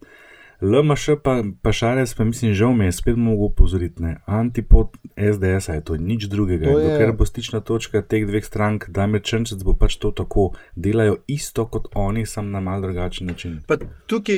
LMŠ 0.63 1.09
pa, 1.23 1.43
pa 1.61 1.71
Šarec, 1.71 2.13
pa 2.13 2.23
mislim, 2.23 2.53
žal 2.53 2.73
mi 2.73 2.85
je 2.85 2.91
spet 2.91 3.15
mogel 3.17 3.45
upozoriti, 3.45 4.03
ne. 4.03 4.17
antipod 4.25 4.87
SDS-a 5.17 5.73
je 5.73 5.83
to 5.83 5.97
nič 5.97 6.23
drugega. 6.23 6.65
To 6.65 6.79
je- 6.79 6.89
Dokler 6.89 7.11
bo 7.11 7.25
stična 7.25 7.59
točka 7.59 8.01
teh 8.01 8.27
dveh 8.27 8.45
strank, 8.45 8.89
Damir 8.89 9.21
Črnčec 9.21 9.63
bo 9.63 9.73
pač 9.73 9.95
to 9.95 10.11
tako, 10.11 10.45
delajo 10.75 11.17
isto 11.27 11.65
kot 11.65 11.87
oni, 11.95 12.25
sam 12.25 12.51
na 12.51 12.59
mal 12.59 12.81
drugačen 12.81 13.27
način. 13.27 13.59
Pa 13.67 13.77
tukaj, 14.07 14.35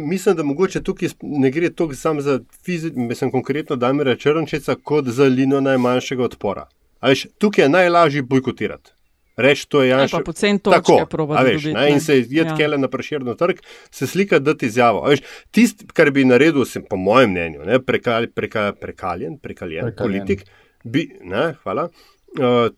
mislim, 0.00 0.36
da 0.36 0.42
mogoče 0.42 0.82
tukaj 0.82 1.08
ne 1.22 1.50
gre 1.50 1.70
toliko 1.70 1.94
samo 1.94 2.20
za 2.20 2.40
fizično, 2.64 3.02
mislim 3.02 3.30
konkretno 3.30 3.76
Damira 3.76 4.16
Črnčeca, 4.16 4.74
kot 4.74 5.04
za 5.04 5.24
linijo 5.24 5.60
najmanjšega 5.60 6.24
odpora. 6.24 6.68
A 7.00 7.08
Veš, 7.08 7.26
tukaj 7.38 7.64
je 7.64 7.68
najlažje 7.68 8.22
bojkotirati. 8.22 8.95
Reči, 9.36 9.68
to 9.68 9.82
je 9.82 9.90
Janša. 9.90 10.16
pa 10.16 10.24
poceni 10.24 10.58
točke 10.58 10.76
Tako, 10.78 11.06
probati 11.06 11.40
a 11.40 11.44
veš, 11.44 11.52
dobiti, 11.54 11.74
ne, 11.74 11.80
ne. 11.80 11.90
in 11.90 12.00
se 12.00 12.16
jed 12.16 12.32
Ja. 12.32 12.44
ja. 12.44 12.56
kele 12.56 12.78
na 12.78 12.88
preširno 12.88 13.34
trg, 13.34 13.58
se 13.90 14.06
slika, 14.06 14.38
da 14.38 14.54
ti 14.54 14.66
izjavo. 14.66 15.04
A 15.04 15.08
Veš, 15.08 15.20
tist, 15.50 15.84
kar 15.92 16.10
bi 16.10 16.24
naredil, 16.24 16.64
sem, 16.64 16.82
po 16.82 16.96
mojem 16.96 17.30
mnenju, 17.30 17.64
ne, 17.64 17.78
prekal, 17.78 18.26
preka, 18.28 18.72
prekaljen, 18.72 19.36
prekaljen, 19.38 19.84
Prekaljen. 19.84 19.96
politik, 19.96 20.46
bi, 20.84 21.10
ne, 21.22 21.54
hvala. 21.62 21.88
Uh, 22.32 22.68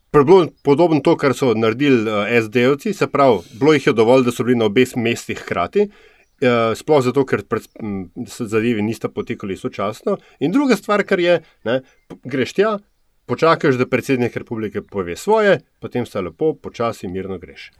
podobno 0.62 1.00
to, 1.00 1.16
kar 1.16 1.34
so 1.34 1.54
naredili 1.54 2.02
uh, 2.02 2.26
SD-ovci, 2.38 2.92
se 2.92 3.06
pravi, 3.06 3.38
bilo 3.52 3.72
jih 3.72 3.86
je 3.86 3.92
dovolj, 3.92 4.24
da 4.24 4.30
so 4.30 4.44
bili 4.44 4.56
na 4.56 4.64
obeh 4.64 4.96
mestih 4.96 5.38
hkrati, 5.38 5.88
uh, 5.88 6.48
sploh 6.74 7.02
zato, 7.02 7.24
ker 7.24 7.42
pred, 7.42 7.66
m, 7.80 8.04
se 8.26 8.46
zadevi 8.46 8.82
nista 8.82 9.08
potekali 9.08 9.56
sočasno. 9.56 10.16
In 10.38 10.52
druga 10.52 10.76
stvar, 10.76 11.02
kar 11.02 11.18
je, 11.20 11.40
ne, 11.64 11.80
greš 12.24 12.52
tja, 12.54 12.76
počakaš, 13.28 13.76
da 13.78 13.86
predsednik 13.86 14.36
republike 14.36 14.82
pove 14.82 15.16
svoje, 15.16 15.60
potem 15.78 16.06
se 16.06 16.20
lepo, 16.20 16.54
počasi, 16.54 17.08
mirno 17.08 17.38
greš. 17.38 17.70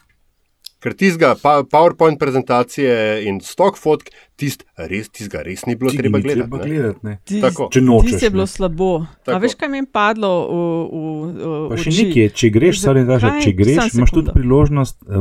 Ker 0.79 0.95
tistega 0.95 1.33
pa, 1.35 1.65
PowerPoint 1.65 2.21
prezentacije 2.21 2.93
in 3.27 3.41
stok 3.41 3.75
fotk, 3.75 4.13
tist 4.37 4.61
res, 4.79 5.09
tistega 5.11 5.41
res 5.43 5.65
ni 5.67 5.75
bilo 5.75 5.91
Ti 5.91 5.99
treba 5.99 6.21
gledati. 6.21 6.45
treba 6.45 6.57
ne. 6.57 6.65
gledati, 6.65 7.01
ne. 7.03 7.15
Tis- 7.25 7.41
Tako. 7.43 7.67
Če 7.69 7.81
nočeš, 7.81 8.11
Tisto 8.13 8.25
je 8.25 8.31
bilo 8.31 8.43
ne. 8.43 8.47
slabo. 8.47 8.91
A 9.01 9.25
Tako. 9.25 9.41
veš, 9.41 9.55
kaj 9.55 9.69
mi 9.69 9.77
je 9.77 9.87
padlo 9.89 10.31
v, 10.39 10.61
v, 10.87 11.01
v 11.33 11.69
Pa 11.69 11.77
še 11.77 11.91
oči? 11.91 12.05
nekaj, 12.05 12.29
če 12.33 12.51
greš, 12.51 12.79
stari 12.79 13.03
daš, 13.03 13.23
Zakaj- 13.23 13.43
če 13.43 13.53
greš, 13.55 13.83
imaš 13.93 14.11
tudi 14.13 14.31
priložnost 14.33 14.97
uh, 15.03 15.19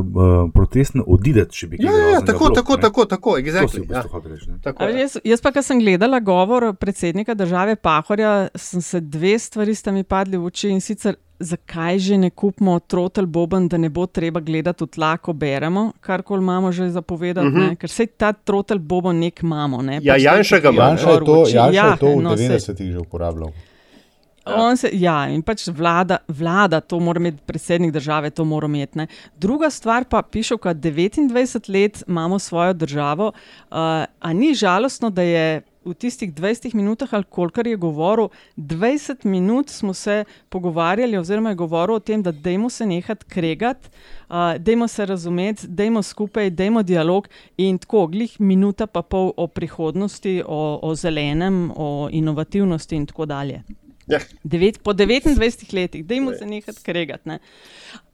protestno 0.51 1.01
odideti, 1.07 1.51
če 1.51 1.65
bi 1.65 1.75
Ja, 1.75 1.89
kaj 1.89 1.97
ja, 1.97 2.07
ja, 2.11 2.21
tako, 2.21 2.43
bilo, 2.43 2.55
tako, 2.55 2.73
ne. 2.73 2.81
tako, 2.83 3.01
tako, 3.07 3.29
exactly, 3.39 3.81
ja. 3.89 4.05
ne. 4.45 4.61
Tako, 4.61 4.77
A 4.77 4.85
ja. 4.85 4.99
Jaz, 4.99 5.17
jaz 5.25 5.41
pa, 5.41 5.49
ko 5.51 5.61
sem 5.63 5.79
gledala 5.79 6.19
govor 6.21 6.75
predsednika 6.75 7.33
države 7.33 7.75
Pahorja, 7.77 8.35
sem 8.55 8.77
se 8.79 9.01
dve 9.01 9.39
stvari 9.39 9.73
sta 9.73 9.89
mi 9.91 10.05
padli 10.05 10.37
v 10.37 10.45
oči 10.45 10.69
in 10.69 10.81
sicer. 10.81 11.17
Zakaj 11.39 11.99
že 11.99 12.17
ne 12.17 12.29
kupimo 12.29 12.79
trotel 12.79 13.25
boben, 13.25 13.67
da 13.67 13.77
ne 13.77 13.89
bo 13.89 14.05
treba 14.05 14.39
gledati 14.39 14.83
v 14.83 14.87
tla, 14.87 15.17
ko 15.17 15.33
beremo, 15.33 15.93
kar 16.01 16.21
koli 16.21 16.41
imamo 16.41 16.71
že 16.71 16.89
zapovedati, 16.89 17.47
uh 17.47 17.53
Mhm. 17.53 17.61
-huh. 17.61 17.75
ker 17.75 17.89
se 17.89 18.05
ta 18.07 18.33
trotel 18.33 18.79
boben 18.79 19.19
nek 19.19 19.43
imamo. 19.43 19.81
Ne? 19.81 19.99
Ja, 20.03 20.13
Pač 20.13 20.21
Janša 20.23 20.59
ga 20.59 20.69
ima, 20.69 20.83
je 20.83 20.89
ne? 20.89 20.89
Janša 20.91 21.11
je 21.11 21.19
to, 21.19 21.33
oči. 21.33 21.55
Janša 21.55 21.85
je 21.85 21.97
to 21.97 22.07
v 22.07 22.21
no, 22.21 22.29
saj- 22.31 22.49
90-ih 22.49 22.91
že 22.91 22.97
uporabljal. 22.99 23.51
On 24.47 24.77
se, 24.77 24.89
ja, 24.93 25.27
in 25.27 25.41
pač 25.41 25.67
vlada, 25.67 26.17
vlada, 26.29 26.79
to 26.79 26.99
mora 26.99 27.19
imeti 27.19 27.37
predsednik 27.45 27.91
države, 27.91 28.29
to 28.29 28.45
mora 28.45 28.65
imeti. 28.65 28.97
Ne. 28.97 29.07
Druga 29.37 29.69
stvar 29.69 30.05
pa 30.05 30.21
piše, 30.21 30.55
da 30.55 30.73
29 30.73 31.69
let 31.69 32.03
imamo 32.07 32.39
svojo 32.39 32.73
državo. 32.73 33.27
Uh, 33.27 33.77
a 34.19 34.33
ni 34.33 34.53
žalostno, 34.53 35.09
da 35.09 35.21
je 35.21 35.61
v 35.87 35.93
tistih 35.95 36.33
20 36.33 36.75
minutah, 36.75 37.13
ali 37.13 37.23
kolikor 37.23 37.67
je 37.67 37.75
govoril, 37.75 38.29
20 38.57 39.25
minut 39.25 39.69
smo 39.69 39.93
se 39.93 40.23
pogovarjali, 40.49 41.17
oziroma 41.17 41.49
je 41.49 41.55
govoril 41.55 41.95
o 41.95 41.99
tem, 41.99 42.23
da 42.23 42.31
dajmo 42.31 42.69
se 42.69 42.85
nehati 42.85 43.25
kregati, 43.25 43.89
uh, 44.29 44.57
dajmo 44.59 44.87
se 44.87 45.05
razumeti, 45.05 45.67
dajmo 45.67 46.03
skupaj, 46.03 46.49
dajmo 46.49 46.83
dialog 46.83 47.27
in 47.57 47.77
tako, 47.77 48.07
glih 48.07 48.39
minuta 48.39 48.87
pa 48.87 49.01
pol 49.01 49.33
o 49.37 49.47
prihodnosti, 49.47 50.43
o, 50.45 50.79
o 50.83 50.95
zelenem, 50.95 51.71
o 51.75 52.09
inovativnosti 52.11 52.95
in 52.95 53.05
tako 53.05 53.25
dalje. 53.25 53.63
Ja. 54.07 54.19
Devet, 54.43 54.79
po 54.83 54.93
29 54.93 55.73
letih, 55.73 56.05
da 56.05 56.13
jim 56.13 56.29
se 56.39 56.45
nekaj 56.45 56.73
kregati. 56.83 57.29
Ne. 57.29 57.39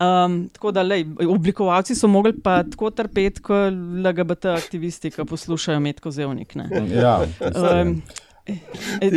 Um, 0.02 0.50
tako 0.54 0.72
da, 0.72 0.82
lej, 0.82 1.06
oblikovalci 1.30 1.96
so 1.96 2.08
mogli 2.08 2.34
pa 2.42 2.64
tako 2.64 2.90
trpeti, 2.90 3.42
kot 3.42 3.74
LGBT 4.06 4.56
aktivisti, 4.58 5.12
ki 5.12 5.26
poslušajo 5.30 5.80
Metko 5.80 6.12
Zevnik. 6.12 6.56
Ne. 6.56 6.70
Ja, 6.90 7.22
Um, 7.54 8.02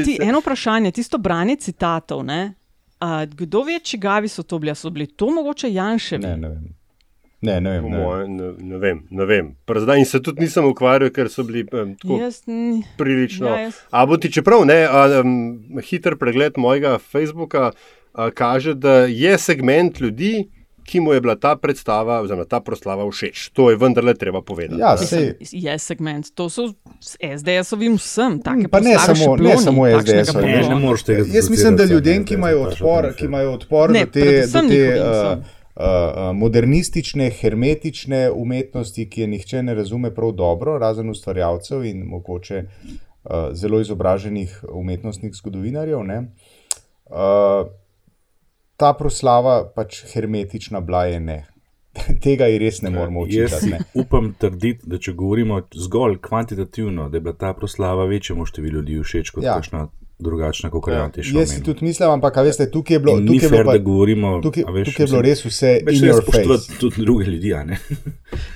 ti, 0.05 0.19
eno 0.23 0.39
vprašanje, 0.39 0.93
tisto 0.93 1.19
branje 1.19 1.57
citatov. 1.57 2.25
Ne, 2.25 2.55
a, 2.99 3.25
kdo 3.27 3.63
ve, 3.63 3.81
čigavi 3.83 4.29
so 4.29 4.43
to 4.43 4.59
bili? 4.59 4.75
So 4.75 4.91
bili 4.91 5.07
to 5.07 5.31
mogoče 5.31 5.73
Janševi? 5.73 6.23
Ne, 6.23 6.37
ne 6.37 6.49
vem. 6.49 6.76
Ne, 7.47 7.61
ne 7.61 7.71
vem. 7.73 7.85
Ne 7.87 7.99
moje, 7.99 8.29
ne, 8.29 8.51
ne 8.61 8.79
vem, 8.79 9.03
ne 9.11 9.25
vem. 9.25 9.53
Zdaj, 9.77 9.99
in 9.99 10.05
se 10.07 10.21
tudi 10.21 10.41
nisem 10.41 10.65
ukvarjal, 10.65 11.11
ker 11.11 11.31
so 11.31 11.45
bili 11.45 11.63
um, 11.73 11.95
tako 11.95 12.19
Jaz 12.19 12.43
prilično. 12.97 13.49
Ja, 13.49 13.57
jaz- 13.61 13.81
A 13.91 14.07
bo 14.07 14.17
ti 14.17 14.33
čeprav 14.33 14.65
ne, 14.65 14.83
a, 14.85 15.21
um, 15.21 15.37
hiter 15.81 16.17
pregled 16.17 16.59
mojega 16.59 16.99
Facebooka 17.01 17.71
a, 18.15 18.31
kaže, 18.31 18.75
da 18.75 19.07
je 19.07 19.39
segment 19.39 20.01
ljudi, 20.01 20.49
ki 20.85 21.01
mu 21.01 21.13
je 21.13 21.21
bila 21.21 21.35
ta 21.35 21.57
predstava 21.57 22.21
oziroma 22.21 22.45
ta 22.45 22.61
proslava 22.61 23.11
všeč. 23.11 23.49
To 23.49 23.71
je 23.71 23.77
vendarle 23.77 24.15
treba 24.15 24.43
povedati. 24.43 24.81
Ja, 24.81 24.95
Mislim, 25.01 25.35
je 25.41 25.79
segment, 25.79 26.27
to 26.35 26.47
so 26.47 26.69
s 27.01 27.17
SDS-ovim 27.21 27.97
vsem, 27.97 28.39
take 28.39 28.69
Pa 28.69 28.81
ne 28.81 28.95
samo, 28.97 29.37
ne 29.37 29.57
samo 29.57 29.83
pomena. 30.33 30.69
Ne, 30.69 30.75
moreš 30.77 31.03
tega 31.03 31.25
Jaz 31.27 31.51
mislim, 31.51 31.77
da 31.77 31.85
ljudem, 31.85 32.15
samo 32.15 32.25
ki 32.25 32.35
imajo 32.35 32.63
odpor, 32.63 33.15
ki 33.15 33.25
imajo 33.25 33.53
odpor 33.53 33.91
Ne, 33.91 34.05
do 34.05 34.11
te, 34.13 34.47
do 34.47 34.61
te 34.61 35.01
uh, 35.01 35.56
modernistične, 36.35 37.31
hermetične 37.31 38.31
umetnosti, 38.31 39.09
ki 39.11 39.21
je 39.21 39.27
nihče 39.27 39.63
ne 39.63 39.75
razume 39.75 40.15
prav 40.15 40.33
dobro, 40.33 40.79
razen 40.79 41.11
ustvarjalcev 41.11 41.85
in 41.85 42.05
mogoče 42.07 42.63
uh, 42.65 43.51
zelo 43.53 43.81
izobraženih 43.81 44.65
umetnostnih 44.73 45.35
zgodovinarjev. 45.35 46.05
ne. 46.05 46.19
Uh, 47.07 47.69
ta 48.77 48.93
proslava 48.93 49.73
pač 49.75 50.05
hermetična 50.15 50.81
bila 50.81 51.05
je 51.05 51.21
ne. 51.21 51.47
Tega 52.25 52.47
ji 52.47 52.59
res 52.59 52.83
ne 52.83 52.91
moramo 52.91 53.27
Jaz 53.29 53.53
učiti. 53.53 53.71
ne. 53.71 53.79
upam 53.95 54.35
trditi, 54.39 54.85
da 54.87 54.99
če 54.99 55.13
govorimo 55.13 55.63
zgolj 55.75 56.19
kvantitativno, 56.21 57.09
da 57.09 57.17
je 57.17 57.21
bila 57.21 57.35
ta 57.35 57.53
proslava 57.55 58.05
večjemu 58.05 58.45
številu 58.47 58.81
ljudi 58.81 59.01
všeč 59.03 59.31
kot 59.31 59.45
ja. 59.45 59.55
kakšna 59.55 59.89
drugačna, 60.19 60.71
kot 60.71 60.89
Ja, 60.89 61.11
je 61.17 61.23
šel. 61.23 61.41
Jaz 61.41 61.51
si 61.51 61.63
tudi 61.63 61.85
mislim, 61.85 62.11
ampak 62.11 62.37
a 62.37 62.43
veste, 62.43 62.71
tukaj 62.71 62.95
je 62.95 63.01
bilo, 63.01 63.19
In 63.19 63.25
ni 63.25 63.27
tukaj 63.27 63.47
je 63.47 63.51
bilo, 63.51 63.57
fair, 63.57 63.67
pa, 63.67 63.85
govorimo, 63.85 64.41
tukaj, 64.43 64.65
veš, 64.73 64.89
tukaj 64.89 65.05
je 65.05 65.07
bilo 65.07 65.23
res 65.23 65.45
vse 65.45 65.81
face. 66.33 66.79
Tudi 66.81 67.03
druge 67.05 67.25
ljudi, 67.25 67.55
a 67.55 67.65
ne. 67.65 67.79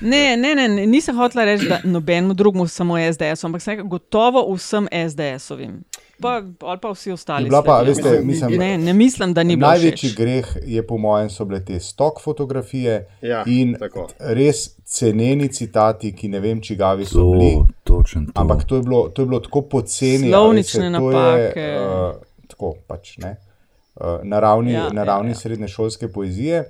Ne, 0.01 0.37
ne, 0.37 0.55
ne, 0.55 0.87
nisem 0.87 1.15
hotela 1.15 1.45
reči, 1.45 1.67
da 1.69 1.81
nobenemu 1.83 2.33
drugemu 2.33 2.67
samo 2.67 2.95
SDS, 3.13 3.43
ampak 3.43 3.61
sem 3.61 3.75
rekla, 3.75 3.89
gotovo 3.89 4.53
vsem 4.55 4.87
SDS-ovim. 4.91 5.83
Pa, 6.21 6.41
ali 6.61 6.79
pa 6.81 6.89
vsi 6.91 7.11
ostali. 7.11 7.45
Bila 7.45 7.63
pa, 7.63 7.79
sledijo. 7.85 8.03
veste, 8.03 8.25
mislim, 8.25 8.59
ne, 8.59 8.77
ne 8.77 8.93
mislim, 8.93 9.33
da 9.33 9.43
ni 9.43 9.55
bilo 9.55 9.69
Največji 9.69 10.09
všeč. 10.09 10.17
greh 10.17 10.57
je, 10.65 10.87
po 10.87 10.97
mojem, 10.97 11.29
so 11.29 11.45
bile 11.45 11.65
te 11.65 11.79
stok 11.79 12.21
fotografije 12.21 13.07
Ja, 13.21 13.43
in 13.47 13.75
tako. 13.79 14.07
res 14.19 14.69
ceneni 14.85 15.47
citati, 15.47 16.15
ki 16.15 16.27
ne 16.27 16.39
vem, 16.39 16.61
čigavi 16.61 17.05
so 17.05 17.31
bili. 17.31 17.55
Točen 18.01 18.25
to. 18.25 18.41
Ampak 18.41 18.63
to 18.65 18.75
je 18.75 18.81
bilo, 18.81 19.09
to 19.09 19.21
je 19.21 19.25
bilo 19.25 19.39
tako 19.39 19.61
poceni. 19.61 20.29
Slovnične 20.29 20.81
to 20.81 20.89
napake. 20.89 21.59
Je, 21.59 21.87
uh, 21.87 22.15
tako 22.47 22.75
pač 22.87 23.17
ne. 23.17 23.37
Uh, 23.95 24.19
na 24.23 24.39
ravni, 24.39 24.73
Ja, 24.73 24.89
na 24.89 25.01
ja, 25.01 25.05
ravni 25.05 25.31
ja. 25.31 25.35
srednješolske 25.35 26.07
poezije. 26.11 26.63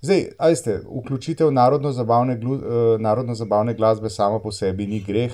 Zdaj, 0.00 0.24
a 0.38 0.48
veste, 0.48 0.80
vključitev 0.86 1.50
narodno-zabavne, 1.50 2.38
glu- 2.38 2.62
uh, 2.62 3.00
narodno-zabavne 3.00 3.74
glasbe 3.74 4.10
sama 4.10 4.38
po 4.38 4.52
sebi 4.52 4.86
ni 4.86 5.00
greh, 5.00 5.32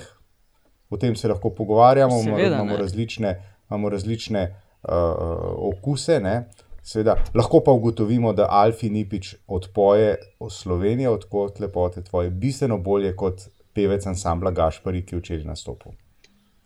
o 0.89 0.97
tem 0.97 1.15
se 1.15 1.27
lahko 1.27 1.49
pogovarjamo, 1.49 2.21
imamo, 2.21 2.37
Seveda 2.37 2.55
imamo 2.55 2.71
ne. 2.71 2.77
različne, 2.77 3.35
imamo 3.69 3.89
različne 3.89 4.55
uh, 4.83 4.93
okuse. 5.73 6.19
Ne? 6.19 6.49
Seveda, 6.83 7.15
lahko 7.33 7.59
pa 7.65 7.71
ugotovimo, 7.71 8.33
da 8.33 8.47
Alfi 8.49 8.89
Nipič 8.89 9.35
odpoje 9.47 10.15
o 10.39 10.49
Sloveniji, 10.49 11.07
odkot 11.07 11.59
lepote 11.59 12.03
tvoje, 12.03 12.29
bistveno 12.29 12.77
bolje 12.77 13.15
kot 13.15 13.41
pevec 13.75 14.07
ansambla 14.07 14.51
Gašpari, 14.55 15.03
ki 15.05 15.15
je 15.15 15.21
včeraj 15.21 15.45
nastopil. 15.51 15.93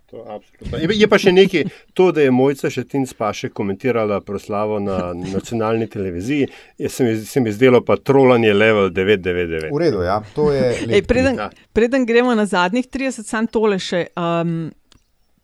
To 0.09 0.23
absolutno. 0.25 0.79
Je, 0.89 1.05
pa 1.05 1.19
še 1.21 1.29
nekaj, 1.29 1.67
to, 1.93 2.07
da 2.11 2.23
je 2.23 2.31
Mojca 2.33 2.69
Šetin 2.73 3.03
Spaše 3.05 3.51
komentirala 3.53 4.21
proslavo 4.25 4.79
na 4.81 5.11
nacionalni 5.13 5.85
televiziji, 5.87 6.47
je, 6.81 6.89
se, 6.89 7.05
mi, 7.05 7.13
se 7.25 7.43
mi 7.45 7.53
zdelo 7.53 7.83
pa 7.85 7.97
trolanje 7.97 8.53
level 8.53 8.89
999. 8.89 9.69
V 9.69 9.81
redu, 9.83 10.01
ja, 10.01 10.17
to 10.33 10.49
je 10.53 10.63
Ej, 10.89 11.03
preden, 11.05 11.37
Ja. 11.37 11.49
preden 11.73 12.09
gremo 12.09 12.33
na 12.35 12.45
zadnjih 12.49 12.89
30, 12.89 13.21
sam 13.29 13.45
tole 13.47 13.77
še. 13.79 14.07
Um, 14.17 14.71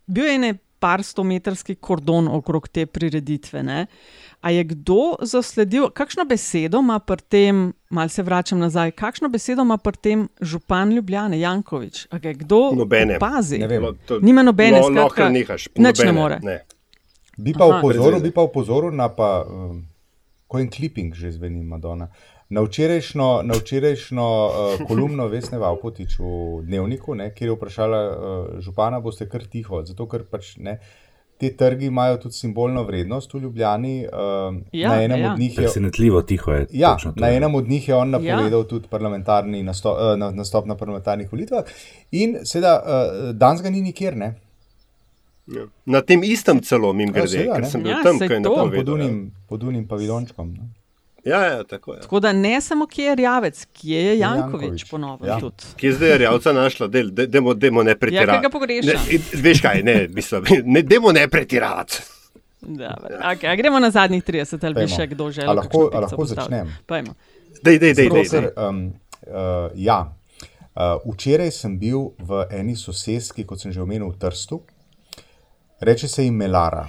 bil 0.07 0.31
je 0.33 0.37
ne 0.41 0.51
par 0.81 1.03
stometrski 1.05 1.75
kordon 1.75 2.27
okrog 2.27 2.67
te 2.69 2.85
prireditve. 2.85 3.61
Ne? 3.63 3.85
A 4.45 4.51
je 4.53 4.61
kdo 4.63 5.15
zasledil, 5.25 5.87
kakšno 5.89 6.21
besedo 6.29 6.77
ima 6.79 6.99
pri 7.01 7.17
tem, 7.29 7.61
malo 7.89 8.09
se 8.13 8.21
vračam 8.23 8.59
nazaj, 8.61 8.91
kakšno 8.93 9.29
besedo 9.29 9.63
ima 9.65 9.77
pri 9.77 9.97
tem 9.97 10.27
župan 10.41 10.91
Ljubljane, 10.93 11.39
Jankovič? 11.39 12.03
A 12.13 12.19
ga 12.21 12.29
je 12.29 12.37
kdo 12.43 12.59
Nobene. 12.77 13.15
opazi? 13.17 13.57
Ne 13.57 13.67
vem. 13.67 13.81
Lo- 13.83 13.95
to- 14.05 14.19
Nima 14.21 14.43
nobene, 14.43 14.77
lo- 14.77 14.93
lahko 14.93 15.09
skratka, 15.09 15.29
nehaš, 15.29 15.65
nič 15.67 15.77
ne 15.77 16.05
nobene, 16.05 16.11
more. 16.11 16.37
Ne. 16.43 16.59
Bi 17.37 17.53
pa, 17.53 17.65
veze. 17.81 18.21
bi 18.21 18.31
pa 18.31 18.41
upozoril 18.41 18.91
na 18.91 19.09
pa, 19.09 19.41
um, 19.43 19.81
ko 20.47 20.59
en 20.59 20.69
clipping 20.69 21.13
že 21.13 21.31
zveni 21.31 21.63
Madonna. 21.63 22.07
Na 22.49 22.61
včerajšnjo, 22.61 23.41
na 23.43 23.53
včerajšnjo 23.53 24.27
uh, 24.45 24.85
kolumno 24.87 25.25
Vesne 25.33 25.57
Vavpotič 25.57 26.19
v 26.19 26.29
Dnevniku, 26.61 27.15
ne, 27.15 27.31
kjer 27.33 27.49
je 27.49 27.55
vprašala 27.57 27.99
uh, 28.05 28.13
župana, 28.61 29.01
boste 29.01 29.25
kar 29.25 29.41
tiho, 29.43 29.81
zato 29.81 30.05
ker 30.05 30.21
pač 30.23 30.53
ne. 30.61 30.77
Te 31.37 31.49
trgi 31.51 31.85
imajo 31.85 32.17
tudi 32.17 32.33
simbolno 32.33 32.83
vrednost 32.83 33.33
v 33.33 33.39
Ljubljani. 33.39 34.07
Uh, 34.07 34.55
Ja, 34.71 34.89
na 34.89 35.03
enem 35.03 35.19
ja. 35.19 35.33
od 35.33 35.39
njih 35.39 35.51
je 35.51 35.55
Presenetljivo 35.55 36.21
tiho 36.21 36.51
je. 36.51 36.67
Ja, 36.71 36.97
na 37.15 37.29
enem 37.29 37.55
od 37.55 37.67
njih 37.67 37.87
je 37.87 37.95
on 37.95 38.07
Ja. 38.07 38.11
napovedal 38.11 38.59
ja. 38.59 38.67
tudi 38.67 38.87
parlamentarni 38.87 39.63
nastop, 39.63 39.97
eh, 39.99 40.17
na- 40.17 40.31
nastop 40.31 40.65
na 40.65 40.75
parlamentarnih 40.75 41.31
volitvah. 41.31 41.63
In 42.11 42.37
seveda, 42.43 42.81
uh, 42.81 43.35
danes 43.35 43.61
ga 43.61 43.69
ni 43.69 43.81
nikjer, 43.81 44.17
ne? 44.17 44.35
Ja. 45.47 45.67
Na 45.85 46.01
tem 46.01 46.23
istem 46.23 46.61
celo, 46.61 46.93
mim 46.93 47.07
Ja, 47.07 47.13
grede, 47.13 47.27
seveda, 47.27 47.53
ker 47.53 47.65
sem 47.65 47.83
bil 47.83 47.91
Ja, 47.91 48.03
tam, 48.03 48.19
kaj 48.19 48.27
je 48.27 48.43
to. 48.43 48.55
Tam 48.55 48.71
pod 48.71 48.89
pod 49.47 49.63
unim 49.63 49.87
paviljončkom. 49.87 50.53
Ne? 50.53 50.84
Ja, 51.25 51.39
ja, 51.43 51.63
tako 51.65 51.93
je. 51.93 52.01
Tako 52.01 52.19
da 52.19 52.31
ne 52.33 52.61
samo, 52.61 52.87
kje 52.87 53.03
je 53.03 53.15
Rjavec, 53.15 53.65
kje 53.73 53.99
je 53.99 54.17
Jankovič, 54.19 54.61
Jankovič, 54.61 54.83
ponovno 54.85 55.27
ja. 55.27 55.39
tudi. 55.39 55.63
Kje 55.75 55.91
zdaj 55.93 56.09
je 56.09 56.17
Rjavca 56.17 56.53
našla, 56.53 56.87
del, 56.87 57.09
de, 57.09 57.27
demo, 57.27 57.53
demo 57.55 57.83
ne 57.83 57.91
Ja, 57.91 57.97
pretiravati. 57.97 58.31
kaj 58.31 58.41
ga 58.41 58.49
pogreša. 58.49 58.87
Ne, 58.87 59.19
veš 59.41 59.61
kaj, 59.61 59.81
ne, 59.83 60.07
mislim, 60.09 60.43
ne, 60.65 60.81
demo 60.83 61.11
ne 61.11 61.27
pretiravati. 61.27 61.97
Dobro, 62.61 63.17
Okay, 63.23 63.47
a 63.47 63.55
gremo 63.55 63.79
na 63.79 63.91
zadnjih 63.91 64.23
30, 64.23 64.63
ali 64.63 64.73
bi 64.75 64.87
še 64.87 65.07
kdo 65.07 65.31
želel? 65.31 65.55
lahko- 65.55 65.89
lahko 65.93 66.25
začnem? 66.25 66.69
Dej, 66.87 67.03
dej, 67.79 67.93
dej, 67.93 68.09
dej, 68.09 68.23
Sicer, 68.23 68.41
dej. 68.43 68.53
um, 68.59 68.93
uh, 69.23 69.33
ja. 69.75 70.13
uh, 70.75 70.81
včeraj 71.07 71.51
sem 71.51 71.79
bil 71.79 72.11
v 72.19 72.45
eni 72.51 72.75
sosedski, 72.75 73.43
kot 73.43 73.59
sem 73.59 73.71
že 73.71 73.81
omenil, 73.81 74.09
v 74.09 74.17
Trstu. 74.17 74.61
Reče 75.81 76.07
se 76.07 76.23
jim 76.23 76.33
Melara. 76.35 76.87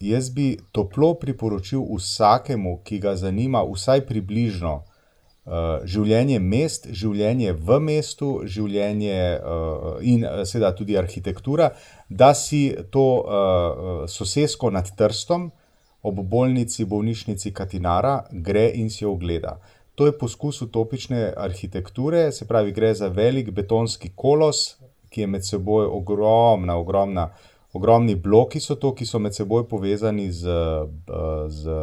Jaz 0.00 0.30
bi 0.30 0.58
toplo 0.72 1.14
priporočil 1.18 1.82
vsakemu, 1.82 2.78
ki 2.84 2.98
ga 3.02 3.16
zanima 3.16 3.64
vsaj 3.66 4.04
približno 4.06 4.74
uh, 4.78 5.82
življenje 5.84 6.38
mest, 6.38 6.86
življenje 6.94 7.52
v 7.58 7.78
mestu, 7.82 8.28
življenje 8.46 9.18
uh, 9.38 9.88
in 10.06 10.22
uh, 10.22 10.44
seveda 10.46 10.70
tudi 10.78 10.98
arhitektura, 10.98 11.72
da 12.08 12.30
si 12.34 12.70
to 12.94 13.06
uh, 13.18 14.04
sosedsko 14.06 14.70
nad 14.70 14.86
Trstom 14.94 15.50
ob 16.06 16.22
bolnici, 16.22 16.86
bolnišnici 16.86 17.50
Katinara 17.52 18.20
gre 18.30 18.68
in 18.78 18.90
si 18.94 19.02
jo 19.02 19.16
ogleda. 19.16 19.58
To 19.98 20.06
je 20.06 20.14
poskus 20.14 20.62
utopične 20.62 21.32
arhitekture, 21.36 22.28
se 22.32 22.46
pravi, 22.46 22.70
gre 22.72 22.94
za 22.94 23.08
velik 23.10 23.50
betonski 23.50 24.12
kolos, 24.14 24.76
ki 25.10 25.24
je 25.24 25.26
med 25.26 25.42
seboj 25.42 25.88
ogromna, 25.90 26.76
ogromna. 26.78 27.32
Ogromni 27.72 28.14
bloki 28.16 28.60
so 28.60 28.78
to, 28.80 28.94
ki 28.96 29.06
so 29.06 29.18
med 29.20 29.36
seboj 29.36 29.66
povezani 29.68 30.30
z, 30.32 30.48
eh, 30.48 31.48
z 31.48 31.74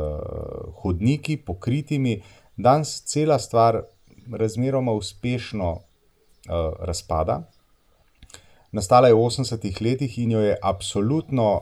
hodniki, 0.81 1.37
pokritimi. 1.37 2.21
Danes 2.57 3.01
cela 3.05 3.39
stvar 3.39 3.83
razmeroma 4.31 4.91
uspešno 4.91 5.71
uh, 5.71 6.73
razpada. 6.79 7.43
Nastala 8.71 9.07
je 9.07 9.13
v 9.13 9.17
80-ih 9.17 9.81
letih 9.81 10.17
in 10.19 10.31
jo 10.31 10.39
je 10.39 10.57
absolutno 10.63 11.61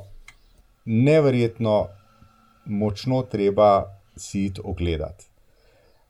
neverjetno 0.86 1.88
močno 2.66 3.22
treba 3.22 4.00
si 4.18 4.46
iti 4.46 4.62
ogledati. 4.64 5.26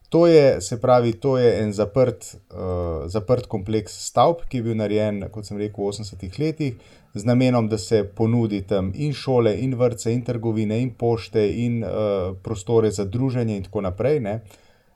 To 0.10 0.28
je, 0.28 0.62
se 0.62 0.82
pravi, 0.82 1.14
to 1.14 1.38
je 1.38 1.64
en 1.64 1.74
zaprt, 1.74 2.36
uh, 2.52 3.10
zaprt 3.10 3.48
kompleks 3.48 3.96
stavb, 4.06 4.46
ki 4.50 4.58
je 4.58 4.64
bil 4.64 4.76
narejen, 4.78 5.24
kot 5.34 5.48
sem 5.50 5.58
rekel, 5.58 5.82
v 5.82 5.90
80-ih 5.90 6.40
letih, 6.40 6.92
z 7.14 7.26
namenom, 7.26 7.68
da 7.70 7.78
se 7.78 8.04
ponudi 8.04 8.62
tam 8.62 8.92
in 8.96 9.14
šole, 9.14 9.56
in 9.60 9.76
vrtce, 9.76 10.14
in 10.14 10.24
trgovine, 10.26 10.82
in 10.82 10.94
pošte, 10.98 11.44
in 11.66 11.84
uh, 11.84 11.90
prostore 12.44 12.92
za 12.92 13.06
druženje, 13.06 13.58
in 13.58 13.64
tako 13.64 13.82
naprej. 13.82 14.20
Ne. 14.20 14.40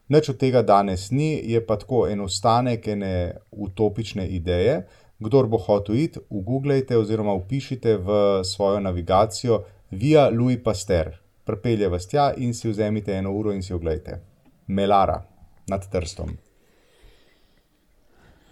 Nič 0.09 0.29
od 0.29 0.37
tega 0.37 0.61
danes 0.61 1.11
ni, 1.11 1.41
je 1.43 1.61
pa 1.65 1.77
tako 1.77 2.07
en 2.07 2.21
ostanek 2.21 2.87
ene 2.87 3.35
utopične 3.51 4.27
ideje. 4.27 4.85
Kdor 5.19 5.47
bo 5.47 5.57
hotel 5.57 5.95
iti, 5.95 6.19
ugooglejte 6.29 6.97
oziroma 6.97 7.33
upišite 7.33 7.97
v 7.97 8.41
svojo 8.43 8.79
navigacijo 8.79 9.63
Via 9.91 10.29
Louis 10.29 10.59
Pasteur. 10.63 11.13
Prepelje 11.45 11.87
vas 11.89 12.07
tja 12.07 12.33
in 12.37 12.53
si 12.53 12.69
vzemite 12.69 13.13
eno 13.13 13.31
uro 13.31 13.53
in 13.53 13.63
si 13.63 13.73
oglejte. 13.73 14.19
Melara 14.67 15.21
nad 15.67 15.91
Trstom. 15.91 16.29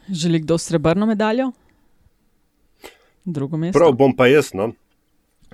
Želi 0.10 0.40
kdo 0.40 0.58
srebrno 0.58 1.06
medaljo? 1.06 1.52
Drugo 3.26 3.58
mesto. 3.58 3.80
Prav 3.80 3.96
bom 3.98 4.14
pa 4.16 4.28
jaz, 4.30 4.54
no, 4.54 4.72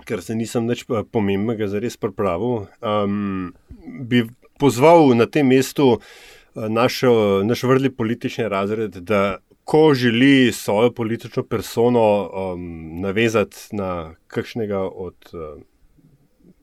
ker 0.07 0.21
se 0.23 0.35
nisem 0.35 0.67
nič 0.67 0.83
pa 0.89 1.05
pomembnega 1.07 1.69
za 1.71 1.79
res 1.79 1.95
pripravil. 1.97 2.67
Um, 2.83 3.53
bi 4.11 4.25
pozval 4.59 5.15
na 5.15 5.25
tem 5.25 5.47
mestu 5.47 6.01
naš, 6.55 7.01
naš 7.47 7.63
vrli 7.63 7.89
politični 7.95 8.49
razred, 8.51 8.99
da 9.07 9.39
ko 9.63 9.93
želi 9.93 10.51
svojo 10.51 10.91
politično 10.91 11.43
persono 11.43 12.29
um, 12.29 13.01
navezati 13.01 13.57
na 13.71 14.15
kakšnega 14.27 14.79
od 14.79 15.15
uh, 15.33 15.61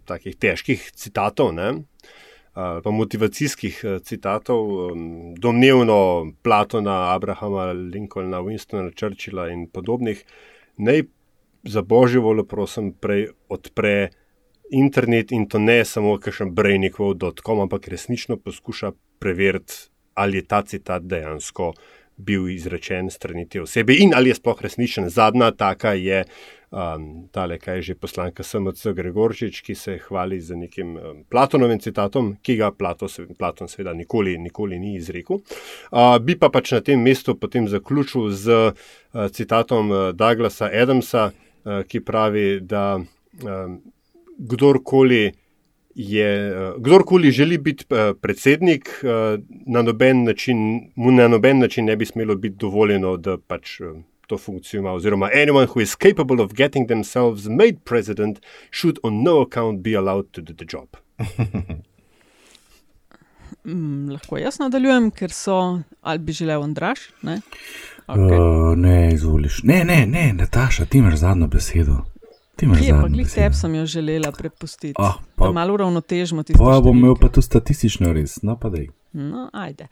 takih 0.04 0.36
težkih 0.36 0.90
citatov, 0.92 1.54
ne, 1.54 1.70
uh, 1.72 2.82
pa 2.84 2.90
motivacijskih 2.90 3.80
uh, 3.84 3.96
citatov, 4.02 4.92
um, 4.92 5.34
domnevno 5.38 6.32
Platona, 6.42 7.14
Abrahama, 7.14 7.72
Lincolna, 7.72 8.42
Winstona, 8.44 8.92
Churchilla 8.92 9.48
in 9.52 9.68
podobnih, 9.72 10.24
naj 10.78 11.02
za 11.62 11.82
božjo 11.82 12.22
voljo, 12.22 12.44
prosim, 12.44 12.94
odpre 13.48 14.10
internet 14.70 15.32
in 15.32 15.48
to 15.48 15.58
ne 15.58 15.84
samo 15.84 16.18
kakšen 16.18 16.54
brejnikov.com, 16.54 17.60
ampak 17.60 17.88
resnično 17.88 18.36
poskuša 18.36 18.92
preveriti, 19.18 19.74
ali 20.14 20.38
je 20.38 20.46
ta 20.46 20.62
citat 20.62 21.02
dejansko 21.02 21.72
bil 22.18 22.48
izrečen 22.50 23.10
strani 23.10 23.46
te 23.48 23.62
osebe 23.62 23.94
in 23.94 24.12
ali 24.14 24.30
je 24.30 24.34
sploh 24.34 24.62
resničen. 24.62 25.08
Zadnja 25.08 25.50
taka 25.50 25.92
je 25.94 26.24
um, 26.70 27.28
tale, 27.32 27.58
kaj 27.58 27.76
je 27.76 27.82
že 27.82 27.94
poslanka 27.94 28.42
SMC 28.42 28.92
Gregorčič, 28.94 29.60
ki 29.62 29.74
se 29.74 29.98
hvali 30.08 30.40
z 30.40 30.56
nekim 30.56 30.96
um, 30.96 31.24
Platonovim 31.30 31.80
citatom, 31.80 32.34
ki 32.42 32.56
ga 32.56 32.70
Plato, 32.70 33.06
Platon 33.38 33.68
seveda 33.68 33.94
nikoli, 33.94 34.38
nikoli 34.38 34.78
ni 34.78 34.96
izrekel. 34.96 35.40
Uh, 35.92 36.18
bi 36.18 36.36
pa 36.38 36.50
pač 36.50 36.72
na 36.74 36.80
tem 36.80 37.00
mestu 37.00 37.36
potem 37.38 37.68
zaključil 37.68 38.30
z 38.30 38.58
uh, 38.58 39.28
citatom 39.30 39.90
uh, 39.90 40.08
Douglasa 40.12 40.70
Adamsa, 40.72 41.30
uh, 41.30 41.82
ki 41.86 42.00
pravi, 42.00 42.60
da 42.60 42.98
um, 42.98 43.78
kdorkoli 44.38 45.32
je, 45.98 46.52
uh, 46.52 46.82
kdorkoli 46.82 47.30
želi 47.30 47.58
biti 47.58 47.84
uh, 47.90 47.98
predsednik, 48.20 48.88
uh, 49.02 49.40
na 49.66 49.82
noben 49.82 50.24
način, 50.24 50.56
mu 50.96 51.10
na 51.10 51.28
noben 51.28 51.58
način 51.58 51.84
ne 51.84 51.96
bi 51.96 52.06
smelo 52.06 52.34
biti 52.34 52.56
dovoljeno, 52.56 53.16
da 53.16 53.38
pač. 53.38 53.80
To 54.26 54.38
funkcijo 54.38 54.78
ima, 54.78 54.92
oziroma, 54.92 55.30
anyone 55.34 55.66
who 55.66 55.82
is 55.82 55.96
capable 55.96 56.42
of 56.44 56.52
getting 56.52 56.86
themselves 56.86 57.46
made 57.46 57.76
president 57.84 58.38
should 58.70 58.98
on 59.02 59.22
no 59.22 59.40
account 59.40 59.80
be 59.80 59.96
allowed 59.96 60.26
to 60.30 60.40
do 60.40 60.52
the 60.52 60.66
job. 60.72 60.88
mm, 63.64 64.10
lahko 64.10 64.38
jaz 64.38 64.58
nadaljujem, 64.58 65.10
ker 65.10 65.32
so 65.32 65.80
ali 66.00 66.18
bi 66.18 66.32
želel 66.32 66.62
Andraš? 66.62 66.98
Ne, 67.22 67.40
okay. 68.06 68.38
uh, 68.38 68.76
ne 68.76 69.14
izvoliš. 69.14 69.62
Ne, 69.62 69.84
ne, 69.84 70.06
ne, 70.06 70.32
Nataša, 70.32 70.84
ti 70.84 70.98
imaš 70.98 71.14
zadnjo 71.14 71.46
besedo. 71.46 72.04
Kje 72.58 72.94
pa 73.02 73.08
glih 73.08 73.28
teb 73.30 73.54
sem 73.54 73.74
jo 73.74 73.86
želela 73.86 74.32
prepustiti? 74.32 74.94
Ah, 74.98 75.18
da 75.38 75.52
malo 75.52 75.74
uravnotežimo 75.74 76.42
tisto. 76.42 76.64
Pa 76.64 76.80
bom 76.80 76.98
imel 76.98 77.14
pa 77.20 77.28
tu 77.28 77.42
statistično 77.42 78.12
res, 78.12 78.40
no 78.42 78.58
pa 78.58 78.70
dej. 78.72 78.88
No, 79.12 79.48
ajde. 79.52 79.86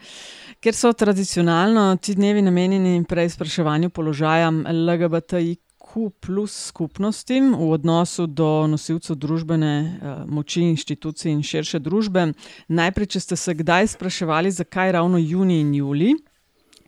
Ker 0.61 0.75
so 0.75 0.93
tradicionalno 0.93 1.97
ti 1.97 2.15
dnevi 2.15 2.43
namenjeni 2.43 3.05
preizpraševanju 3.09 3.91
položaja 3.91 4.51
LGBTIQ 4.51 6.11
plus 6.21 6.57
skupnosti 6.67 7.41
v 7.41 7.71
odnosu 7.71 8.27
do 8.27 8.67
nosilcev 8.67 9.17
družbene 9.17 9.75
uh, 9.81 10.17
moči, 10.29 10.67
inštitucij 10.67 11.33
in 11.33 11.43
širše 11.43 11.81
družbe. 11.81 12.33
Najprej, 12.69 13.13
če 13.15 13.21
ste 13.21 13.37
se 13.41 13.55
kdaj 13.55 13.95
spraševali, 13.95 14.51
zakaj 14.51 14.93
ravno 14.99 15.23
juni 15.23 15.61
in 15.63 15.75
juli, 15.75 16.13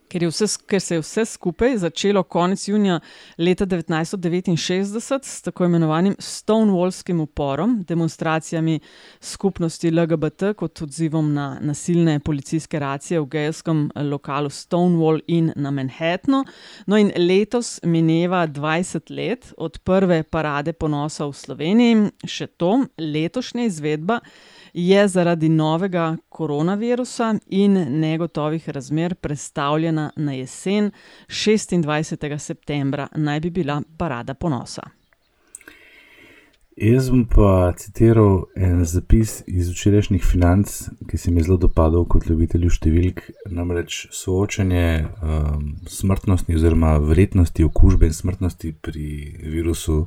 ker, 0.09 0.27
vse, 0.29 0.49
ker 0.69 0.81
se 0.83 0.97
je 0.97 1.03
vse 1.03 1.25
skupaj 1.29 1.77
začelo 1.85 2.23
konec 2.23 2.69
junija 2.69 2.99
leta 3.39 3.67
1969 3.67 5.25
s 5.25 5.43
tako 5.43 5.65
imenovanim 5.69 6.17
Stonewallskim 6.19 7.21
uporom, 7.21 7.83
demonstracijami 7.89 8.81
skupnosti 9.21 9.91
LGBT 9.91 10.53
kot 10.57 10.83
odzivom 10.83 11.33
na 11.35 11.59
nasilne 11.61 12.19
policijske 12.21 12.79
racije 12.79 13.21
v 13.21 13.27
gejskem 13.27 13.91
lokalu 13.95 14.51
Stonewall 14.51 15.21
in 15.27 15.53
na 15.57 15.71
Manhattnu. 15.71 16.45
No, 16.87 16.97
in 16.97 17.13
letos 17.17 17.81
mineva 17.83 18.47
20 18.47 19.11
let 19.17 19.53
od 19.57 19.79
prve 19.79 20.23
parade 20.23 20.73
ponosa 20.73 21.27
v 21.27 21.33
Sloveniji, 21.33 22.09
še 22.27 22.47
to, 22.47 22.85
letošnja 22.99 23.69
izvedba 23.69 24.21
je 24.73 25.09
zaradi 25.09 25.49
novega 25.49 26.17
koronavirusa 26.29 27.35
in 27.47 28.01
negotovih 28.01 28.69
razmer 28.69 29.15
predstavljena 29.15 30.11
na 30.17 30.33
jesen 30.33 30.91
26. 31.29 32.39
septembra, 32.39 33.09
naj 33.15 33.41
bi 33.41 33.51
bila 33.51 33.83
parada 33.97 34.35
ponosa. 34.35 34.83
Jaz 36.79 37.09
bom 37.11 37.25
pa 37.27 37.73
citiral 37.75 38.45
en 38.55 38.85
zapis 38.87 39.41
iz 39.51 39.67
včerajšnjih 39.73 40.23
financ, 40.23 40.77
ki 41.11 41.19
se 41.19 41.31
mi 41.31 41.41
je 41.41 41.49
zelo 41.49 41.57
dopadal 41.59 42.05
kot 42.07 42.29
ljubitelju 42.31 42.71
številk, 42.71 43.23
namreč 43.51 44.05
soočanje 44.15 44.85
um, 45.03 45.65
smrtnosti 45.91 46.55
oziroma 46.55 46.93
vrednosti 47.03 47.67
okužbe 47.67 48.07
in 48.07 48.15
smrtnosti 48.15 48.71
pri 48.79 49.09
virusu 49.43 50.05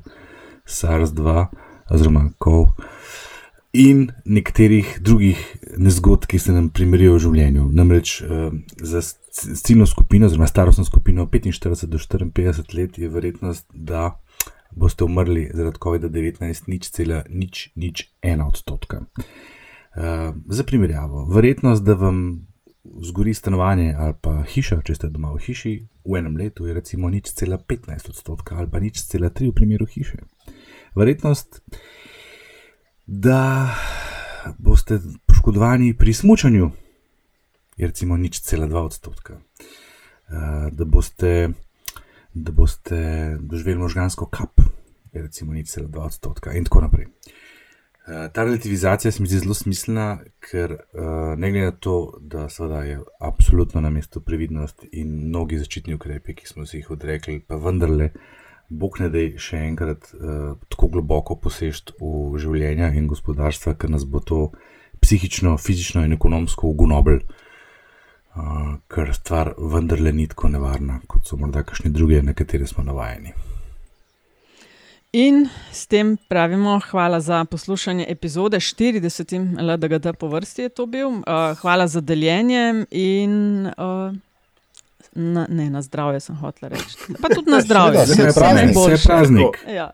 SARS-2 0.63 1.45
oziroma 1.91 2.29
COV 2.39 2.71
in 3.73 4.11
nekaterih 4.25 4.97
drugih 5.01 5.39
nezgod, 5.77 6.25
ki 6.27 6.39
se 6.39 6.51
nam 6.51 6.69
primerijo 6.69 7.15
v 7.15 7.23
življenju. 7.25 7.69
Namreč 7.75 8.17
uh, 8.21 8.51
za 8.83 9.01
ciljno 9.63 9.87
skupino, 9.87 10.27
oziroma 10.27 10.47
starostno 10.47 10.85
skupino 10.85 11.25
45 11.31 11.87
do 11.87 11.97
54 11.97 12.75
let, 12.75 12.99
je 12.99 13.09
verjetnost, 13.09 13.67
da 13.73 14.11
boste 14.71 15.03
umrli 15.03 15.49
zaradi 15.53 15.79
COVID-19 15.83 16.67
nič 16.67 16.91
cela, 16.91 17.23
nič, 17.29 17.69
nič 17.75 18.09
ena 18.21 18.47
odstotka. 18.47 19.05
Uh, 19.95 20.31
za 20.47 20.63
primerjavo, 20.67 21.25
verjetnost, 21.31 21.83
da 21.83 21.95
vam 21.99 22.21
zgori 23.03 23.33
stanovanje 23.33 23.95
ali 23.97 24.13
pa 24.21 24.41
hiša, 24.43 24.81
če 24.83 24.95
ste 24.97 25.09
doma 25.13 25.31
v 25.35 25.41
hiši, 25.45 25.73
v 26.07 26.17
enem 26.17 26.37
letu 26.39 26.65
je 26.65 26.73
recimo 26.73 27.11
nič 27.13 27.29
cela 27.37 27.59
15 27.59 28.09
odstotka 28.09 28.57
ali 28.57 28.71
pa 28.71 28.81
nič 28.81 29.03
cela 29.05 29.29
3 29.29 29.51
v 29.51 29.55
primeru 29.55 29.85
hiše. 29.85 30.17
Verjetnost 30.97 31.61
da 33.13 33.75
boste 34.57 34.99
poškodovani 35.25 35.97
pri 35.97 36.13
smutnju, 36.13 36.71
je 37.77 37.87
recimo 37.87 38.17
nič 38.17 38.39
cela 38.39 38.67
dva 38.67 38.85
odstotka, 38.87 39.33
eh, 39.33 40.69
da 40.71 40.85
boste, 40.85 41.49
da 42.33 42.51
boste 42.51 43.37
doživeli 43.39 43.79
možgansko 43.79 44.25
kap, 44.25 44.61
je 45.11 45.21
recimo 45.21 45.53
nič 45.53 45.67
cela 45.67 45.87
dva 45.87 46.05
odstotka 46.07 46.53
in 46.53 46.63
tako 46.63 46.81
naprej. 46.81 47.05
Eh, 47.05 48.29
ta 48.33 48.43
relativizacija 48.43 49.11
se 49.11 49.21
mi 49.21 49.27
zdi 49.27 49.39
zelo 49.39 49.53
smiselna, 49.53 50.23
ker 50.39 50.71
eh, 50.71 51.35
ne 51.37 51.51
glede 51.51 51.65
na 51.65 51.71
to, 51.71 52.13
da 52.21 52.47
je 52.83 52.99
absolutno 53.19 53.81
na 53.81 53.89
mestu 53.89 54.21
previdnost 54.21 54.85
in 54.91 55.27
mnogi 55.27 55.59
začetni 55.59 55.93
ukrepi, 55.93 56.35
ki 56.35 56.47
smo 56.47 56.65
si 56.65 56.77
jih 56.77 56.91
odrekli, 56.91 57.41
pa 57.47 57.55
vendarle 57.55 58.13
Bog 58.71 59.01
ne 59.03 59.09
da 59.11 59.21
še 59.35 59.59
enkrat 59.67 60.07
uh, 60.15 60.53
tako 60.71 60.87
globoko 60.95 61.35
posežt 61.43 61.91
v 61.99 62.39
življenje 62.39 62.93
in 62.95 63.09
gospodarstva, 63.11 63.75
ker 63.75 63.91
nas 63.91 64.05
bo 64.07 64.23
to 64.23 64.45
psihično, 65.03 65.57
fizično 65.59 66.05
in 66.07 66.15
ekonomsko 66.15 66.71
ugunobel, 66.71 67.19
uh, 67.19 68.79
ker 68.87 69.11
stvar 69.17 69.53
vendarle 69.59 70.15
ni 70.15 70.29
tako 70.31 70.53
nevarna, 70.55 71.01
kot 71.11 71.27
so 71.27 71.39
morda 71.41 71.65
kakšne 71.67 71.91
druge, 71.91 72.23
na 72.23 72.37
katere 72.37 72.69
smo 72.69 72.87
navajeni. 72.87 73.35
In 75.19 75.43
s 75.75 75.89
tem 75.91 76.15
pravimo, 76.31 76.77
hvala 76.87 77.19
za 77.19 77.43
poslušanje 77.43 78.05
epizode 78.07 78.61
40, 78.63 79.59
LDGD 79.59 80.15
po 80.15 80.31
vrsti 80.31 80.69
je 80.69 80.75
to 80.79 80.85
bil. 80.87 81.19
Uh, 81.19 81.51
hvala 81.59 81.91
za 81.91 81.99
deljenje 81.99 82.85
in. 82.95 83.67
Uh, 83.75 84.15
Na, 85.15 85.45
ne, 85.49 85.69
na 85.69 85.81
zdravje 85.81 86.19
sem 86.19 86.35
hotel 86.35 86.69
reči. 86.69 86.97
Pa 87.21 87.29
tudi 87.29 87.51
na 87.51 87.61
zdravje, 87.61 88.05
da 88.05 88.05
se 88.05 88.39
pravi, 88.39 88.67
vse 88.71 89.07
praznik. 89.07 89.57
Ja. 89.67 89.91